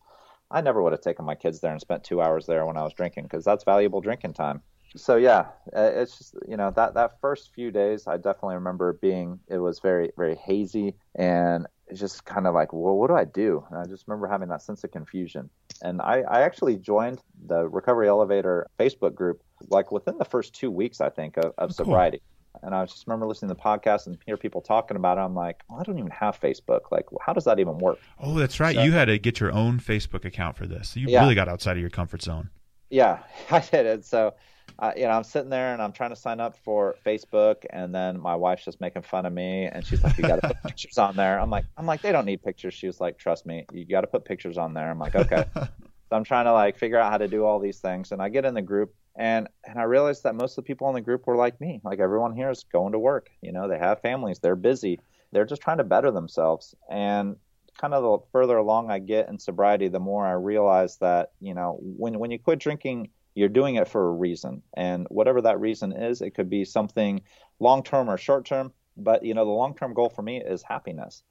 I 0.51 0.61
never 0.61 0.83
would 0.83 0.91
have 0.91 1.01
taken 1.01 1.25
my 1.25 1.33
kids 1.33 1.59
there 1.59 1.71
and 1.71 1.81
spent 1.81 2.03
two 2.03 2.21
hours 2.21 2.45
there 2.45 2.65
when 2.67 2.77
I 2.77 2.83
was 2.83 2.93
drinking 2.93 3.23
because 3.23 3.43
that's 3.43 3.63
valuable 3.63 4.01
drinking 4.01 4.33
time. 4.33 4.61
So 4.95 5.15
yeah, 5.15 5.47
uh, 5.75 5.91
it's 5.93 6.17
just 6.17 6.35
you 6.47 6.57
know 6.57 6.71
that 6.71 6.95
that 6.95 7.21
first 7.21 7.53
few 7.53 7.71
days, 7.71 8.07
I 8.07 8.17
definitely 8.17 8.55
remember 8.55 8.93
being 8.93 9.39
it 9.47 9.57
was 9.57 9.79
very 9.79 10.11
very 10.17 10.35
hazy 10.35 10.95
and 11.15 11.65
just 11.93 12.25
kind 12.25 12.47
of 12.47 12.53
like, 12.53 12.73
well, 12.73 12.95
what 12.95 13.07
do 13.07 13.15
I 13.15 13.25
do? 13.25 13.65
And 13.69 13.79
I 13.79 13.85
just 13.85 14.07
remember 14.07 14.27
having 14.27 14.49
that 14.49 14.61
sense 14.61 14.83
of 14.83 14.91
confusion. 14.91 15.49
And 15.81 16.01
I, 16.01 16.21
I 16.21 16.41
actually 16.41 16.77
joined 16.77 17.21
the 17.47 17.67
Recovery 17.67 18.07
Elevator 18.07 18.67
Facebook 18.79 19.15
group 19.15 19.41
like 19.67 19.91
within 19.91 20.17
the 20.17 20.25
first 20.25 20.53
two 20.53 20.71
weeks, 20.71 21.01
I 21.01 21.09
think, 21.09 21.37
of, 21.37 21.53
of 21.57 21.73
sobriety. 21.73 22.21
And 22.63 22.75
I 22.75 22.85
just 22.85 23.07
remember 23.07 23.27
listening 23.27 23.49
to 23.49 23.55
the 23.55 23.61
podcast 23.61 24.07
and 24.07 24.17
hear 24.25 24.37
people 24.37 24.61
talking 24.61 24.97
about 24.97 25.17
it. 25.17 25.21
I'm 25.21 25.35
like, 25.35 25.61
well, 25.69 25.79
I 25.79 25.83
don't 25.83 25.97
even 25.97 26.11
have 26.11 26.39
Facebook. 26.39 26.91
Like, 26.91 27.05
how 27.25 27.33
does 27.33 27.45
that 27.45 27.59
even 27.59 27.77
work? 27.77 27.97
Oh, 28.19 28.37
that's 28.37 28.59
right. 28.59 28.75
So, 28.75 28.83
you 28.83 28.91
had 28.91 29.05
to 29.05 29.17
get 29.17 29.39
your 29.39 29.51
own 29.51 29.79
Facebook 29.79 30.25
account 30.25 30.57
for 30.57 30.67
this. 30.67 30.95
You 30.95 31.07
yeah. 31.07 31.21
really 31.21 31.35
got 31.35 31.47
outside 31.47 31.73
of 31.73 31.81
your 31.81 31.89
comfort 31.89 32.21
zone. 32.21 32.49
Yeah, 32.89 33.19
I 33.51 33.59
did. 33.59 33.85
And 33.85 34.05
so 34.05 34.35
uh, 34.81 34.93
you 34.95 35.03
know, 35.03 35.11
I'm 35.11 35.23
sitting 35.23 35.51
there 35.51 35.73
and 35.73 35.81
I'm 35.81 35.91
trying 35.91 36.09
to 36.09 36.15
sign 36.15 36.39
up 36.39 36.57
for 36.57 36.95
Facebook, 37.05 37.65
and 37.69 37.93
then 37.93 38.19
my 38.19 38.35
wife's 38.35 38.65
just 38.65 38.81
making 38.81 39.03
fun 39.03 39.27
of 39.27 39.31
me, 39.31 39.65
and 39.65 39.85
she's 39.85 40.03
like, 40.03 40.17
"You 40.17 40.23
got 40.23 40.41
to 40.41 40.47
put 40.47 40.63
pictures 40.65 40.97
on 40.97 41.15
there." 41.15 41.39
I'm 41.39 41.51
like, 41.51 41.65
"I'm 41.77 41.85
like, 41.85 42.01
they 42.01 42.11
don't 42.11 42.25
need 42.25 42.41
pictures." 42.41 42.73
She 42.73 42.87
was 42.87 42.99
like, 42.99 43.19
"Trust 43.19 43.45
me, 43.45 43.65
you 43.71 43.85
got 43.85 44.01
to 44.01 44.07
put 44.07 44.25
pictures 44.25 44.57
on 44.57 44.73
there." 44.73 44.89
I'm 44.89 44.97
like, 44.97 45.15
"Okay." 45.15 45.45
so 45.55 45.69
I'm 46.11 46.23
trying 46.23 46.45
to 46.45 46.53
like 46.53 46.79
figure 46.79 46.97
out 46.97 47.11
how 47.11 47.19
to 47.19 47.27
do 47.27 47.45
all 47.45 47.59
these 47.59 47.77
things, 47.77 48.11
and 48.11 48.23
I 48.23 48.29
get 48.29 48.43
in 48.43 48.55
the 48.55 48.61
group, 48.63 48.95
and 49.15 49.47
and 49.63 49.77
I 49.77 49.83
realized 49.83 50.23
that 50.23 50.33
most 50.33 50.57
of 50.57 50.63
the 50.63 50.67
people 50.67 50.89
in 50.89 50.95
the 50.95 51.01
group 51.01 51.27
were 51.27 51.35
like 51.35 51.61
me. 51.61 51.79
Like 51.83 51.99
everyone 51.99 52.35
here 52.35 52.49
is 52.49 52.65
going 52.73 52.93
to 52.93 52.99
work. 52.99 53.29
You 53.41 53.51
know, 53.51 53.67
they 53.67 53.77
have 53.77 54.01
families, 54.01 54.39
they're 54.39 54.55
busy, 54.55 54.99
they're 55.31 55.45
just 55.45 55.61
trying 55.61 55.77
to 55.77 55.83
better 55.83 56.09
themselves, 56.09 56.73
and 56.89 57.35
kind 57.77 57.93
of 57.93 58.01
the 58.01 58.25
further 58.31 58.57
along 58.57 58.89
I 58.89 58.97
get 58.97 59.29
in 59.29 59.37
sobriety, 59.37 59.89
the 59.89 59.99
more 59.99 60.25
I 60.25 60.31
realize 60.31 60.97
that 60.97 61.33
you 61.39 61.53
know 61.53 61.77
when 61.81 62.17
when 62.17 62.31
you 62.31 62.39
quit 62.39 62.57
drinking 62.57 63.09
you're 63.35 63.49
doing 63.49 63.75
it 63.75 63.87
for 63.87 64.09
a 64.09 64.13
reason. 64.13 64.61
And 64.75 65.07
whatever 65.09 65.41
that 65.41 65.59
reason 65.59 65.91
is, 65.91 66.21
it 66.21 66.31
could 66.31 66.49
be 66.49 66.65
something 66.65 67.21
long 67.59 67.83
term 67.83 68.09
or 68.09 68.17
short 68.17 68.45
term. 68.45 68.73
But, 68.97 69.23
you 69.23 69.33
know, 69.33 69.45
the 69.45 69.51
long 69.51 69.75
term 69.75 69.93
goal 69.93 70.09
for 70.09 70.21
me 70.21 70.41
is 70.41 70.63
happiness. 70.63 71.23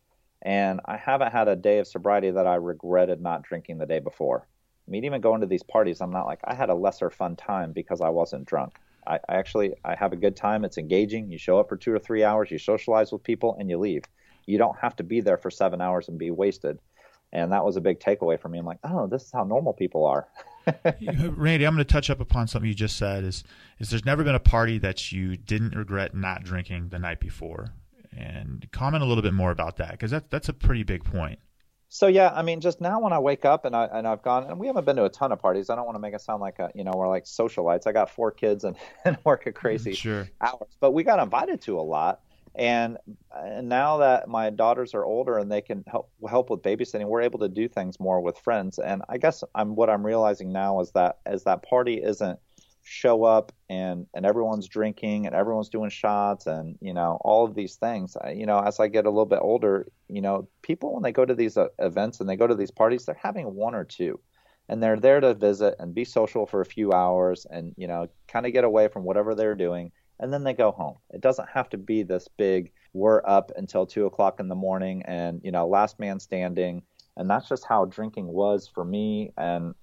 And 0.43 0.81
I 0.87 0.97
haven't 0.97 1.33
had 1.33 1.49
a 1.49 1.57
day 1.57 1.79
of 1.79 1.87
sobriety 1.87 2.31
that 2.31 2.47
I 2.47 2.55
regretted 2.55 3.21
not 3.21 3.43
drinking 3.43 3.79
the 3.79 3.87
day 3.87 3.99
before. 3.99 4.47
I 4.89 4.91
mean, 4.91 5.05
even 5.05 5.21
going 5.21 5.43
to 5.43 5.47
these 5.47 5.63
parties, 5.63 6.01
I'm 6.01 6.11
not 6.11 6.27
like, 6.27 6.41
I 6.45 6.55
had 6.55 6.71
a 6.71 6.75
lesser 6.75 7.11
fun 7.11 7.37
time 7.37 7.73
because 7.73 8.01
I 8.01 8.09
wasn't 8.09 8.47
drunk. 8.47 8.73
I, 9.07 9.19
I 9.29 9.37
actually 9.37 9.75
I 9.85 9.95
have 9.95 10.13
a 10.13 10.17
good 10.17 10.37
time. 10.37 10.65
It's 10.65 10.79
engaging. 10.79 11.31
You 11.31 11.39
show 11.39 11.59
up 11.59 11.69
for 11.69 11.77
two 11.77 11.93
or 11.93 11.99
three 11.99 12.25
hours, 12.25 12.51
you 12.51 12.59
socialize 12.59 13.13
with 13.13 13.23
people, 13.23 13.57
and 13.59 13.69
you 13.69 13.79
leave. 13.79 14.05
You 14.47 14.59
don't 14.59 14.79
have 14.79 14.97
to 14.97 15.05
be 15.05 15.21
there 15.21 15.37
for 15.37 15.51
seven 15.51 15.81
hours 15.81 16.09
and 16.09 16.19
be 16.19 16.31
wasted. 16.31 16.79
And 17.33 17.53
that 17.53 17.65
was 17.65 17.77
a 17.77 17.81
big 17.81 18.01
takeaway 18.01 18.41
for 18.41 18.49
me. 18.49 18.59
I'm 18.59 18.67
like, 18.67 18.81
oh, 18.83 19.07
this 19.07 19.23
is 19.23 19.33
how 19.33 19.45
normal 19.45 19.73
people 19.73 20.05
are. 20.07 20.27
Randy, 21.01 21.64
I'm 21.64 21.75
going 21.75 21.85
to 21.85 21.92
touch 21.92 22.11
up 22.11 22.20
upon 22.20 22.49
something 22.49 22.68
you 22.68 22.75
just 22.75 22.96
said. 22.96 23.25
Is 23.25 23.44
is 23.79 23.90
there's 23.90 24.05
never 24.05 24.25
been 24.25 24.35
a 24.35 24.40
party 24.40 24.79
that 24.79 25.12
you 25.12 25.37
didn't 25.37 25.75
regret 25.75 26.14
not 26.14 26.44
drinking 26.44 26.88
the 26.90 26.99
night 26.99 27.20
before, 27.20 27.73
and 28.16 28.66
comment 28.73 29.03
a 29.03 29.07
little 29.07 29.23
bit 29.23 29.35
more 29.35 29.51
about 29.51 29.77
that 29.79 29.92
because 29.92 30.11
that 30.11 30.31
that's 30.31 30.49
a 30.49 30.53
pretty 30.53 30.83
big 30.83 31.05
point. 31.05 31.38
So 31.92 32.07
yeah, 32.07 32.31
I 32.33 32.42
mean, 32.42 32.61
just 32.61 32.81
now 32.81 33.01
when 33.01 33.12
I 33.12 33.18
wake 33.18 33.44
up 33.44 33.64
and 33.64 33.75
I 33.75 33.87
and 33.87 34.07
I've 34.07 34.23
gone 34.23 34.44
and 34.44 34.61
we 34.61 34.68
haven't 34.68 34.85
been 34.85 34.96
to 34.96 35.05
a 35.05 35.09
ton 35.09 35.33
of 35.33 35.40
parties. 35.40 35.70
I 35.70 35.75
don't 35.75 35.87
want 35.87 35.96
to 35.96 36.01
make 36.01 36.14
it 36.14 36.20
sound 36.20 36.40
like 36.40 36.61
a 36.61 36.70
you 36.75 36.85
know 36.85 36.92
we're 36.94 37.09
like 37.09 37.25
socialites. 37.25 37.87
I 37.87 37.92
got 37.92 38.11
four 38.11 38.31
kids 38.31 38.62
and, 38.62 38.77
and 39.05 39.18
work 39.25 39.46
a 39.46 39.53
crazy 39.53 39.94
sure. 39.94 40.29
hours, 40.40 40.77
but 40.79 40.92
we 40.92 41.03
got 41.03 41.18
invited 41.18 41.61
to 41.62 41.79
a 41.79 41.83
lot. 41.83 42.20
And, 42.55 42.99
now 43.63 43.99
that 43.99 44.29
my 44.29 44.51
daughters 44.51 44.93
are 44.95 45.05
older 45.05 45.39
and 45.39 45.51
they 45.51 45.61
can 45.61 45.85
help 45.87 46.11
help 46.29 46.51
with 46.51 46.63
babysitting, 46.63 47.07
we're 47.07 47.23
able 47.23 47.39
to 47.39 47.49
do 47.49 47.69
things 47.69 48.01
more 48.01 48.21
with 48.21 48.37
friends. 48.39 48.79
And 48.79 49.03
I 49.09 49.19
guess 49.19 49.45
I'm 49.55 49.77
what 49.77 49.89
I'm 49.89 50.05
realizing 50.05 50.53
now 50.53 50.81
is 50.81 50.91
that 50.93 51.19
as 51.25 51.45
that 51.45 51.63
party 51.63 52.03
isn't 52.03 52.39
show 52.83 53.25
up 53.25 53.53
and 53.69 54.07
and 54.15 54.25
everyone's 54.27 54.67
drinking 54.67 55.27
and 55.27 55.35
everyone's 55.35 55.69
doing 55.69 55.91
shots 55.91 56.47
and 56.47 56.77
you 56.81 56.95
know 56.95 57.19
all 57.21 57.45
of 57.45 57.55
these 57.55 57.77
things 57.77 58.17
I, 58.17 58.31
you 58.31 58.47
know 58.47 58.59
as 58.59 58.81
i 58.81 58.89
get 58.89 59.07
a 59.07 59.11
little 59.11 59.27
bit 59.27 59.41
older 59.43 59.87
you 60.09 60.23
know 60.23 60.49
people 60.63 60.95
when 60.95 61.03
they 61.03 61.13
go 61.13 61.25
to 61.25 61.35
these 61.35 61.57
uh, 61.57 61.69
events 61.79 62.21
and 62.21 62.29
they 62.29 62.37
go 62.37 62.47
to 62.47 62.55
these 62.55 62.71
parties 62.71 63.05
they're 63.05 63.19
having 63.21 63.55
one 63.55 63.75
or 63.75 63.85
two 63.85 64.19
and 64.69 64.83
they're 64.83 64.99
there 64.99 65.21
to 65.21 65.35
visit 65.35 65.75
and 65.79 65.95
be 65.95 66.05
social 66.05 66.47
for 66.47 66.63
a 66.63 66.67
few 66.67 66.93
hours 66.93 67.47
and 67.51 67.75
you 67.77 67.87
know 67.87 68.09
kind 68.29 68.47
of 68.47 68.53
get 68.53 68.65
away 68.65 68.89
from 68.89 69.05
whatever 69.05 69.35
they're 69.35 69.55
doing 69.55 69.93
and 70.20 70.33
then 70.33 70.44
they 70.44 70.52
go 70.52 70.70
home 70.70 70.96
it 71.11 71.20
doesn't 71.20 71.48
have 71.48 71.68
to 71.68 71.76
be 71.76 72.02
this 72.02 72.28
big 72.38 72.70
we're 72.92 73.22
up 73.26 73.50
until 73.56 73.87
two 73.87 74.06
o'clock 74.06 74.38
in 74.38 74.48
the 74.48 74.54
morning 74.54 75.02
and 75.06 75.40
you 75.42 75.50
know 75.50 75.66
last 75.66 75.98
man 75.98 76.20
standing 76.20 76.83
and 77.16 77.28
that's 77.28 77.48
just 77.48 77.64
how 77.66 77.85
drinking 77.85 78.26
was 78.26 78.68
for 78.68 78.85
me 78.85 79.33
and 79.37 79.74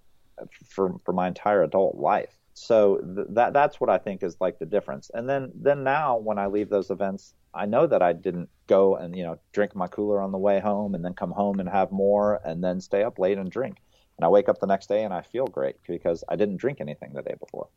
for 0.66 0.98
for 1.04 1.14
my 1.14 1.28
entire 1.28 1.64
adult 1.64 1.96
life 1.96 2.40
so 2.60 2.98
th- 2.98 3.28
that 3.32 3.54
that's 3.54 3.80
what 3.80 3.92
I 3.92 4.00
think 4.00 4.24
is 4.24 4.36
like 4.42 4.58
the 4.58 4.66
difference. 4.66 5.12
And 5.14 5.30
then 5.30 5.52
then 5.54 5.84
now 5.84 6.18
when 6.18 6.40
I 6.40 6.48
leave 6.48 6.70
those 6.70 6.90
events, 6.90 7.36
I 7.54 7.68
know 7.68 7.86
that 7.86 8.02
I 8.02 8.14
didn't 8.14 8.50
go 8.66 8.96
and 8.96 9.16
you 9.16 9.24
know 9.24 9.38
drink 9.54 9.76
my 9.76 9.88
cooler 9.88 10.20
on 10.20 10.32
the 10.32 10.40
way 10.40 10.60
home 10.60 10.96
and 10.96 11.06
then 11.06 11.14
come 11.14 11.30
home 11.32 11.60
and 11.60 11.70
have 11.70 11.92
more 11.92 12.42
and 12.44 12.64
then 12.64 12.82
stay 12.82 13.04
up 13.04 13.20
late 13.20 13.38
and 13.38 13.52
drink. 13.52 13.78
And 14.18 14.26
I 14.26 14.30
wake 14.30 14.50
up 14.50 14.60
the 14.60 14.66
next 14.66 14.90
day 14.90 15.04
and 15.04 15.14
I 15.14 15.22
feel 15.22 15.46
great 15.46 15.76
because 15.88 16.24
I 16.28 16.36
didn't 16.36 16.58
drink 16.58 16.82
anything 16.82 17.14
the 17.14 17.22
day 17.22 17.36
before. 17.40 17.70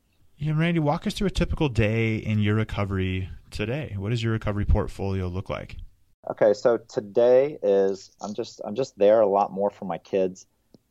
Yeah, 0.42 0.54
Randy, 0.56 0.80
walk 0.80 1.06
us 1.06 1.12
through 1.12 1.26
a 1.26 1.30
typical 1.30 1.68
day 1.68 2.16
in 2.16 2.38
your 2.38 2.54
recovery 2.54 3.28
today. 3.50 3.94
What 3.98 4.08
does 4.08 4.22
your 4.22 4.32
recovery 4.32 4.64
portfolio 4.64 5.28
look 5.28 5.50
like? 5.50 5.76
Okay, 6.30 6.54
so 6.54 6.78
today 6.78 7.58
is 7.62 8.10
I'm 8.22 8.32
just 8.32 8.58
I'm 8.64 8.74
just 8.74 8.98
there 8.98 9.20
a 9.20 9.26
lot 9.26 9.52
more 9.52 9.68
for 9.68 9.84
my 9.84 9.98
kids. 9.98 10.46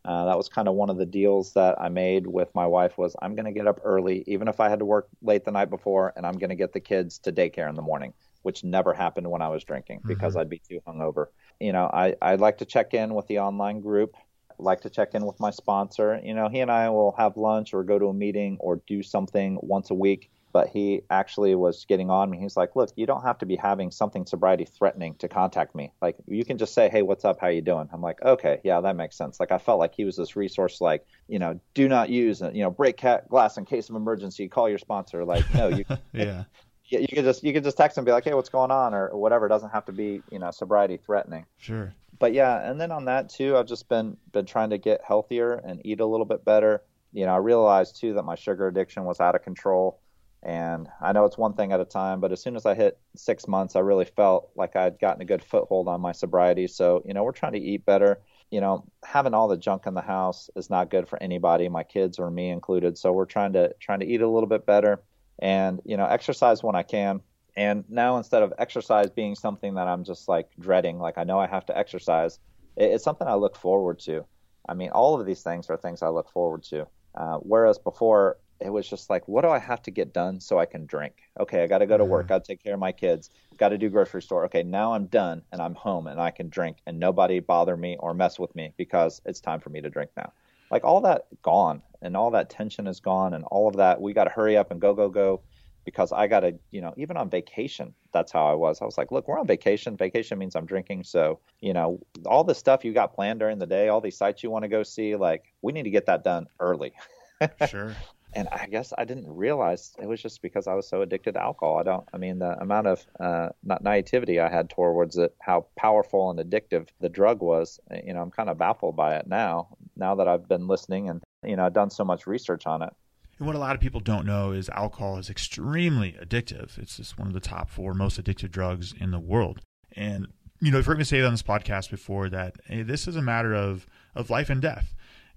Uh, 0.05 0.25
that 0.25 0.37
was 0.37 0.49
kind 0.49 0.67
of 0.67 0.75
one 0.75 0.91
of 0.91 0.97
the 0.97 1.05
deals 1.05 1.53
that 1.53 1.81
I 1.81 1.89
made 1.89 2.27
with 2.27 2.53
my 2.53 2.67
wife 2.67 2.95
was 2.99 3.15
I'm 3.23 3.33
going 3.33 3.45
to 3.45 3.51
get 3.51 3.65
up 3.65 3.79
early, 3.83 4.23
even 4.27 4.47
if 4.47 4.59
I 4.59 4.69
had 4.69 4.79
to 4.79 4.85
work 4.85 5.07
late 5.23 5.45
the 5.45 5.51
night 5.51 5.71
before, 5.71 6.13
and 6.15 6.27
I'm 6.27 6.37
going 6.37 6.51
to 6.51 6.55
get 6.55 6.71
the 6.71 6.79
kids 6.79 7.17
to 7.19 7.31
daycare 7.31 7.69
in 7.69 7.75
the 7.75 7.81
morning, 7.81 8.13
which 8.43 8.63
never 8.63 8.93
happened 8.93 9.31
when 9.31 9.41
I 9.41 9.49
was 9.49 9.63
drinking 9.63 10.01
because 10.05 10.33
mm-hmm. 10.33 10.41
I'd 10.41 10.49
be 10.49 10.59
too 10.59 10.79
hungover. 10.87 11.25
You 11.59 11.73
know, 11.73 11.89
I, 11.91 12.15
I 12.21 12.35
like 12.35 12.59
to 12.59 12.65
check 12.65 12.93
in 12.93 13.15
with 13.15 13.25
the 13.25 13.39
online 13.39 13.81
group, 13.81 14.15
like 14.59 14.81
to 14.81 14.89
check 14.89 15.13
in 15.13 15.25
with 15.25 15.39
my 15.39 15.51
sponsor. 15.51 16.19
You 16.23 16.33
know, 16.33 16.49
he 16.49 16.59
and 16.59 16.71
I 16.71 16.89
will 16.89 17.13
have 17.17 17.37
lunch 17.37 17.73
or 17.73 17.83
go 17.83 17.97
to 17.99 18.07
a 18.07 18.13
meeting 18.13 18.57
or 18.59 18.81
do 18.87 19.03
something 19.03 19.57
once 19.61 19.89
a 19.89 19.95
week 19.95 20.29
but 20.51 20.67
he 20.67 21.01
actually 21.09 21.55
was 21.55 21.85
getting 21.85 22.09
on 22.09 22.29
me. 22.29 22.37
He's 22.39 22.57
like, 22.57 22.75
"Look, 22.75 22.89
you 22.95 23.05
don't 23.05 23.23
have 23.23 23.37
to 23.39 23.45
be 23.45 23.55
having 23.55 23.91
something 23.91 24.25
sobriety 24.25 24.65
threatening 24.65 25.15
to 25.15 25.27
contact 25.27 25.75
me. 25.75 25.91
Like, 26.01 26.15
you 26.27 26.43
can 26.43 26.57
just 26.57 26.73
say, 26.73 26.89
"Hey, 26.89 27.01
what's 27.01 27.25
up? 27.25 27.39
How 27.39 27.47
you 27.47 27.61
doing?" 27.61 27.87
I'm 27.93 28.01
like, 28.01 28.21
"Okay, 28.21 28.59
yeah, 28.63 28.81
that 28.81 28.95
makes 28.95 29.15
sense." 29.15 29.39
Like, 29.39 29.51
I 29.51 29.57
felt 29.57 29.79
like 29.79 29.93
he 29.93 30.05
was 30.05 30.15
this 30.15 30.35
resource, 30.35 30.81
like, 30.81 31.05
you 31.27 31.39
know, 31.39 31.59
do 31.73 31.87
not 31.87 32.09
use, 32.09 32.41
you 32.41 32.63
know, 32.63 32.71
break 32.71 33.03
glass 33.29 33.57
in 33.57 33.65
case 33.65 33.89
of 33.89 33.95
emergency. 33.95 34.47
Call 34.47 34.69
your 34.69 34.79
sponsor. 34.79 35.23
Like, 35.23 35.51
no, 35.53 35.67
you, 35.69 35.85
yeah. 36.13 36.45
You 36.89 37.07
can 37.07 37.23
just 37.23 37.43
you 37.43 37.53
can 37.53 37.63
just 37.63 37.77
text 37.77 37.97
and 37.99 38.05
be 38.05 38.11
like, 38.11 38.23
"Hey, 38.23 38.33
what's 38.33 38.49
going 38.49 38.71
on?" 38.71 38.95
or 38.95 39.15
whatever. 39.15 39.45
It 39.45 39.49
doesn't 39.49 39.69
have 39.69 39.85
to 39.85 39.91
be, 39.91 40.23
you 40.31 40.39
know, 40.39 40.49
sobriety 40.49 40.97
threatening. 40.97 41.45
Sure. 41.59 41.93
But 42.19 42.33
yeah, 42.33 42.69
and 42.69 42.79
then 42.79 42.91
on 42.91 43.05
that 43.05 43.29
too, 43.29 43.57
I've 43.57 43.67
just 43.67 43.89
been 43.89 44.17
been 44.33 44.45
trying 44.45 44.69
to 44.71 44.77
get 44.77 45.01
healthier 45.03 45.53
and 45.53 45.81
eat 45.85 46.01
a 46.01 46.05
little 46.05 46.25
bit 46.25 46.45
better. 46.45 46.83
You 47.13 47.25
know, 47.25 47.33
I 47.33 47.37
realized 47.37 47.99
too 47.99 48.13
that 48.13 48.23
my 48.23 48.35
sugar 48.35 48.67
addiction 48.67 49.05
was 49.05 49.19
out 49.19 49.35
of 49.35 49.41
control 49.41 50.01
and 50.43 50.87
I 51.01 51.11
know 51.11 51.25
it's 51.25 51.37
one 51.37 51.53
thing 51.53 51.73
at 51.73 51.81
a 51.81 51.85
time, 51.85 52.21
but 52.21 52.31
as 52.31 52.41
soon 52.41 52.55
as 52.55 52.65
I 52.65 52.73
hit 52.73 52.97
six 53.15 53.47
months, 53.47 53.75
I 53.75 53.79
really 53.79 54.05
felt 54.05 54.49
like 54.55 54.75
I'd 54.75 54.99
gotten 54.99 55.21
a 55.21 55.25
good 55.25 55.43
foothold 55.43 55.87
on 55.89 55.99
my 55.99 56.13
sobriety. 56.13 56.67
So, 56.67 57.03
you 57.05 57.13
know, 57.13 57.23
we're 57.23 57.33
trying 57.33 57.53
to 57.53 57.59
eat 57.59 57.85
better. 57.85 58.21
You 58.49 58.61
know, 58.61 58.85
having 59.03 59.33
all 59.33 59.47
the 59.47 59.57
junk 59.57 59.85
in 59.85 59.93
the 59.93 60.01
house 60.01 60.49
is 60.55 60.69
not 60.69 60.89
good 60.89 61.07
for 61.07 61.21
anybody, 61.21 61.67
my 61.67 61.83
kids 61.83 62.19
or 62.19 62.31
me 62.31 62.49
included. 62.49 62.97
So 62.97 63.11
we're 63.11 63.25
trying 63.25 63.53
to 63.53 63.73
trying 63.79 63.99
to 63.99 64.07
eat 64.07 64.21
a 64.21 64.29
little 64.29 64.47
bit 64.47 64.65
better 64.65 65.03
and, 65.39 65.81
you 65.85 65.97
know, 65.97 66.05
exercise 66.05 66.63
when 66.63 66.75
I 66.75 66.83
can. 66.83 67.21
And 67.59 67.83
now 67.89 68.15
instead 68.15 68.41
of 68.41 68.53
exercise 68.57 69.09
being 69.09 69.35
something 69.35 69.73
that 69.73 69.85
I'm 69.85 70.05
just 70.05 70.29
like 70.29 70.47
dreading, 70.61 70.97
like 70.97 71.17
I 71.17 71.25
know 71.25 71.39
I 71.39 71.47
have 71.47 71.65
to 71.65 71.77
exercise, 71.77 72.39
it's 72.77 73.03
something 73.03 73.27
I 73.27 73.33
look 73.33 73.57
forward 73.57 73.99
to. 74.05 74.23
I 74.69 74.75
mean, 74.75 74.91
all 74.91 75.19
of 75.19 75.25
these 75.25 75.43
things 75.43 75.69
are 75.69 75.75
things 75.75 76.01
I 76.01 76.07
look 76.07 76.31
forward 76.31 76.63
to. 76.69 76.87
Uh, 77.15 77.39
whereas 77.39 77.77
before, 77.77 78.37
it 78.61 78.69
was 78.69 78.89
just 78.89 79.09
like, 79.09 79.27
what 79.27 79.41
do 79.41 79.49
I 79.49 79.59
have 79.59 79.81
to 79.83 79.91
get 79.91 80.13
done 80.13 80.39
so 80.39 80.57
I 80.57 80.65
can 80.65 80.85
drink? 80.85 81.15
Okay, 81.37 81.61
I 81.61 81.67
got 81.67 81.79
to 81.79 81.85
go 81.85 81.97
to 81.97 82.05
work. 82.05 82.29
Got 82.29 82.45
to 82.45 82.47
take 82.47 82.63
care 82.63 82.75
of 82.75 82.79
my 82.79 82.93
kids. 82.93 83.29
Got 83.57 83.69
to 83.69 83.77
do 83.77 83.89
grocery 83.89 84.21
store. 84.21 84.45
Okay, 84.45 84.63
now 84.63 84.93
I'm 84.93 85.07
done 85.07 85.41
and 85.51 85.61
I'm 85.61 85.75
home 85.75 86.07
and 86.07 86.21
I 86.21 86.31
can 86.31 86.47
drink 86.47 86.77
and 86.87 86.97
nobody 86.97 87.41
bother 87.41 87.75
me 87.75 87.97
or 87.99 88.13
mess 88.13 88.39
with 88.39 88.55
me 88.55 88.71
because 88.77 89.21
it's 89.25 89.41
time 89.41 89.59
for 89.59 89.69
me 89.69 89.81
to 89.81 89.89
drink 89.89 90.11
now. 90.15 90.31
Like 90.71 90.85
all 90.85 91.01
that 91.01 91.23
gone 91.41 91.81
and 92.01 92.15
all 92.15 92.31
that 92.31 92.49
tension 92.49 92.87
is 92.87 93.01
gone 93.01 93.33
and 93.33 93.43
all 93.43 93.67
of 93.67 93.75
that. 93.75 93.99
We 93.99 94.13
got 94.13 94.25
to 94.25 94.29
hurry 94.29 94.55
up 94.55 94.71
and 94.71 94.79
go, 94.79 94.93
go, 94.93 95.09
go 95.09 95.41
because 95.89 96.11
I 96.11 96.27
got 96.27 96.41
to, 96.41 96.53
you 96.71 96.81
know, 96.81 96.93
even 96.97 97.17
on 97.17 97.29
vacation, 97.29 97.93
that's 98.13 98.31
how 98.31 98.45
I 98.47 98.53
was. 98.53 98.81
I 98.81 98.85
was 98.85 98.97
like, 98.97 99.11
look, 99.11 99.27
we're 99.27 99.39
on 99.39 99.47
vacation. 99.47 99.97
Vacation 99.97 100.37
means 100.37 100.55
I'm 100.55 100.65
drinking. 100.65 101.03
So, 101.03 101.39
you 101.61 101.73
know, 101.73 101.99
all 102.25 102.43
the 102.43 102.55
stuff 102.55 102.85
you 102.85 102.93
got 102.93 103.15
planned 103.15 103.39
during 103.39 103.59
the 103.59 103.65
day, 103.65 103.89
all 103.89 104.01
these 104.01 104.17
sites 104.17 104.43
you 104.43 104.51
want 104.51 104.63
to 104.63 104.69
go 104.69 104.83
see, 104.83 105.15
like, 105.15 105.43
we 105.61 105.73
need 105.73 105.83
to 105.83 105.89
get 105.89 106.05
that 106.05 106.23
done 106.23 106.47
early. 106.59 106.93
sure 107.67 107.95
and 108.33 108.47
I 108.51 108.67
guess 108.67 108.93
I 108.97 109.05
didn't 109.05 109.27
realize 109.27 109.95
it 109.99 110.05
was 110.05 110.21
just 110.21 110.41
because 110.41 110.67
I 110.67 110.75
was 110.75 110.87
so 110.87 111.01
addicted 111.01 111.33
to 111.33 111.41
alcohol. 111.41 111.79
I 111.79 111.83
don't. 111.83 112.07
I 112.13 112.17
mean, 112.17 112.39
the 112.39 112.51
amount 112.61 112.87
of 112.87 113.05
uh, 113.19 113.49
naivety 113.63 114.39
I 114.39 114.49
had 114.49 114.69
towards 114.69 115.17
it, 115.17 115.35
how 115.41 115.65
powerful 115.75 116.29
and 116.29 116.39
addictive 116.39 116.89
the 116.99 117.09
drug 117.09 117.41
was. 117.41 117.79
You 118.05 118.13
know, 118.13 118.21
I'm 118.21 118.31
kind 118.31 118.49
of 118.49 118.57
baffled 118.57 118.95
by 118.95 119.15
it 119.15 119.27
now. 119.27 119.69
Now 119.95 120.15
that 120.15 120.27
I've 120.27 120.47
been 120.47 120.67
listening 120.67 121.09
and 121.09 121.21
you 121.43 121.55
know, 121.55 121.65
I've 121.65 121.73
done 121.73 121.89
so 121.89 122.03
much 122.03 122.27
research 122.27 122.67
on 122.67 122.81
it. 122.81 122.93
And 123.39 123.47
what 123.47 123.55
a 123.55 123.59
lot 123.59 123.73
of 123.73 123.81
people 123.81 124.01
don't 124.01 124.25
know 124.25 124.51
is 124.51 124.69
alcohol 124.69 125.17
is 125.17 125.29
extremely 125.29 126.11
addictive. 126.21 126.77
It's 126.77 126.97
just 126.97 127.17
one 127.17 127.27
of 127.27 127.33
the 127.33 127.39
top 127.39 127.69
four 127.69 127.93
most 127.93 128.21
addictive 128.21 128.51
drugs 128.51 128.93
in 128.93 129.11
the 129.11 129.19
world. 129.19 129.61
And 129.93 130.27
you 130.61 130.71
know, 130.71 130.77
you've 130.77 130.85
heard 130.85 130.97
me 130.97 131.05
say 131.05 131.21
on 131.21 131.31
this 131.31 131.41
podcast 131.41 131.89
before 131.89 132.29
that 132.29 132.55
hey, 132.65 132.83
this 132.83 133.07
is 133.07 133.15
a 133.15 133.21
matter 133.21 133.53
of 133.53 133.87
of 134.13 134.29
life 134.29 134.49
and 134.49 134.61
death 134.61 134.93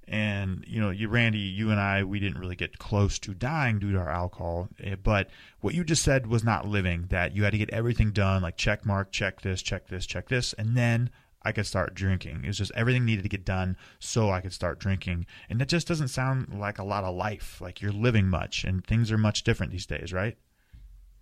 and 0.09 0.65
you 0.67 0.81
know 0.81 0.91
you 0.91 1.09
randy 1.09 1.39
you 1.39 1.71
and 1.71 1.79
i 1.79 2.03
we 2.03 2.19
didn't 2.19 2.39
really 2.39 2.57
get 2.57 2.79
close 2.79 3.19
to 3.19 3.35
dying 3.35 3.79
due 3.79 3.93
to 3.93 3.99
our 3.99 4.11
alcohol 4.11 4.69
eh, 4.83 4.97
but 5.01 5.31
what 5.61 5.75
you 5.75 5.85
just 5.85 6.03
said 6.03 6.27
was 6.27 6.43
not 6.43 6.67
living 6.67 7.07
that 7.11 7.37
you 7.37 7.45
had 7.45 7.53
to 7.53 7.59
get 7.59 7.71
everything 7.71 8.11
done 8.11 8.43
like 8.43 8.57
check 8.57 8.85
mark 8.85 9.13
check 9.13 9.41
this 9.43 9.63
check 9.63 9.87
this 9.89 10.07
check 10.07 10.29
this 10.29 10.53
and 10.55 10.77
then 10.77 11.09
i 11.45 11.53
could 11.53 11.67
start 11.67 11.95
drinking 11.95 12.43
it 12.45 12.47
was 12.47 12.59
just 12.59 12.73
everything 12.75 13.05
needed 13.05 13.23
to 13.23 13.29
get 13.29 13.45
done 13.45 13.77
so 13.99 14.31
i 14.31 14.41
could 14.41 14.53
start 14.53 14.79
drinking 14.79 15.27
and 15.49 15.61
that 15.61 15.69
just 15.69 15.87
doesn't 15.87 16.09
sound 16.09 16.49
like 16.59 16.79
a 16.79 16.85
lot 16.85 17.05
of 17.05 17.15
life 17.15 17.61
like 17.61 17.81
you're 17.81 17.93
living 17.93 18.29
much 18.29 18.65
and 18.65 18.87
things 18.87 19.11
are 19.11 19.19
much 19.19 19.43
different 19.45 19.73
these 19.73 19.87
days 19.87 20.13
right 20.13 20.37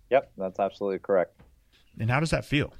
yep 0.09 0.31
that's 0.37 0.59
absolutely 0.59 0.99
correct 0.99 1.41
and 1.99 2.09
how 2.09 2.19
does 2.19 2.31
that 2.31 2.45
feel 2.45 2.73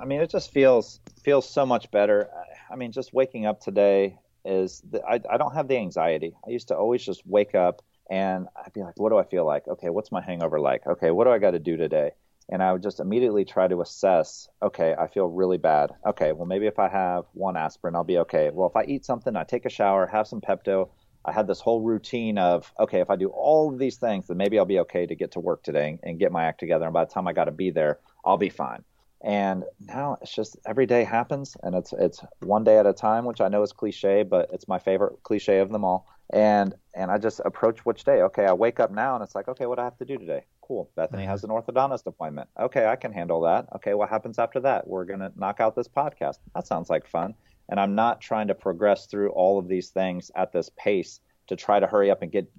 i 0.00 0.04
mean 0.04 0.20
it 0.20 0.30
just 0.30 0.50
feels 0.50 1.00
feels 1.22 1.48
so 1.48 1.64
much 1.66 1.90
better 1.90 2.28
i 2.70 2.76
mean 2.76 2.92
just 2.92 3.12
waking 3.12 3.46
up 3.46 3.60
today 3.60 4.18
is 4.46 4.80
that 4.90 5.02
I, 5.06 5.20
I 5.28 5.36
don't 5.36 5.54
have 5.54 5.68
the 5.68 5.76
anxiety. 5.76 6.34
I 6.46 6.50
used 6.50 6.68
to 6.68 6.76
always 6.76 7.04
just 7.04 7.26
wake 7.26 7.54
up 7.54 7.82
and 8.08 8.46
I'd 8.56 8.72
be 8.72 8.82
like, 8.82 8.98
what 8.98 9.10
do 9.10 9.18
I 9.18 9.24
feel 9.24 9.44
like? 9.44 9.66
Okay, 9.66 9.90
what's 9.90 10.12
my 10.12 10.22
hangover 10.22 10.60
like? 10.60 10.86
Okay, 10.86 11.10
what 11.10 11.24
do 11.24 11.30
I 11.30 11.38
got 11.38 11.50
to 11.50 11.58
do 11.58 11.76
today? 11.76 12.12
And 12.48 12.62
I 12.62 12.72
would 12.72 12.82
just 12.82 13.00
immediately 13.00 13.44
try 13.44 13.66
to 13.66 13.80
assess, 13.80 14.48
okay, 14.62 14.94
I 14.96 15.08
feel 15.08 15.26
really 15.26 15.58
bad. 15.58 15.90
Okay, 16.06 16.32
well, 16.32 16.46
maybe 16.46 16.66
if 16.66 16.78
I 16.78 16.88
have 16.88 17.24
one 17.32 17.56
aspirin, 17.56 17.96
I'll 17.96 18.04
be 18.04 18.18
okay. 18.18 18.50
Well, 18.52 18.68
if 18.68 18.76
I 18.76 18.84
eat 18.84 19.04
something, 19.04 19.34
I 19.34 19.42
take 19.44 19.66
a 19.66 19.70
shower, 19.70 20.06
have 20.06 20.28
some 20.28 20.40
Pepto, 20.40 20.90
I 21.24 21.32
had 21.32 21.48
this 21.48 21.60
whole 21.60 21.80
routine 21.82 22.38
of, 22.38 22.72
okay, 22.78 23.00
if 23.00 23.10
I 23.10 23.16
do 23.16 23.30
all 23.30 23.72
of 23.72 23.80
these 23.80 23.96
things, 23.96 24.28
then 24.28 24.36
maybe 24.36 24.58
I'll 24.58 24.64
be 24.64 24.78
okay 24.80 25.06
to 25.06 25.14
get 25.16 25.32
to 25.32 25.40
work 25.40 25.64
today 25.64 25.98
and 26.04 26.20
get 26.20 26.30
my 26.30 26.44
act 26.44 26.60
together. 26.60 26.84
And 26.84 26.94
by 26.94 27.04
the 27.04 27.10
time 27.10 27.26
I 27.26 27.32
got 27.32 27.46
to 27.46 27.50
be 27.52 27.70
there, 27.70 27.98
I'll 28.24 28.36
be 28.36 28.48
fine. 28.48 28.84
And 29.24 29.64
now 29.80 30.18
it's 30.22 30.32
just 30.32 30.56
every 30.66 30.86
day 30.86 31.02
happens, 31.02 31.56
and 31.62 31.74
it's 31.74 31.92
it's 31.98 32.22
one 32.40 32.64
day 32.64 32.78
at 32.78 32.86
a 32.86 32.92
time, 32.92 33.24
which 33.24 33.40
I 33.40 33.48
know 33.48 33.62
is 33.62 33.72
cliche, 33.72 34.22
but 34.22 34.50
it's 34.52 34.68
my 34.68 34.78
favorite 34.78 35.22
cliche 35.22 35.58
of 35.58 35.70
them 35.70 35.84
all. 35.84 36.06
And 36.30 36.74
and 36.94 37.10
I 37.10 37.18
just 37.18 37.40
approach 37.44 37.84
which 37.84 38.04
day. 38.04 38.22
Okay, 38.22 38.44
I 38.44 38.52
wake 38.52 38.78
up 38.78 38.92
now, 38.92 39.14
and 39.14 39.24
it's 39.24 39.34
like, 39.34 39.48
okay, 39.48 39.66
what 39.66 39.76
do 39.76 39.82
I 39.82 39.84
have 39.84 39.98
to 39.98 40.04
do 40.04 40.18
today? 40.18 40.44
Cool. 40.66 40.90
Bethany 40.96 41.24
has 41.24 41.44
an 41.44 41.50
orthodontist 41.50 42.06
appointment. 42.06 42.48
Okay, 42.58 42.86
I 42.86 42.96
can 42.96 43.12
handle 43.12 43.42
that. 43.42 43.68
Okay, 43.76 43.94
what 43.94 44.08
happens 44.08 44.38
after 44.38 44.58
that? 44.60 44.86
We're 44.88 45.04
gonna 45.04 45.30
knock 45.36 45.60
out 45.60 45.76
this 45.76 45.86
podcast. 45.86 46.38
That 46.54 46.66
sounds 46.66 46.90
like 46.90 47.06
fun. 47.06 47.34
And 47.68 47.78
I'm 47.78 47.94
not 47.94 48.20
trying 48.20 48.48
to 48.48 48.54
progress 48.54 49.06
through 49.06 49.30
all 49.30 49.58
of 49.58 49.68
these 49.68 49.90
things 49.90 50.30
at 50.34 50.52
this 50.52 50.70
pace 50.76 51.20
to 51.48 51.56
try 51.56 51.78
to 51.78 51.86
hurry 51.86 52.10
up 52.10 52.22
and 52.22 52.32
get 52.32 52.50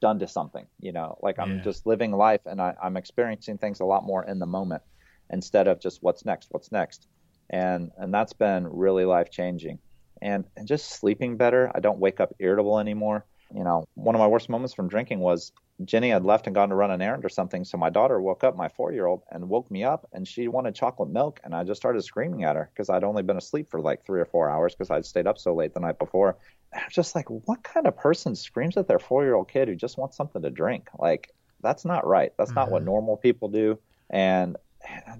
done 0.00 0.20
to 0.20 0.28
something. 0.28 0.66
You 0.78 0.92
know, 0.92 1.18
like 1.20 1.40
I'm 1.40 1.56
yeah. 1.56 1.62
just 1.62 1.84
living 1.84 2.12
life, 2.12 2.42
and 2.46 2.60
I, 2.62 2.74
I'm 2.80 2.96
experiencing 2.96 3.58
things 3.58 3.80
a 3.80 3.84
lot 3.84 4.04
more 4.04 4.24
in 4.24 4.38
the 4.38 4.46
moment 4.46 4.82
instead 5.30 5.66
of 5.66 5.80
just 5.80 6.00
what's 6.00 6.24
next, 6.24 6.48
what's 6.50 6.70
next. 6.70 7.08
And 7.50 7.90
and 7.96 8.14
that's 8.14 8.34
been 8.34 8.68
really 8.68 9.04
life 9.04 9.30
changing. 9.30 9.80
And 10.22 10.44
and 10.56 10.68
just 10.68 10.90
sleeping 10.90 11.36
better. 11.36 11.72
I 11.74 11.80
don't 11.80 11.98
wake 11.98 12.20
up 12.20 12.34
irritable 12.38 12.78
anymore. 12.78 13.24
You 13.54 13.64
know, 13.64 13.86
one 13.94 14.14
of 14.14 14.18
my 14.18 14.26
worst 14.26 14.48
moments 14.48 14.74
from 14.74 14.88
drinking 14.88 15.20
was 15.20 15.52
Jenny 15.84 16.10
had 16.10 16.24
left 16.24 16.46
and 16.46 16.54
gone 16.54 16.68
to 16.68 16.74
run 16.74 16.90
an 16.90 17.00
errand 17.00 17.24
or 17.24 17.28
something. 17.28 17.64
So 17.64 17.78
my 17.78 17.88
daughter 17.88 18.20
woke 18.20 18.44
up, 18.44 18.56
my 18.56 18.68
four 18.68 18.92
year 18.92 19.06
old, 19.06 19.22
and 19.30 19.48
woke 19.48 19.70
me 19.70 19.84
up, 19.84 20.08
and 20.12 20.26
she 20.26 20.48
wanted 20.48 20.74
chocolate 20.74 21.08
milk. 21.08 21.40
And 21.44 21.54
I 21.54 21.64
just 21.64 21.80
started 21.80 22.02
screaming 22.02 22.44
at 22.44 22.56
her 22.56 22.70
because 22.72 22.90
I'd 22.90 23.04
only 23.04 23.22
been 23.22 23.36
asleep 23.36 23.70
for 23.70 23.80
like 23.80 24.04
three 24.04 24.20
or 24.20 24.24
four 24.24 24.50
hours 24.50 24.74
because 24.74 24.90
I'd 24.90 25.06
stayed 25.06 25.26
up 25.26 25.38
so 25.38 25.54
late 25.54 25.74
the 25.74 25.80
night 25.80 25.98
before. 25.98 26.36
And 26.72 26.82
I'm 26.82 26.90
just 26.90 27.14
like, 27.14 27.28
what 27.30 27.62
kind 27.62 27.86
of 27.86 27.96
person 27.96 28.34
screams 28.34 28.76
at 28.76 28.88
their 28.88 28.98
four 28.98 29.24
year 29.24 29.34
old 29.34 29.48
kid 29.48 29.68
who 29.68 29.74
just 29.74 29.96
wants 29.96 30.16
something 30.16 30.42
to 30.42 30.50
drink? 30.50 30.88
Like, 30.98 31.32
that's 31.62 31.84
not 31.84 32.06
right. 32.06 32.32
That's 32.36 32.50
mm-hmm. 32.50 32.60
not 32.60 32.70
what 32.70 32.80
mm-hmm. 32.80 32.90
normal 32.90 33.16
people 33.16 33.48
do. 33.48 33.78
And 34.10 34.56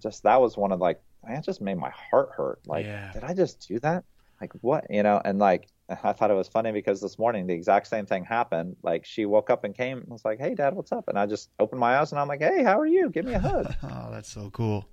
just 0.01 0.24
that 0.24 0.41
was 0.41 0.57
one 0.57 0.72
of 0.72 0.81
like, 0.81 1.01
man, 1.26 1.39
it 1.39 1.45
just 1.45 1.61
made 1.61 1.79
my 1.79 1.91
heart 1.91 2.31
hurt. 2.37 2.61
Like, 2.66 2.85
yeah. 2.85 3.12
did 3.12 3.24
I 3.24 3.35
just 3.35 3.66
do 3.66 3.79
that? 3.81 4.05
Like, 4.41 4.53
what? 4.61 4.87
You 4.91 5.03
know, 5.03 5.20
and 5.24 5.39
like, 5.39 5.68
I 6.05 6.12
thought 6.12 6.30
it 6.30 6.34
was 6.34 6.49
funny 6.49 6.72
because 6.72 7.01
this 7.01 7.18
morning 7.18 7.47
the 7.47 7.55
exact 7.55 7.86
same 7.86 8.07
thing 8.07 8.24
happened. 8.24 8.76
Like 8.82 9.05
she 9.05 9.26
woke 9.26 9.51
up 9.51 9.64
and 9.64 9.74
came 9.74 9.99
and 9.99 10.09
was 10.09 10.24
like, 10.24 10.39
"Hey, 10.39 10.55
Dad, 10.55 10.74
what's 10.74 10.93
up?" 10.93 11.09
And 11.09 11.18
I 11.18 11.26
just 11.26 11.51
opened 11.59 11.80
my 11.80 11.99
eyes 11.99 12.12
and 12.12 12.20
I'm 12.20 12.28
like, 12.28 12.41
"Hey, 12.41 12.62
how 12.62 12.78
are 12.78 12.86
you? 12.86 13.11
Give 13.11 13.24
me 13.24 13.34
a 13.34 13.39
hug." 13.39 13.74
oh, 13.82 14.09
that's 14.11 14.30
so 14.30 14.51
cool. 14.51 14.86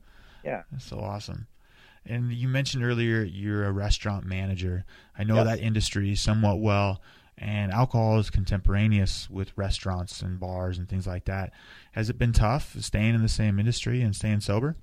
Yeah, 0.43 0.63
that's 0.71 0.85
so 0.85 0.99
awesome. 0.99 1.47
And 2.05 2.31
you 2.31 2.47
mentioned 2.47 2.83
earlier 2.83 3.23
you're 3.23 3.65
a 3.65 3.71
restaurant 3.71 4.25
manager. 4.25 4.85
I 5.17 5.23
know 5.23 5.35
yes. 5.35 5.45
that 5.45 5.59
industry 5.59 6.15
somewhat 6.15 6.59
well, 6.59 7.01
and 7.37 7.71
alcohol 7.71 8.19
is 8.19 8.29
contemporaneous 8.29 9.29
with 9.29 9.57
restaurants 9.57 10.21
and 10.21 10.39
bars 10.39 10.77
and 10.77 10.87
things 10.87 11.07
like 11.07 11.25
that. 11.25 11.51
Has 11.93 12.09
it 12.09 12.17
been 12.17 12.31
tough 12.31 12.75
staying 12.79 13.15
in 13.15 13.21
the 13.21 13.29
same 13.29 13.59
industry 13.59 14.01
and 14.01 14.15
staying 14.15 14.41
sober? 14.41 14.77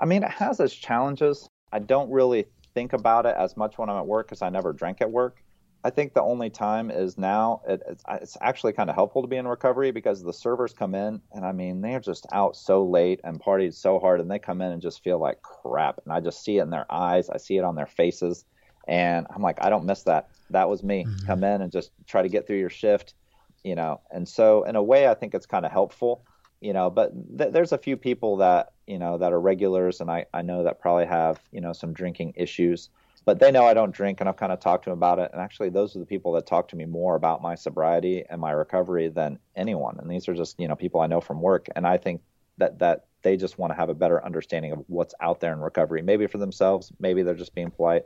I 0.00 0.06
mean, 0.06 0.22
it 0.22 0.30
has 0.30 0.60
its 0.60 0.74
challenges. 0.74 1.48
I 1.72 1.80
don't 1.80 2.10
really 2.10 2.46
think 2.74 2.92
about 2.92 3.26
it 3.26 3.34
as 3.36 3.56
much 3.56 3.78
when 3.78 3.88
I'm 3.88 3.96
at 3.96 4.06
work 4.06 4.28
because 4.28 4.42
I 4.42 4.48
never 4.48 4.72
drank 4.72 5.00
at 5.00 5.10
work. 5.10 5.42
I 5.84 5.90
think 5.90 6.12
the 6.12 6.22
only 6.22 6.50
time 6.50 6.90
is 6.90 7.16
now. 7.16 7.62
It, 7.68 7.82
it's, 7.88 8.04
it's, 8.08 8.36
actually 8.40 8.72
kind 8.72 8.90
of 8.90 8.96
helpful 8.96 9.22
to 9.22 9.28
be 9.28 9.36
in 9.36 9.46
recovery 9.46 9.92
because 9.92 10.22
the 10.22 10.32
servers 10.32 10.72
come 10.72 10.94
in 10.94 11.20
and 11.32 11.46
I 11.46 11.52
mean 11.52 11.80
they're 11.80 12.00
just 12.00 12.26
out 12.32 12.56
so 12.56 12.84
late 12.84 13.20
and 13.22 13.40
partied 13.40 13.74
so 13.74 13.98
hard 14.00 14.20
and 14.20 14.30
they 14.30 14.40
come 14.40 14.60
in 14.60 14.72
and 14.72 14.82
just 14.82 15.04
feel 15.04 15.18
like 15.20 15.40
crap 15.42 16.00
and 16.04 16.12
I 16.12 16.20
just 16.20 16.42
see 16.42 16.58
it 16.58 16.62
in 16.62 16.70
their 16.70 16.86
eyes. 16.90 17.30
I 17.30 17.36
see 17.36 17.58
it 17.58 17.64
on 17.64 17.76
their 17.76 17.86
faces 17.86 18.44
and 18.88 19.26
I'm 19.34 19.42
like 19.42 19.58
I 19.62 19.70
don't 19.70 19.84
miss 19.84 20.02
that. 20.02 20.30
That 20.50 20.68
was 20.68 20.82
me. 20.82 21.04
Mm-hmm. 21.04 21.26
Come 21.26 21.44
in 21.44 21.62
and 21.62 21.70
just 21.70 21.92
try 22.06 22.22
to 22.22 22.28
get 22.28 22.46
through 22.46 22.58
your 22.58 22.70
shift, 22.70 23.14
you 23.62 23.76
know. 23.76 24.00
And 24.10 24.28
so 24.28 24.64
in 24.64 24.74
a 24.74 24.82
way 24.82 25.06
I 25.06 25.14
think 25.14 25.32
it's 25.32 25.46
kind 25.46 25.64
of 25.64 25.70
helpful 25.70 26.24
you 26.60 26.72
know 26.72 26.90
but 26.90 27.12
th- 27.38 27.52
there's 27.52 27.72
a 27.72 27.78
few 27.78 27.96
people 27.96 28.36
that 28.36 28.72
you 28.86 28.98
know 28.98 29.18
that 29.18 29.32
are 29.32 29.40
regulars 29.40 30.00
and 30.00 30.10
I, 30.10 30.26
I 30.32 30.42
know 30.42 30.64
that 30.64 30.80
probably 30.80 31.06
have 31.06 31.40
you 31.52 31.60
know 31.60 31.72
some 31.72 31.92
drinking 31.92 32.34
issues 32.36 32.90
but 33.24 33.38
they 33.38 33.50
know 33.50 33.64
i 33.64 33.74
don't 33.74 33.92
drink 33.92 34.20
and 34.20 34.28
i've 34.28 34.36
kind 34.36 34.52
of 34.52 34.60
talked 34.60 34.84
to 34.84 34.90
them 34.90 34.98
about 34.98 35.18
it 35.18 35.30
and 35.32 35.40
actually 35.40 35.70
those 35.70 35.94
are 35.94 36.00
the 36.00 36.06
people 36.06 36.32
that 36.32 36.46
talk 36.46 36.68
to 36.68 36.76
me 36.76 36.84
more 36.84 37.14
about 37.14 37.42
my 37.42 37.54
sobriety 37.54 38.24
and 38.28 38.40
my 38.40 38.50
recovery 38.50 39.08
than 39.08 39.38
anyone 39.56 39.96
and 40.00 40.10
these 40.10 40.28
are 40.28 40.34
just 40.34 40.58
you 40.58 40.68
know 40.68 40.76
people 40.76 41.00
i 41.00 41.06
know 41.06 41.20
from 41.20 41.40
work 41.40 41.66
and 41.76 41.86
i 41.86 41.96
think 41.96 42.20
that 42.58 42.78
that 42.78 43.06
they 43.22 43.36
just 43.36 43.58
want 43.58 43.72
to 43.72 43.76
have 43.76 43.88
a 43.88 43.94
better 43.94 44.24
understanding 44.24 44.72
of 44.72 44.84
what's 44.86 45.14
out 45.20 45.40
there 45.40 45.52
in 45.52 45.60
recovery 45.60 46.02
maybe 46.02 46.26
for 46.26 46.38
themselves 46.38 46.92
maybe 46.98 47.22
they're 47.22 47.34
just 47.34 47.54
being 47.54 47.70
polite 47.70 48.04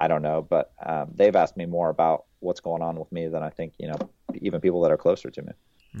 i 0.00 0.08
don't 0.08 0.22
know 0.22 0.42
but 0.42 0.72
um, 0.84 1.08
they've 1.14 1.36
asked 1.36 1.56
me 1.56 1.66
more 1.66 1.88
about 1.88 2.24
what's 2.40 2.60
going 2.60 2.82
on 2.82 2.98
with 2.98 3.10
me 3.12 3.28
than 3.28 3.42
i 3.42 3.50
think 3.50 3.72
you 3.78 3.88
know 3.88 3.96
even 4.42 4.60
people 4.60 4.82
that 4.82 4.90
are 4.90 4.98
closer 4.98 5.30
to 5.30 5.40
me. 5.40 5.52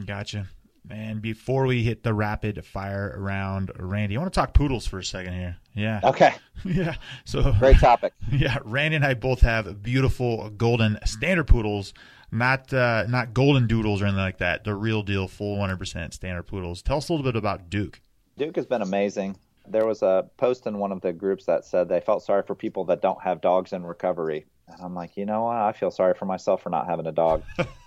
Gotcha 0.04 0.46
and 0.90 1.20
before 1.20 1.66
we 1.66 1.82
hit 1.82 2.02
the 2.02 2.14
rapid 2.14 2.64
fire 2.64 3.14
around, 3.16 3.72
Randy, 3.78 4.16
I 4.16 4.20
want 4.20 4.32
to 4.32 4.38
talk 4.38 4.54
poodles 4.54 4.86
for 4.86 4.98
a 4.98 5.04
second 5.04 5.34
here. 5.34 5.56
Yeah. 5.74 6.00
Okay. 6.04 6.34
yeah. 6.64 6.94
So 7.24 7.52
great 7.58 7.78
topic. 7.78 8.12
Yeah, 8.32 8.58
Randy 8.64 8.96
and 8.96 9.04
I 9.04 9.14
both 9.14 9.40
have 9.40 9.82
beautiful 9.82 10.50
golden 10.50 10.98
standard 11.04 11.46
poodles, 11.46 11.94
not 12.30 12.72
uh, 12.72 13.06
not 13.08 13.34
golden 13.34 13.66
doodles 13.66 14.02
or 14.02 14.06
anything 14.06 14.20
like 14.20 14.38
that. 14.38 14.64
The 14.64 14.74
real 14.74 15.02
deal, 15.02 15.26
full 15.28 15.56
100% 15.56 16.12
standard 16.12 16.42
poodles. 16.44 16.82
Tell 16.82 16.98
us 16.98 17.08
a 17.08 17.12
little 17.12 17.24
bit 17.24 17.36
about 17.36 17.70
Duke. 17.70 18.00
Duke 18.36 18.56
has 18.56 18.66
been 18.66 18.82
amazing. 18.82 19.36
There 19.66 19.86
was 19.86 20.02
a 20.02 20.28
post 20.36 20.66
in 20.66 20.78
one 20.78 20.92
of 20.92 21.00
the 21.00 21.12
groups 21.12 21.46
that 21.46 21.64
said 21.64 21.88
they 21.88 22.00
felt 22.00 22.22
sorry 22.22 22.42
for 22.46 22.54
people 22.54 22.84
that 22.86 23.00
don't 23.00 23.20
have 23.22 23.40
dogs 23.40 23.72
in 23.72 23.84
recovery. 23.84 24.46
And 24.68 24.80
I'm 24.80 24.94
like, 24.94 25.16
you 25.16 25.24
know 25.24 25.44
what? 25.44 25.56
I 25.56 25.72
feel 25.72 25.90
sorry 25.90 26.14
for 26.14 26.26
myself 26.26 26.62
for 26.62 26.70
not 26.70 26.86
having 26.86 27.06
a 27.06 27.12
dog. 27.12 27.42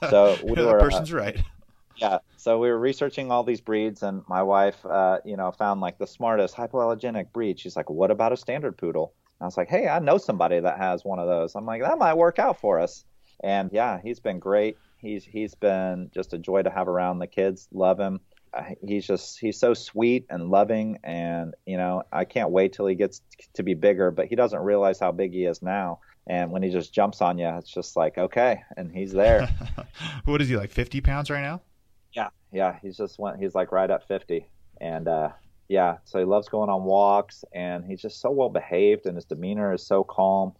So 0.09 0.37
we 0.43 0.53
yeah, 0.53 0.65
were. 0.65 0.79
person's 0.79 1.13
uh, 1.13 1.17
right 1.17 1.41
yeah. 1.99 2.19
So 2.37 2.59
we 2.59 2.69
were 2.69 2.79
researching 2.79 3.31
all 3.31 3.43
these 3.43 3.61
breeds, 3.61 4.03
and 4.03 4.23
my 4.27 4.43
wife, 4.43 4.85
uh, 4.85 5.19
you 5.25 5.37
know, 5.37 5.51
found 5.51 5.81
like 5.81 5.97
the 5.97 6.07
smartest 6.07 6.55
hypoallergenic 6.55 7.31
breed. 7.33 7.59
She's 7.59 7.75
like, 7.75 7.89
"What 7.89 8.11
about 8.11 8.33
a 8.33 8.37
standard 8.37 8.77
poodle?" 8.77 9.13
And 9.39 9.45
I 9.45 9.47
was 9.47 9.57
like, 9.57 9.69
"Hey, 9.69 9.87
I 9.87 9.99
know 9.99 10.17
somebody 10.17 10.59
that 10.59 10.77
has 10.77 11.03
one 11.03 11.19
of 11.19 11.27
those." 11.27 11.55
I'm 11.55 11.65
like, 11.65 11.81
"That 11.81 11.97
might 11.97 12.15
work 12.15 12.39
out 12.39 12.59
for 12.59 12.79
us." 12.79 13.03
And 13.43 13.69
yeah, 13.71 13.99
he's 14.01 14.19
been 14.19 14.39
great. 14.39 14.77
He's 14.97 15.23
he's 15.23 15.55
been 15.55 16.09
just 16.13 16.33
a 16.33 16.37
joy 16.37 16.61
to 16.61 16.69
have 16.69 16.87
around. 16.87 17.19
The 17.19 17.27
kids 17.27 17.67
love 17.71 17.99
him. 17.99 18.19
Uh, 18.53 18.63
he's 18.85 19.05
just 19.05 19.39
he's 19.39 19.59
so 19.59 19.73
sweet 19.73 20.25
and 20.29 20.49
loving, 20.49 20.99
and 21.03 21.53
you 21.65 21.77
know, 21.77 22.03
I 22.11 22.25
can't 22.25 22.49
wait 22.49 22.73
till 22.73 22.87
he 22.87 22.95
gets 22.95 23.21
to 23.53 23.63
be 23.63 23.75
bigger. 23.75 24.11
But 24.11 24.27
he 24.27 24.35
doesn't 24.35 24.59
realize 24.59 24.99
how 24.99 25.11
big 25.11 25.33
he 25.33 25.45
is 25.45 25.61
now. 25.61 25.99
And 26.27 26.51
when 26.51 26.61
he 26.61 26.69
just 26.69 26.93
jumps 26.93 27.21
on 27.21 27.37
you, 27.37 27.47
it's 27.57 27.71
just 27.71 27.95
like 27.95 28.17
okay, 28.17 28.63
and 28.75 28.91
he's 28.91 29.11
there. 29.11 29.49
what 30.25 30.41
is 30.41 30.49
he 30.49 30.57
like? 30.57 30.71
Fifty 30.71 31.01
pounds 31.01 31.29
right 31.29 31.41
now? 31.41 31.61
Yeah, 32.13 32.29
yeah. 32.51 32.77
He's 32.81 32.97
just 32.97 33.19
went. 33.19 33.39
He's 33.39 33.55
like 33.55 33.71
right 33.71 33.89
at 33.89 34.07
fifty, 34.07 34.47
and 34.81 35.07
uh, 35.07 35.29
yeah. 35.67 35.97
So 36.05 36.19
he 36.19 36.25
loves 36.25 36.49
going 36.49 36.69
on 36.69 36.83
walks, 36.83 37.43
and 37.53 37.85
he's 37.85 38.01
just 38.01 38.19
so 38.19 38.31
well 38.31 38.49
behaved, 38.49 39.05
and 39.05 39.15
his 39.15 39.25
demeanor 39.25 39.73
is 39.73 39.85
so 39.85 40.03
calm. 40.03 40.53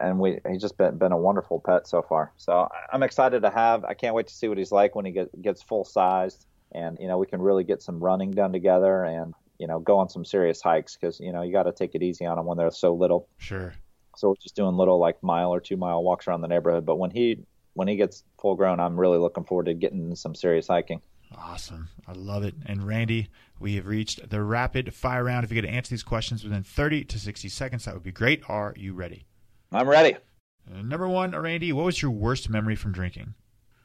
And 0.00 0.18
we 0.18 0.38
he's 0.48 0.60
just 0.60 0.76
been 0.76 0.98
been 0.98 1.12
a 1.12 1.18
wonderful 1.18 1.60
pet 1.60 1.86
so 1.86 2.02
far. 2.02 2.32
So 2.36 2.68
I'm 2.92 3.02
excited 3.02 3.42
to 3.42 3.50
have. 3.50 3.84
I 3.84 3.94
can't 3.94 4.14
wait 4.14 4.26
to 4.28 4.34
see 4.34 4.48
what 4.48 4.58
he's 4.58 4.72
like 4.72 4.94
when 4.94 5.04
he 5.04 5.12
get, 5.12 5.42
gets 5.42 5.62
full 5.62 5.84
sized, 5.84 6.46
and 6.72 6.98
you 7.00 7.08
know 7.08 7.18
we 7.18 7.26
can 7.26 7.40
really 7.40 7.64
get 7.64 7.82
some 7.82 7.98
running 7.98 8.30
done 8.32 8.52
together, 8.52 9.04
and 9.04 9.34
you 9.58 9.66
know 9.66 9.80
go 9.80 9.98
on 9.98 10.08
some 10.08 10.24
serious 10.24 10.60
hikes 10.60 10.96
because 10.96 11.18
you 11.20 11.32
know 11.32 11.42
you 11.42 11.52
got 11.52 11.62
to 11.64 11.72
take 11.72 11.94
it 11.94 12.02
easy 12.02 12.26
on 12.26 12.36
them 12.36 12.46
when 12.46 12.58
they're 12.58 12.70
so 12.70 12.94
little. 12.94 13.28
Sure. 13.38 13.74
So 14.16 14.28
we're 14.28 14.34
just 14.42 14.54
doing 14.54 14.76
little 14.76 14.98
like 14.98 15.22
mile 15.22 15.54
or 15.54 15.60
two 15.60 15.76
mile 15.76 16.02
walks 16.02 16.28
around 16.28 16.42
the 16.42 16.48
neighborhood. 16.48 16.84
But 16.84 16.96
when 16.96 17.10
he 17.10 17.38
when 17.74 17.88
he 17.88 17.96
gets 17.96 18.24
full 18.40 18.54
grown, 18.54 18.80
I'm 18.80 18.98
really 18.98 19.18
looking 19.18 19.44
forward 19.44 19.66
to 19.66 19.74
getting 19.74 20.14
some 20.14 20.34
serious 20.34 20.68
hiking. 20.68 21.00
Awesome. 21.36 21.88
I 22.06 22.12
love 22.12 22.44
it. 22.44 22.54
And 22.66 22.86
Randy, 22.86 23.28
we 23.58 23.76
have 23.76 23.86
reached 23.86 24.28
the 24.28 24.42
rapid 24.42 24.92
fire 24.94 25.24
round. 25.24 25.44
If 25.44 25.52
you 25.52 25.60
could 25.60 25.70
answer 25.70 25.90
these 25.90 26.02
questions 26.02 26.44
within 26.44 26.62
30 26.62 27.04
to 27.04 27.18
60 27.18 27.48
seconds, 27.48 27.84
that 27.84 27.94
would 27.94 28.02
be 28.02 28.12
great. 28.12 28.42
Are 28.48 28.74
you 28.76 28.92
ready? 28.92 29.24
I'm 29.72 29.88
ready. 29.88 30.16
Uh, 30.70 30.82
number 30.82 31.08
one, 31.08 31.32
Randy, 31.32 31.72
what 31.72 31.86
was 31.86 32.02
your 32.02 32.10
worst 32.10 32.50
memory 32.50 32.76
from 32.76 32.92
drinking? 32.92 33.34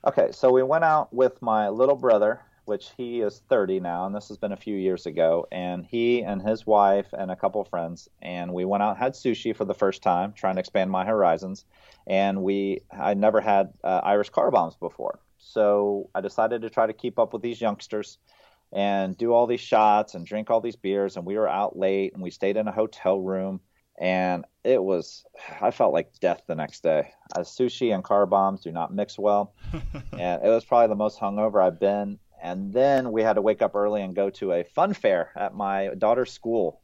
Okay, 0.06 0.32
so 0.32 0.52
we 0.52 0.64
went 0.64 0.84
out 0.84 1.14
with 1.14 1.42
my 1.42 1.70
little 1.70 1.96
brother, 1.96 2.42
which 2.68 2.92
he 2.98 3.22
is 3.22 3.42
30 3.50 3.80
now, 3.80 4.06
and 4.06 4.16
this 4.16 4.28
has 4.28 4.38
been 4.38 4.52
a 4.52 4.58
few 4.58 4.76
years 4.76 5.06
ago. 5.06 5.48
And 5.52 5.86
he 5.86 6.24
and 6.24 6.42
his 6.42 6.66
wife 6.66 7.08
and 7.18 7.32
a 7.32 7.36
couple 7.36 7.62
of 7.62 7.68
friends, 7.70 8.10
and 8.22 8.54
we 8.54 8.66
went 8.66 8.84
out 8.84 8.98
had 8.98 9.14
sushi 9.14 9.56
for 9.56 9.66
the 9.66 9.74
first 9.74 10.04
time, 10.04 10.34
trying 10.34 10.56
to 10.56 10.60
expand 10.60 10.92
my 10.92 11.06
horizons 11.06 11.66
and 12.08 12.42
we 12.42 12.80
I 12.92 13.14
never 13.14 13.42
had 13.42 13.74
uh, 13.84 14.02
Irish 14.04 14.30
car 14.30 14.50
bombs 14.50 14.76
before. 14.76 15.20
So 15.38 16.10
I 16.16 16.22
decided 16.22 16.62
to 16.62 16.70
try 16.70 16.88
to 16.88 16.94
keep 16.94 17.20
up 17.20 17.34
with 17.34 17.42
these 17.42 17.62
youngsters 17.62 18.18
and 18.74 19.18
do 19.18 19.34
all 19.34 19.46
these 19.46 19.62
shots 19.62 20.16
and 20.16 20.26
drink 20.26 20.50
all 20.50 20.62
these 20.62 20.76
beers. 20.76 21.16
And 21.16 21.26
we 21.26 21.38
were 21.38 21.48
out 21.48 21.78
late 21.78 22.14
and 22.14 22.24
we 22.24 22.32
stayed 22.32 22.58
in 22.58 22.68
a 22.68 22.72
hotel 22.72 23.20
room. 23.20 23.60
And 24.00 24.46
it 24.64 24.84
was, 24.84 25.26
I 25.62 25.72
felt 25.72 25.94
like 25.94 26.20
death 26.20 26.44
the 26.48 26.56
next 26.56 26.84
day. 26.84 27.12
Uh, 27.36 27.40
sushi 27.40 27.94
and 27.94 28.04
car 28.04 28.26
bombs 28.26 28.62
do 28.62 28.72
not 28.72 28.94
mix 28.94 29.18
well. 29.18 29.54
and 30.12 30.44
it 30.44 30.50
was 30.50 30.66
probably 30.66 30.88
the 30.88 30.96
most 30.96 31.20
hungover 31.20 31.64
I've 31.64 31.80
been. 31.80 32.20
And 32.48 32.72
then 32.72 33.12
we 33.12 33.24
had 33.24 33.34
to 33.34 33.42
wake 33.42 33.62
up 33.62 33.76
early 33.76 34.02
and 34.02 34.16
go 34.16 34.30
to 34.30 34.54
a 34.54 34.64
fun 34.64 34.94
fair 34.94 35.34
at 35.36 35.54
my 35.54 35.90
daughter's 35.98 36.32
school 36.32 36.80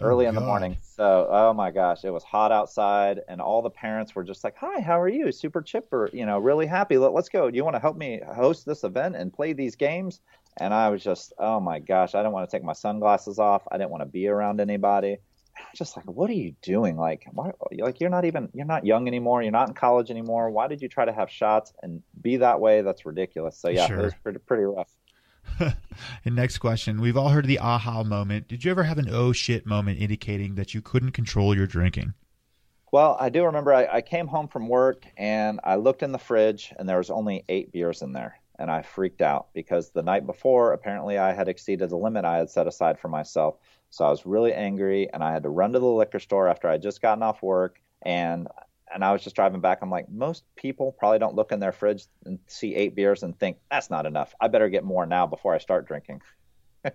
oh, 0.00 0.04
early 0.04 0.26
oh, 0.26 0.30
in 0.30 0.34
the 0.34 0.40
morning. 0.40 0.76
So, 0.82 1.28
oh 1.30 1.52
my 1.52 1.70
gosh, 1.70 2.04
it 2.04 2.10
was 2.10 2.24
hot 2.24 2.50
outside, 2.50 3.20
and 3.28 3.40
all 3.40 3.62
the 3.62 3.70
parents 3.70 4.16
were 4.16 4.24
just 4.24 4.42
like, 4.42 4.56
"Hi, 4.56 4.80
how 4.80 5.00
are 5.00 5.08
you? 5.08 5.30
Super 5.30 5.62
chipper, 5.62 6.10
you 6.12 6.26
know, 6.26 6.40
really 6.40 6.66
happy. 6.66 6.98
Let, 6.98 7.14
us 7.14 7.28
go. 7.28 7.48
Do 7.48 7.56
you 7.56 7.62
want 7.62 7.76
to 7.76 7.80
help 7.80 7.96
me 7.96 8.20
host 8.34 8.66
this 8.66 8.82
event 8.82 9.14
and 9.14 9.32
play 9.32 9.52
these 9.52 9.76
games?" 9.76 10.20
And 10.56 10.74
I 10.74 10.88
was 10.88 11.04
just, 11.04 11.34
oh 11.38 11.60
my 11.60 11.78
gosh, 11.78 12.14
I 12.14 12.20
didn't 12.20 12.32
want 12.32 12.48
to 12.48 12.56
take 12.56 12.64
my 12.64 12.72
sunglasses 12.72 13.38
off. 13.38 13.62
I 13.70 13.76
didn't 13.76 13.90
want 13.90 14.00
to 14.02 14.08
be 14.08 14.26
around 14.26 14.60
anybody. 14.60 15.18
Just 15.74 15.96
like, 15.96 16.06
what 16.06 16.30
are 16.30 16.34
you 16.34 16.54
doing? 16.62 16.96
Like, 16.96 17.26
why, 17.32 17.52
like 17.78 18.00
you're 18.00 18.10
not 18.10 18.24
even, 18.24 18.48
you're 18.52 18.66
not 18.66 18.84
young 18.84 19.06
anymore. 19.08 19.42
You're 19.42 19.52
not 19.52 19.68
in 19.68 19.74
college 19.74 20.10
anymore. 20.10 20.50
Why 20.50 20.68
did 20.68 20.82
you 20.82 20.88
try 20.88 21.04
to 21.04 21.12
have 21.12 21.30
shots 21.30 21.72
and 21.82 22.02
be 22.20 22.38
that 22.38 22.60
way? 22.60 22.82
That's 22.82 23.06
ridiculous. 23.06 23.58
So 23.58 23.68
yeah, 23.68 23.86
sure. 23.86 23.98
it 23.98 24.02
was 24.02 24.14
pretty, 24.22 24.38
pretty 24.40 24.64
rough. 24.64 24.90
and 26.24 26.36
next 26.36 26.58
question. 26.58 27.00
We've 27.00 27.16
all 27.16 27.28
heard 27.28 27.46
the 27.46 27.58
aha 27.58 28.02
moment. 28.02 28.48
Did 28.48 28.64
you 28.64 28.70
ever 28.70 28.84
have 28.84 28.98
an 28.98 29.08
oh 29.10 29.32
shit 29.32 29.66
moment 29.66 30.00
indicating 30.00 30.56
that 30.56 30.74
you 30.74 30.82
couldn't 30.82 31.12
control 31.12 31.56
your 31.56 31.66
drinking? 31.66 32.14
Well, 32.92 33.16
I 33.18 33.28
do 33.28 33.44
remember 33.44 33.74
I, 33.74 33.86
I, 33.96 34.00
came 34.00 34.28
home 34.28 34.48
from 34.48 34.68
work 34.68 35.04
and 35.16 35.60
I 35.64 35.74
looked 35.74 36.02
in 36.02 36.12
the 36.12 36.18
fridge 36.18 36.72
and 36.78 36.88
there 36.88 36.98
was 36.98 37.10
only 37.10 37.44
eight 37.48 37.72
beers 37.72 38.00
in 38.00 38.12
there. 38.12 38.40
And 38.58 38.70
I 38.70 38.82
freaked 38.82 39.20
out 39.20 39.48
because 39.52 39.90
the 39.90 40.02
night 40.02 40.24
before, 40.24 40.72
apparently, 40.72 41.18
I 41.18 41.34
had 41.34 41.48
exceeded 41.48 41.90
the 41.90 41.96
limit 41.96 42.24
I 42.24 42.38
had 42.38 42.48
set 42.48 42.66
aside 42.66 42.98
for 42.98 43.08
myself. 43.08 43.58
So 43.90 44.04
I 44.04 44.10
was 44.10 44.26
really 44.26 44.52
angry 44.52 45.08
and 45.12 45.22
I 45.22 45.32
had 45.32 45.44
to 45.44 45.48
run 45.48 45.72
to 45.72 45.78
the 45.78 45.86
liquor 45.86 46.18
store 46.18 46.48
after 46.48 46.68
I 46.68 46.72
had 46.72 46.82
just 46.82 47.00
gotten 47.00 47.22
off 47.22 47.42
work. 47.42 47.80
And 48.02 48.48
and 48.92 49.04
I 49.04 49.12
was 49.12 49.22
just 49.24 49.34
driving 49.34 49.60
back. 49.60 49.78
I'm 49.82 49.90
like, 49.90 50.08
most 50.08 50.44
people 50.54 50.92
probably 50.92 51.18
don't 51.18 51.34
look 51.34 51.50
in 51.50 51.58
their 51.58 51.72
fridge 51.72 52.04
and 52.24 52.38
see 52.46 52.74
eight 52.76 52.94
beers 52.94 53.22
and 53.24 53.36
think 53.38 53.56
that's 53.70 53.90
not 53.90 54.06
enough. 54.06 54.32
I 54.40 54.46
better 54.48 54.68
get 54.68 54.84
more 54.84 55.06
now 55.06 55.26
before 55.26 55.54
I 55.54 55.58
start 55.58 55.88
drinking. 55.88 56.22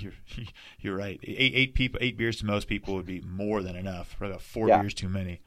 you're, 0.00 0.12
you're 0.80 0.96
right. 0.96 1.18
Eight, 1.22 1.52
eight 1.54 1.74
people, 1.74 1.98
eight 2.02 2.18
beers 2.18 2.36
to 2.36 2.46
most 2.46 2.68
people 2.68 2.94
would 2.94 3.06
be 3.06 3.22
more 3.22 3.62
than 3.62 3.74
enough. 3.74 4.16
Probably 4.18 4.38
four 4.38 4.68
Yeah. 4.68 4.82
beers 4.82 4.92
too 4.94 5.08
many. 5.08 5.40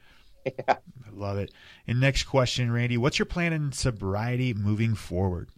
Yeah. 0.44 0.52
I 0.76 1.10
love 1.12 1.38
it. 1.38 1.52
And 1.86 2.00
next 2.00 2.24
question, 2.24 2.72
Randy, 2.72 2.96
what's 2.96 3.18
your 3.18 3.26
plan 3.26 3.52
in 3.52 3.70
sobriety 3.70 4.54
moving 4.54 4.94
forward? 4.94 5.50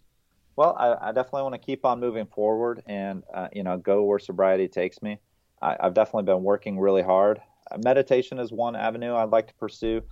Well, 0.61 0.77
I, 0.79 1.09
I 1.09 1.13
definitely 1.13 1.45
want 1.45 1.55
to 1.55 1.59
keep 1.59 1.87
on 1.87 2.01
moving 2.01 2.27
forward 2.27 2.83
and 2.87 3.25
uh, 3.33 3.49
you 3.51 3.63
know 3.63 3.79
go 3.79 4.03
where 4.05 4.19
sobriety 4.19 4.69
takes 4.69 5.01
me. 5.01 5.17
I, 5.63 5.75
I've 5.81 5.95
definitely 5.95 6.25
been 6.25 6.43
working 6.43 6.79
really 6.79 7.01
hard. 7.01 7.41
Uh, 7.71 7.79
meditation 7.83 8.39
is 8.39 8.53
one 8.53 8.77
avenue 8.77 9.15
I'd 9.15 9.31
like 9.31 9.47
to 9.47 9.55
pursue. 9.55 10.03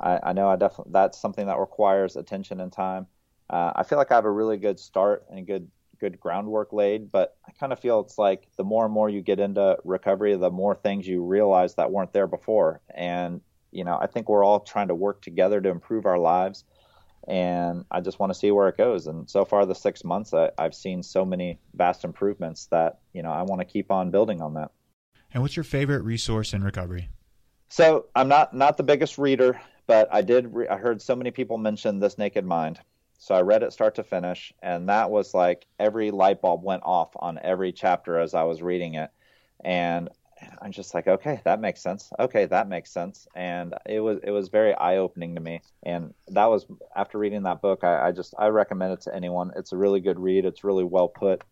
I, 0.00 0.18
I 0.24 0.32
know 0.32 0.48
I 0.48 0.56
definitely 0.56 0.90
that's 0.92 1.20
something 1.20 1.46
that 1.46 1.60
requires 1.60 2.16
attention 2.16 2.58
and 2.58 2.72
time. 2.72 3.06
Uh, 3.48 3.74
I 3.76 3.84
feel 3.84 3.96
like 3.96 4.10
I 4.10 4.16
have 4.16 4.24
a 4.24 4.30
really 4.32 4.56
good 4.56 4.80
start 4.80 5.24
and 5.30 5.46
good 5.46 5.70
good 6.00 6.18
groundwork 6.18 6.72
laid, 6.72 7.12
but 7.12 7.36
I 7.46 7.52
kind 7.52 7.72
of 7.72 7.78
feel 7.78 8.00
it's 8.00 8.18
like 8.18 8.48
the 8.56 8.64
more 8.64 8.84
and 8.84 8.92
more 8.92 9.08
you 9.08 9.22
get 9.22 9.38
into 9.38 9.78
recovery, 9.84 10.34
the 10.34 10.50
more 10.50 10.74
things 10.74 11.06
you 11.06 11.24
realize 11.24 11.76
that 11.76 11.92
weren't 11.92 12.12
there 12.12 12.26
before. 12.26 12.80
And 12.92 13.40
you 13.70 13.84
know, 13.84 13.96
I 14.02 14.08
think 14.08 14.28
we're 14.28 14.42
all 14.44 14.58
trying 14.58 14.88
to 14.88 14.96
work 14.96 15.22
together 15.22 15.60
to 15.60 15.68
improve 15.68 16.06
our 16.06 16.18
lives 16.18 16.64
and 17.28 17.84
I 17.90 18.00
just 18.00 18.18
want 18.18 18.32
to 18.32 18.38
see 18.38 18.50
where 18.50 18.68
it 18.68 18.76
goes. 18.76 19.06
And 19.06 19.28
so 19.28 19.44
far, 19.44 19.64
the 19.66 19.74
six 19.74 20.04
months, 20.04 20.34
I, 20.34 20.50
I've 20.58 20.74
seen 20.74 21.02
so 21.02 21.24
many 21.24 21.58
vast 21.74 22.04
improvements 22.04 22.66
that 22.66 22.98
you 23.12 23.22
know 23.22 23.30
I 23.30 23.42
want 23.42 23.60
to 23.60 23.64
keep 23.64 23.90
on 23.90 24.10
building 24.10 24.40
on 24.40 24.54
that. 24.54 24.70
And 25.32 25.42
what's 25.42 25.56
your 25.56 25.64
favorite 25.64 26.02
resource 26.02 26.52
in 26.52 26.62
recovery? 26.62 27.08
So 27.68 28.06
I'm 28.14 28.28
not 28.28 28.54
not 28.54 28.76
the 28.76 28.82
biggest 28.82 29.18
reader, 29.18 29.60
but 29.86 30.08
I 30.12 30.22
did. 30.22 30.54
Re- 30.54 30.68
I 30.68 30.76
heard 30.76 31.00
so 31.00 31.16
many 31.16 31.30
people 31.30 31.58
mention 31.58 32.00
this 32.00 32.18
Naked 32.18 32.44
Mind, 32.44 32.80
so 33.18 33.34
I 33.34 33.40
read 33.40 33.62
it 33.62 33.72
start 33.72 33.94
to 33.96 34.02
finish, 34.02 34.52
and 34.62 34.88
that 34.88 35.10
was 35.10 35.32
like 35.32 35.66
every 35.78 36.10
light 36.10 36.42
bulb 36.42 36.62
went 36.62 36.82
off 36.84 37.10
on 37.16 37.38
every 37.42 37.72
chapter 37.72 38.18
as 38.18 38.34
I 38.34 38.42
was 38.42 38.62
reading 38.62 38.94
it, 38.94 39.10
and 39.64 40.08
I'm 40.60 40.72
just 40.72 40.94
like, 40.94 41.06
okay, 41.06 41.40
that 41.44 41.60
makes 41.60 41.80
sense. 41.80 42.12
Okay, 42.18 42.46
that 42.46 42.68
makes 42.68 42.90
sense. 42.90 43.26
And 43.34 43.74
it 43.86 44.00
was 44.00 44.18
it 44.22 44.30
was 44.30 44.48
very 44.48 44.74
eye 44.74 44.96
opening 44.96 45.34
to 45.34 45.40
me. 45.40 45.60
And 45.82 46.14
that 46.28 46.46
was 46.46 46.66
after 46.96 47.18
reading 47.18 47.42
that 47.44 47.62
book, 47.62 47.84
I, 47.84 48.08
I 48.08 48.12
just 48.12 48.34
I 48.38 48.48
recommend 48.48 48.92
it 48.92 49.00
to 49.02 49.14
anyone. 49.14 49.52
It's 49.56 49.72
a 49.72 49.76
really 49.76 50.00
good 50.00 50.18
read. 50.18 50.44
It's 50.44 50.64
really 50.64 50.84
well 50.84 51.08
put. 51.08 51.42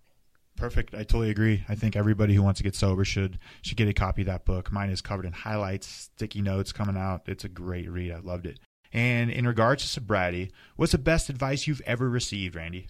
Perfect. 0.56 0.94
I 0.94 0.98
totally 0.98 1.30
agree. 1.30 1.64
I 1.68 1.74
think 1.74 1.96
everybody 1.96 2.34
who 2.34 2.42
wants 2.42 2.58
to 2.58 2.64
get 2.64 2.74
sober 2.74 3.04
should 3.04 3.38
should 3.62 3.76
get 3.76 3.88
a 3.88 3.94
copy 3.94 4.22
of 4.22 4.26
that 4.26 4.44
book. 4.44 4.70
Mine 4.70 4.90
is 4.90 5.00
covered 5.00 5.24
in 5.24 5.32
highlights, 5.32 5.86
sticky 5.86 6.42
notes 6.42 6.72
coming 6.72 6.96
out. 6.96 7.22
It's 7.26 7.44
a 7.44 7.48
great 7.48 7.90
read. 7.90 8.12
I 8.12 8.18
loved 8.18 8.46
it. 8.46 8.58
And 8.92 9.30
in 9.30 9.46
regards 9.46 9.82
to 9.82 9.88
sobriety, 9.88 10.50
what's 10.76 10.92
the 10.92 10.98
best 10.98 11.30
advice 11.30 11.66
you've 11.66 11.82
ever 11.86 12.08
received, 12.10 12.56
Randy? 12.56 12.88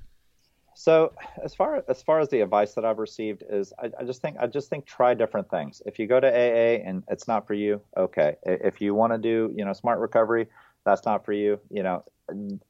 So 0.81 1.13
as 1.45 1.55
far 1.55 1.85
as 1.89 2.03
far 2.03 2.21
as 2.21 2.31
the 2.31 2.41
advice 2.41 2.73
that 2.73 2.87
I've 2.87 2.99
received 2.99 3.45
is, 3.47 3.71
I, 3.79 3.91
I, 4.01 4.05
just 4.05 4.23
think 4.23 4.39
I 4.41 4.47
just 4.47 4.71
think 4.71 4.87
try 4.87 5.13
different 5.13 5.51
things. 5.51 5.83
If 5.85 5.99
you 5.99 6.07
go 6.07 6.19
to 6.19 6.27
AA 6.27 6.81
and 6.89 7.05
it's 7.11 7.29
not 7.29 7.47
for 7.47 7.53
you, 7.53 7.83
okay. 7.99 8.37
If 8.45 8.81
you 8.81 8.95
want 8.95 9.13
to 9.13 9.19
do 9.19 9.53
you 9.55 9.63
know 9.67 9.75
smart 9.75 9.99
recovery, 9.99 10.47
that's 10.87 11.05
not 11.05 11.27
for 11.27 11.35
you. 11.35 11.61
You 11.71 11.83
know, 11.83 12.05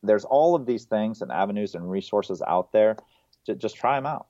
there's 0.02 0.24
all 0.24 0.56
of 0.56 0.66
these 0.66 0.86
things 0.86 1.22
and 1.22 1.30
avenues 1.30 1.76
and 1.76 1.88
resources 1.88 2.42
out 2.44 2.72
there. 2.72 2.96
Just, 3.46 3.60
just 3.60 3.76
try 3.76 3.94
them 3.94 4.06
out. 4.06 4.26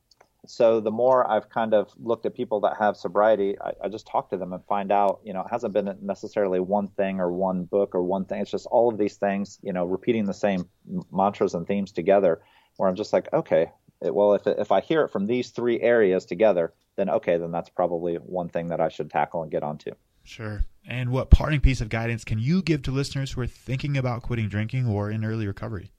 So 0.46 0.80
the 0.80 0.90
more 0.90 1.30
I've 1.30 1.48
kind 1.48 1.72
of 1.72 1.90
looked 1.98 2.26
at 2.26 2.34
people 2.34 2.60
that 2.60 2.76
have 2.78 2.98
sobriety, 2.98 3.56
I, 3.62 3.72
I 3.84 3.88
just 3.88 4.06
talk 4.06 4.28
to 4.28 4.36
them 4.36 4.52
and 4.52 4.62
find 4.66 4.92
out. 4.92 5.20
You 5.24 5.32
know, 5.32 5.40
it 5.40 5.48
hasn't 5.50 5.72
been 5.72 5.96
necessarily 6.02 6.60
one 6.60 6.88
thing 6.88 7.18
or 7.18 7.32
one 7.32 7.64
book 7.64 7.94
or 7.94 8.02
one 8.02 8.26
thing. 8.26 8.42
It's 8.42 8.50
just 8.50 8.66
all 8.66 8.92
of 8.92 8.98
these 8.98 9.16
things. 9.16 9.58
You 9.62 9.72
know, 9.72 9.86
repeating 9.86 10.26
the 10.26 10.34
same 10.34 10.68
mantras 11.10 11.54
and 11.54 11.66
themes 11.66 11.92
together 11.92 12.42
where 12.80 12.88
I'm 12.88 12.96
just 12.96 13.12
like, 13.12 13.30
okay, 13.34 13.70
it, 14.00 14.14
well, 14.14 14.32
if 14.32 14.46
if 14.46 14.72
I 14.72 14.80
hear 14.80 15.02
it 15.02 15.10
from 15.10 15.26
these 15.26 15.50
three 15.50 15.78
areas 15.82 16.24
together, 16.24 16.72
then 16.96 17.10
okay, 17.10 17.36
then 17.36 17.52
that's 17.52 17.68
probably 17.68 18.14
one 18.14 18.48
thing 18.48 18.68
that 18.68 18.80
I 18.80 18.88
should 18.88 19.10
tackle 19.10 19.42
and 19.42 19.50
get 19.50 19.62
onto. 19.62 19.90
Sure. 20.24 20.64
And 20.88 21.10
what 21.10 21.28
parting 21.28 21.60
piece 21.60 21.82
of 21.82 21.90
guidance 21.90 22.24
can 22.24 22.38
you 22.38 22.62
give 22.62 22.80
to 22.82 22.90
listeners 22.90 23.32
who 23.32 23.42
are 23.42 23.46
thinking 23.46 23.98
about 23.98 24.22
quitting 24.22 24.48
drinking 24.48 24.86
or 24.86 25.10
in 25.10 25.26
early 25.26 25.46
recovery? 25.46 25.92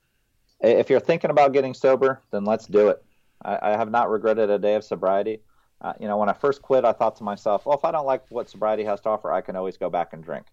If 0.59 0.89
you're 0.89 0.99
thinking 0.99 1.29
about 1.29 1.53
getting 1.53 1.75
sober, 1.75 2.19
then 2.31 2.45
let's 2.45 2.65
do 2.65 2.89
it. 2.89 3.03
I, 3.45 3.59
I 3.61 3.77
have 3.77 3.91
not 3.91 4.09
regretted 4.09 4.49
a 4.49 4.57
day 4.57 4.73
of 4.73 4.83
sobriety. 4.83 5.41
Uh, 5.81 5.93
you 5.99 6.07
know, 6.07 6.17
when 6.17 6.29
I 6.29 6.33
first 6.33 6.63
quit, 6.63 6.83
I 6.83 6.93
thought 6.93 7.15
to 7.17 7.23
myself, 7.23 7.67
well, 7.67 7.77
if 7.77 7.85
I 7.85 7.91
don't 7.91 8.07
like 8.07 8.23
what 8.29 8.49
sobriety 8.49 8.83
has 8.85 9.01
to 9.01 9.09
offer, 9.09 9.31
I 9.31 9.41
can 9.41 9.55
always 9.55 9.77
go 9.77 9.91
back 9.91 10.13
and 10.13 10.23
drink. 10.23 10.47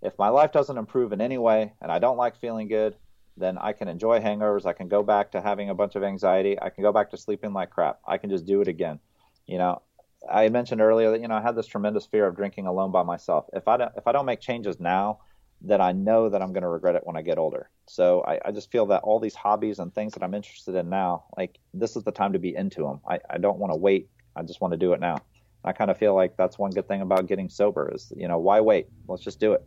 If 0.00 0.16
my 0.16 0.28
life 0.28 0.52
doesn't 0.52 0.78
improve 0.78 1.12
in 1.12 1.20
any 1.20 1.38
way 1.38 1.72
and 1.80 1.90
I 1.90 1.98
don't 1.98 2.16
like 2.16 2.36
feeling 2.36 2.68
good, 2.68 2.94
then 3.36 3.58
I 3.58 3.72
can 3.72 3.88
enjoy 3.88 4.20
hangovers. 4.20 4.66
I 4.66 4.72
can 4.72 4.88
go 4.88 5.02
back 5.02 5.32
to 5.32 5.40
having 5.40 5.70
a 5.70 5.74
bunch 5.74 5.96
of 5.96 6.02
anxiety. 6.02 6.60
I 6.60 6.70
can 6.70 6.82
go 6.82 6.92
back 6.92 7.10
to 7.10 7.16
sleeping 7.16 7.52
like 7.52 7.70
crap. 7.70 8.00
I 8.06 8.18
can 8.18 8.30
just 8.30 8.46
do 8.46 8.60
it 8.60 8.68
again. 8.68 8.98
You 9.46 9.58
know, 9.58 9.82
I 10.30 10.48
mentioned 10.48 10.80
earlier 10.80 11.10
that 11.10 11.20
you 11.20 11.28
know 11.28 11.34
I 11.34 11.42
had 11.42 11.56
this 11.56 11.66
tremendous 11.66 12.06
fear 12.06 12.26
of 12.26 12.36
drinking 12.36 12.66
alone 12.66 12.92
by 12.92 13.02
myself. 13.02 13.46
If 13.52 13.68
I 13.68 13.76
don't 13.76 13.92
if 13.96 14.06
I 14.06 14.12
don't 14.12 14.26
make 14.26 14.40
changes 14.40 14.78
now, 14.78 15.20
then 15.60 15.80
I 15.80 15.92
know 15.92 16.28
that 16.28 16.42
I'm 16.42 16.52
going 16.52 16.62
to 16.62 16.68
regret 16.68 16.96
it 16.96 17.02
when 17.04 17.16
I 17.16 17.22
get 17.22 17.38
older. 17.38 17.70
So 17.86 18.22
I, 18.26 18.40
I 18.46 18.50
just 18.52 18.70
feel 18.70 18.86
that 18.86 19.02
all 19.02 19.20
these 19.20 19.34
hobbies 19.34 19.78
and 19.78 19.94
things 19.94 20.12
that 20.14 20.22
I'm 20.22 20.34
interested 20.34 20.74
in 20.74 20.88
now, 20.88 21.24
like 21.36 21.58
this 21.72 21.96
is 21.96 22.02
the 22.02 22.12
time 22.12 22.32
to 22.32 22.38
be 22.38 22.54
into 22.54 22.82
them. 22.82 23.00
I, 23.08 23.20
I 23.30 23.38
don't 23.38 23.58
want 23.58 23.72
to 23.72 23.76
wait. 23.76 24.08
I 24.36 24.42
just 24.42 24.60
want 24.60 24.72
to 24.72 24.78
do 24.78 24.92
it 24.92 25.00
now. 25.00 25.18
I 25.64 25.72
kind 25.72 25.90
of 25.90 25.98
feel 25.98 26.14
like 26.14 26.36
that's 26.36 26.58
one 26.58 26.72
good 26.72 26.88
thing 26.88 27.02
about 27.02 27.28
getting 27.28 27.48
sober 27.48 27.92
is 27.94 28.12
you 28.16 28.28
know 28.28 28.38
why 28.38 28.60
wait? 28.60 28.86
Let's 29.08 29.22
just 29.22 29.40
do 29.40 29.52
it. 29.52 29.64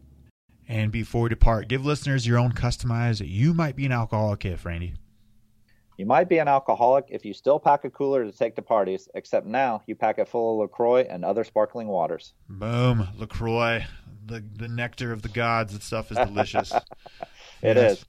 And 0.67 0.91
before 0.91 1.23
we 1.23 1.29
depart, 1.29 1.67
give 1.67 1.85
listeners 1.85 2.25
your 2.25 2.39
own 2.39 2.51
customized 2.51 3.21
You 3.27 3.53
Might 3.53 3.75
Be 3.75 3.85
an 3.85 3.91
Alcoholic 3.91 4.39
gift, 4.39 4.65
Randy. 4.65 4.95
You 5.97 6.05
might 6.05 6.27
be 6.27 6.39
an 6.39 6.47
alcoholic 6.47 7.05
if 7.09 7.23
you 7.23 7.33
still 7.33 7.59
pack 7.59 7.85
a 7.85 7.89
cooler 7.89 8.25
to 8.25 8.31
take 8.31 8.55
to 8.55 8.61
parties, 8.61 9.07
except 9.15 9.45
now 9.45 9.81
you 9.85 9.95
pack 9.95 10.19
it 10.19 10.27
full 10.27 10.61
of 10.61 10.69
LaCroix 10.69 11.07
and 11.09 11.23
other 11.23 11.43
sparkling 11.43 11.87
waters. 11.87 12.33
Boom. 12.49 13.07
LaCroix, 13.17 13.85
the, 14.25 14.43
the 14.57 14.67
nectar 14.67 15.13
of 15.13 15.21
the 15.21 15.29
gods. 15.29 15.71
That 15.73 15.83
stuff 15.83 16.11
is 16.11 16.17
delicious. 16.17 16.73
It 17.61 17.77
is. 17.77 18.05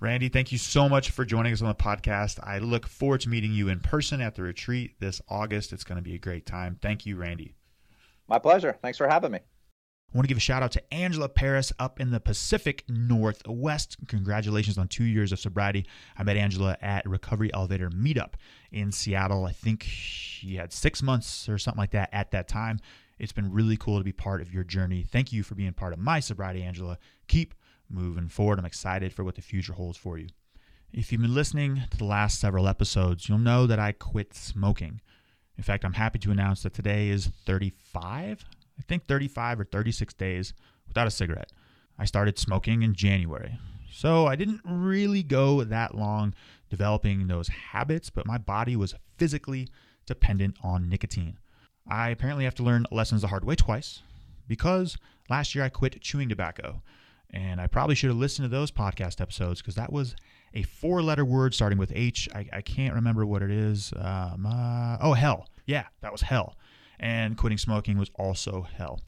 Randy, 0.00 0.28
thank 0.28 0.50
you 0.50 0.56
so 0.56 0.88
much 0.88 1.10
for 1.10 1.24
joining 1.24 1.52
us 1.52 1.60
on 1.60 1.68
the 1.68 1.74
podcast. 1.74 2.38
I 2.42 2.58
look 2.58 2.86
forward 2.86 3.20
to 3.22 3.28
meeting 3.28 3.52
you 3.52 3.68
in 3.68 3.80
person 3.80 4.20
at 4.20 4.34
the 4.34 4.42
retreat 4.42 4.98
this 4.98 5.20
August. 5.28 5.72
It's 5.72 5.84
going 5.84 5.96
to 5.96 6.02
be 6.02 6.14
a 6.14 6.18
great 6.18 6.46
time. 6.46 6.78
Thank 6.80 7.04
you, 7.04 7.16
Randy. 7.16 7.54
My 8.28 8.38
pleasure. 8.38 8.78
Thanks 8.80 8.96
for 8.96 9.08
having 9.08 9.32
me. 9.32 9.40
I 10.14 10.16
want 10.16 10.26
to 10.26 10.28
give 10.28 10.36
a 10.36 10.40
shout 10.40 10.62
out 10.62 10.70
to 10.72 10.94
Angela 10.94 11.28
Paris 11.28 11.72
up 11.80 11.98
in 11.98 12.12
the 12.12 12.20
Pacific 12.20 12.84
Northwest. 12.88 13.96
Congratulations 14.06 14.78
on 14.78 14.86
two 14.86 15.02
years 15.02 15.32
of 15.32 15.40
sobriety. 15.40 15.88
I 16.16 16.22
met 16.22 16.36
Angela 16.36 16.76
at 16.80 17.04
Recovery 17.04 17.52
Elevator 17.52 17.90
Meetup 17.90 18.34
in 18.70 18.92
Seattle. 18.92 19.44
I 19.44 19.50
think 19.50 19.82
she 19.82 20.54
had 20.54 20.72
six 20.72 21.02
months 21.02 21.48
or 21.48 21.58
something 21.58 21.80
like 21.80 21.90
that 21.90 22.10
at 22.12 22.30
that 22.30 22.46
time. 22.46 22.78
It's 23.18 23.32
been 23.32 23.52
really 23.52 23.76
cool 23.76 23.98
to 23.98 24.04
be 24.04 24.12
part 24.12 24.40
of 24.40 24.54
your 24.54 24.62
journey. 24.62 25.02
Thank 25.02 25.32
you 25.32 25.42
for 25.42 25.56
being 25.56 25.72
part 25.72 25.92
of 25.92 25.98
my 25.98 26.20
sobriety, 26.20 26.62
Angela. 26.62 26.96
Keep 27.26 27.52
moving 27.90 28.28
forward. 28.28 28.60
I'm 28.60 28.64
excited 28.64 29.12
for 29.12 29.24
what 29.24 29.34
the 29.34 29.42
future 29.42 29.72
holds 29.72 29.98
for 29.98 30.16
you. 30.16 30.28
If 30.92 31.10
you've 31.10 31.22
been 31.22 31.34
listening 31.34 31.82
to 31.90 31.98
the 31.98 32.04
last 32.04 32.38
several 32.38 32.68
episodes, 32.68 33.28
you'll 33.28 33.38
know 33.38 33.66
that 33.66 33.80
I 33.80 33.90
quit 33.90 34.32
smoking. 34.32 35.00
In 35.56 35.64
fact, 35.64 35.84
I'm 35.84 35.94
happy 35.94 36.20
to 36.20 36.30
announce 36.30 36.62
that 36.62 36.72
today 36.72 37.08
is 37.08 37.30
35, 37.46 38.44
I 38.78 38.82
think 38.82 39.06
35 39.06 39.60
or 39.60 39.64
36 39.64 40.14
days 40.14 40.54
without 40.88 41.06
a 41.06 41.10
cigarette. 41.10 41.52
I 41.98 42.04
started 42.04 42.38
smoking 42.38 42.82
in 42.82 42.94
January. 42.94 43.58
So 43.92 44.26
I 44.26 44.34
didn't 44.34 44.60
really 44.64 45.22
go 45.22 45.62
that 45.62 45.94
long 45.94 46.34
developing 46.68 47.28
those 47.28 47.48
habits, 47.48 48.10
but 48.10 48.26
my 48.26 48.38
body 48.38 48.74
was 48.74 48.94
physically 49.16 49.68
dependent 50.06 50.56
on 50.62 50.88
nicotine. 50.88 51.38
I 51.88 52.10
apparently 52.10 52.44
have 52.44 52.54
to 52.56 52.62
learn 52.62 52.86
lessons 52.90 53.22
the 53.22 53.28
hard 53.28 53.44
way 53.44 53.54
twice 53.54 54.02
because 54.48 54.96
last 55.28 55.54
year 55.54 55.64
I 55.64 55.68
quit 55.68 56.00
chewing 56.00 56.28
tobacco. 56.28 56.82
And 57.30 57.60
I 57.60 57.66
probably 57.66 57.94
should 57.94 58.10
have 58.10 58.16
listened 58.16 58.44
to 58.44 58.48
those 58.48 58.70
podcast 58.70 59.20
episodes 59.20 59.60
because 59.60 59.74
that 59.74 59.92
was 59.92 60.14
a 60.54 60.62
four 60.62 61.02
letter 61.02 61.24
word 61.24 61.52
starting 61.52 61.78
with 61.78 61.92
H. 61.94 62.28
I, 62.34 62.46
I 62.52 62.60
can't 62.60 62.94
remember 62.94 63.26
what 63.26 63.42
it 63.42 63.50
is. 63.50 63.92
Um, 63.96 64.46
uh, 64.46 64.98
oh, 65.00 65.14
hell. 65.14 65.48
Yeah, 65.66 65.86
that 66.00 66.12
was 66.12 66.22
hell. 66.22 66.56
And 66.98 67.36
quitting 67.36 67.58
smoking 67.58 67.98
was 67.98 68.10
also 68.16 68.66
hell. 68.76 69.00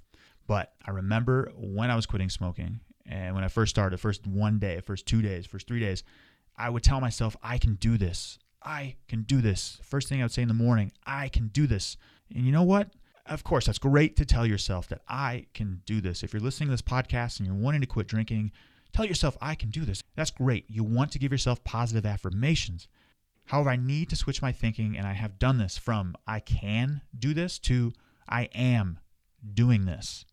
But 0.46 0.72
I 0.84 0.90
remember 0.90 1.50
when 1.56 1.90
I 1.90 1.96
was 1.96 2.06
quitting 2.06 2.30
smoking 2.30 2.80
and 3.04 3.34
when 3.34 3.44
I 3.44 3.48
first 3.48 3.70
started, 3.70 3.98
first 3.98 4.26
one 4.26 4.58
day, 4.58 4.80
first 4.80 5.06
two 5.06 5.22
days, 5.22 5.46
first 5.46 5.66
three 5.66 5.80
days, 5.80 6.02
I 6.56 6.70
would 6.70 6.82
tell 6.82 7.00
myself, 7.00 7.36
I 7.42 7.58
can 7.58 7.74
do 7.74 7.98
this. 7.98 8.38
I 8.62 8.96
can 9.08 9.22
do 9.22 9.40
this. 9.40 9.78
First 9.82 10.08
thing 10.08 10.20
I 10.20 10.24
would 10.24 10.32
say 10.32 10.42
in 10.42 10.48
the 10.48 10.54
morning, 10.54 10.92
I 11.06 11.28
can 11.28 11.48
do 11.48 11.66
this. 11.66 11.96
And 12.34 12.44
you 12.44 12.52
know 12.52 12.62
what? 12.62 12.90
Of 13.26 13.44
course, 13.44 13.66
that's 13.66 13.78
great 13.78 14.16
to 14.16 14.24
tell 14.24 14.46
yourself 14.46 14.88
that 14.88 15.02
I 15.08 15.46
can 15.52 15.82
do 15.84 16.00
this. 16.00 16.22
If 16.22 16.32
you're 16.32 16.42
listening 16.42 16.68
to 16.68 16.72
this 16.72 16.82
podcast 16.82 17.38
and 17.38 17.46
you're 17.46 17.56
wanting 17.56 17.80
to 17.80 17.86
quit 17.86 18.06
drinking, 18.06 18.52
tell 18.92 19.04
yourself, 19.04 19.36
I 19.40 19.54
can 19.54 19.70
do 19.70 19.84
this. 19.84 20.02
That's 20.14 20.30
great. 20.30 20.64
You 20.68 20.84
want 20.84 21.12
to 21.12 21.18
give 21.18 21.32
yourself 21.32 21.62
positive 21.64 22.06
affirmations. 22.06 22.88
However, 23.46 23.70
I 23.70 23.76
need 23.76 24.10
to 24.10 24.16
switch 24.16 24.42
my 24.42 24.52
thinking, 24.52 24.96
and 24.96 25.06
I 25.06 25.12
have 25.12 25.38
done 25.38 25.58
this 25.58 25.78
from 25.78 26.16
I 26.26 26.40
can 26.40 27.02
do 27.16 27.32
this 27.32 27.58
to 27.60 27.92
I 28.28 28.44
am 28.54 28.98
doing 29.54 29.84
this. 29.86 30.24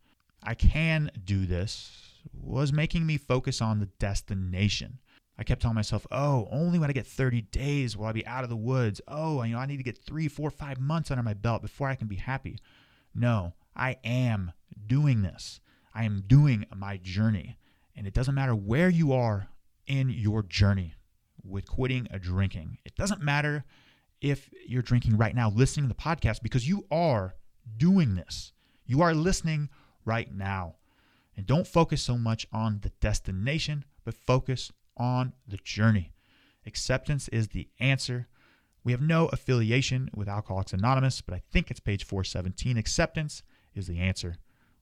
I 0.42 0.56
can 0.56 1.12
do 1.24 1.46
this 1.46 2.14
was 2.34 2.74
making 2.74 3.06
me 3.06 3.18
focus 3.18 3.62
on 3.62 3.80
the 3.80 3.86
destination. 3.86 5.00
I 5.38 5.44
kept 5.44 5.62
telling 5.62 5.76
myself, 5.76 6.06
oh, 6.12 6.48
only 6.52 6.78
when 6.78 6.90
I 6.90 6.94
get 6.94 7.08
30 7.08 7.42
days 7.42 7.98
will 7.98 8.06
I 8.06 8.12
be 8.12 8.26
out 8.26 8.44
of 8.44 8.50
the 8.50 8.56
woods. 8.56 9.02
Oh, 9.08 9.42
you 9.44 9.54
know, 9.54 9.60
I 9.60 9.66
need 9.66 9.78
to 9.78 9.84
get 9.84 9.98
three, 9.98 10.28
four, 10.28 10.52
five 10.52 10.80
months 10.80 11.10
under 11.10 11.24
my 11.24 11.34
belt 11.34 11.62
before 11.62 11.90
I 11.90 11.96
can 11.96 12.08
be 12.08 12.18
happy. 12.18 12.60
No, 13.16 13.54
I 13.76 13.98
am 14.04 14.52
doing 14.86 15.22
this. 15.24 15.60
I 15.94 16.04
am 16.04 16.24
doing 16.28 16.66
my 16.76 16.98
journey. 16.98 17.58
And 17.96 18.06
it 18.06 18.14
doesn't 18.14 18.36
matter 18.36 18.56
where 18.56 18.90
you 18.90 19.14
are 19.14 19.48
in 19.88 20.10
your 20.10 20.44
journey 20.44 20.94
with 21.44 21.68
quitting 21.68 22.08
a 22.12 22.20
drinking. 22.20 22.78
It 22.86 22.96
doesn't 22.96 23.22
matter 23.22 23.66
if 24.22 24.50
you're 24.66 24.82
drinking 24.82 25.18
right 25.18 25.36
now, 25.36 25.50
listening 25.50 25.90
to 25.90 25.94
the 25.94 26.02
podcast, 26.02 26.42
because 26.42 26.68
you 26.68 26.86
are 26.90 27.36
doing 27.78 28.16
this. 28.16 28.54
You 28.86 29.02
are 29.02 29.14
listening 29.14 29.70
right 30.06 30.34
now. 30.34 30.76
And 31.36 31.46
don't 31.46 31.68
focus 31.68 32.02
so 32.02 32.18
much 32.18 32.48
on 32.54 32.80
the 32.82 32.92
destination, 33.02 33.86
but 34.06 34.14
focus 34.14 34.72
on 34.96 35.34
the 35.48 35.58
journey. 35.58 36.14
Acceptance 36.66 37.28
is 37.30 37.50
the 37.50 37.68
answer. 37.80 38.28
We 38.84 38.92
have 38.92 39.02
no 39.02 39.28
affiliation 39.28 40.10
with 40.14 40.28
Alcoholics 40.28 40.74
Anonymous, 40.74 41.22
but 41.22 41.34
I 41.34 41.42
think 41.52 41.72
it's 41.72 41.80
page 41.80 42.06
417. 42.06 42.78
Acceptance 42.78 43.44
is 43.74 43.88
the 43.88 44.00
answer. 44.00 44.36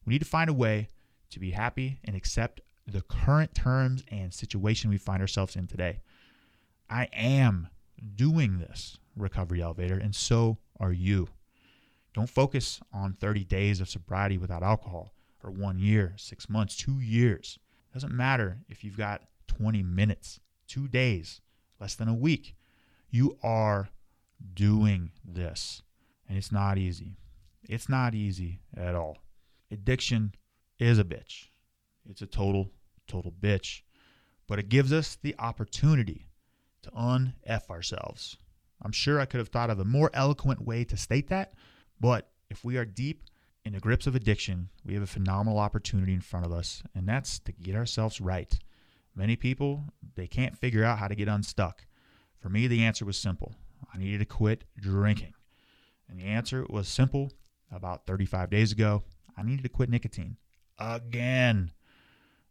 We 0.06 0.14
need 0.14 0.20
to 0.20 0.26
find 0.26 0.50
a 0.50 0.54
way 0.54 0.90
to 1.30 1.40
be 1.40 1.52
happy 1.52 2.00
and 2.04 2.16
accept 2.16 2.62
the 2.88 3.02
current 3.02 3.54
terms 3.56 4.04
and 4.10 4.34
situation 4.34 4.90
we 4.90 4.98
find 4.98 5.22
ourselves 5.22 5.56
in 5.56 5.68
today. 5.68 6.02
I 6.92 7.08
am 7.14 7.70
doing 8.16 8.60
this 8.60 8.98
recovery 9.16 9.62
elevator, 9.62 9.98
and 9.98 10.14
so 10.14 10.58
are 10.78 10.92
you. 10.92 11.30
Don't 12.14 12.30
focus 12.30 12.82
on 12.92 13.14
30 13.14 13.46
days 13.46 13.80
of 13.80 13.88
sobriety 13.88 14.38
without 14.38 14.62
alcohol, 14.62 15.14
or 15.42 15.52
one 15.52 15.80
year, 15.80 16.14
six 16.18 16.50
months, 16.50 16.76
two 16.76 17.00
years. 17.00 17.58
It 17.90 17.94
doesn't 17.94 18.14
matter 18.14 18.60
if 18.68 18.84
you've 18.84 18.98
got 18.98 19.22
20 19.48 19.82
minutes, 19.84 20.42
two 20.68 20.90
days, 20.90 21.40
less 21.80 21.96
than 21.96 22.10
a 22.10 22.14
week. 22.14 22.56
You 23.10 23.38
are 23.42 23.88
doing 24.54 25.12
this, 25.24 25.84
and 26.28 26.38
it's 26.38 26.52
not 26.52 26.78
easy. 26.78 27.16
It's 27.70 27.88
not 27.88 28.14
easy 28.14 28.60
at 28.76 28.96
all. 28.96 29.20
Addiction 29.72 30.36
is 30.78 31.00
a 31.00 31.06
bitch. 31.06 31.48
It's 32.10 32.22
a 32.22 32.28
total, 32.28 32.70
total 33.08 33.32
bitch. 33.32 33.84
But 34.46 34.60
it 34.60 34.68
gives 34.68 34.92
us 34.92 35.18
the 35.22 35.36
opportunity 35.40 36.28
to 36.92 37.00
un-F 37.00 37.70
ourselves. 37.70 38.38
I'm 38.82 38.92
sure 38.92 39.20
I 39.20 39.26
could 39.26 39.40
have 39.40 39.50
thought 39.50 39.70
of 39.70 39.80
a 39.80 39.86
more 39.86 40.10
eloquent 40.14 40.66
way 40.66 40.84
to 40.86 40.98
state 40.98 41.30
that, 41.30 41.54
but 42.00 42.30
if 42.50 42.66
we 42.66 42.78
are 42.78 42.86
deep 42.86 43.24
in 43.64 43.74
the 43.74 43.80
grips 43.80 44.08
of 44.08 44.16
addiction, 44.16 44.70
we 44.84 44.94
have 44.96 45.04
a 45.04 45.08
phenomenal 45.08 45.60
opportunity 45.60 46.14
in 46.14 46.22
front 46.22 46.46
of 46.46 46.52
us, 46.52 46.82
and 46.96 47.08
that's 47.08 47.40
to 47.40 47.52
get 47.52 47.76
ourselves 47.76 48.20
right. 48.20 48.58
Many 49.16 49.36
people, 49.36 49.86
they 50.16 50.28
can't 50.28 50.58
figure 50.58 50.84
out 50.84 51.00
how 51.00 51.08
to 51.08 51.16
get 51.16 51.28
unstuck. 51.28 51.86
For 52.40 52.50
me, 52.50 52.68
the 52.68 52.84
answer 52.84 53.06
was 53.06 53.18
simple. 53.18 53.54
I 53.94 53.98
needed 53.98 54.20
to 54.20 54.26
quit 54.26 54.64
drinking. 54.80 55.34
And 56.10 56.20
the 56.20 56.26
answer 56.26 56.66
was 56.70 56.88
simple 56.88 57.32
about 57.72 58.06
35 58.06 58.50
days 58.50 58.72
ago. 58.72 59.04
I 59.38 59.44
needed 59.44 59.64
to 59.64 59.70
quit 59.70 59.90
nicotine 59.90 60.38
again. 60.80 61.72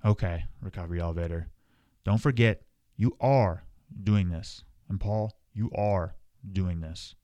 Okay, 0.05 0.45
recovery 0.62 1.01
elevator. 1.01 1.49
Don't 2.05 2.20
forget, 2.20 2.62
you 2.97 3.16
are 3.20 3.64
doing 4.03 4.30
this. 4.30 4.64
And 4.88 5.01
Paul, 5.01 5.36
you 5.53 5.70
are 5.74 6.14
doing 6.53 6.80
this. 6.80 7.14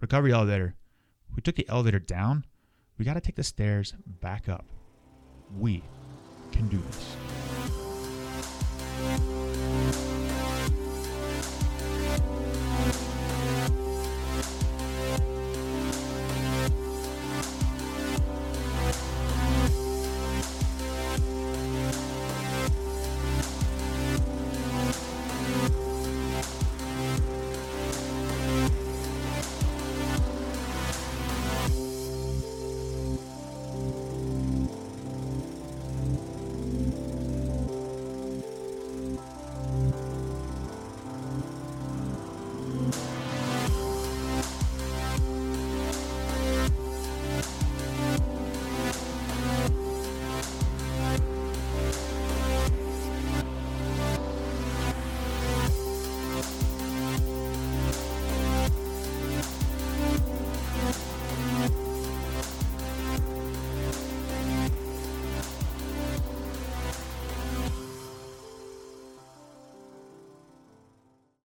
Recovery 0.00 0.32
elevator. 0.32 0.76
We 1.34 1.42
took 1.42 1.56
the 1.56 1.68
elevator 1.68 1.98
down. 1.98 2.44
We 2.98 3.04
got 3.04 3.14
to 3.14 3.20
take 3.20 3.36
the 3.36 3.44
stairs 3.44 3.94
back 4.20 4.48
up. 4.48 4.66
We 5.56 5.82
can 6.52 6.68
do 6.68 6.78
this. 6.78 7.16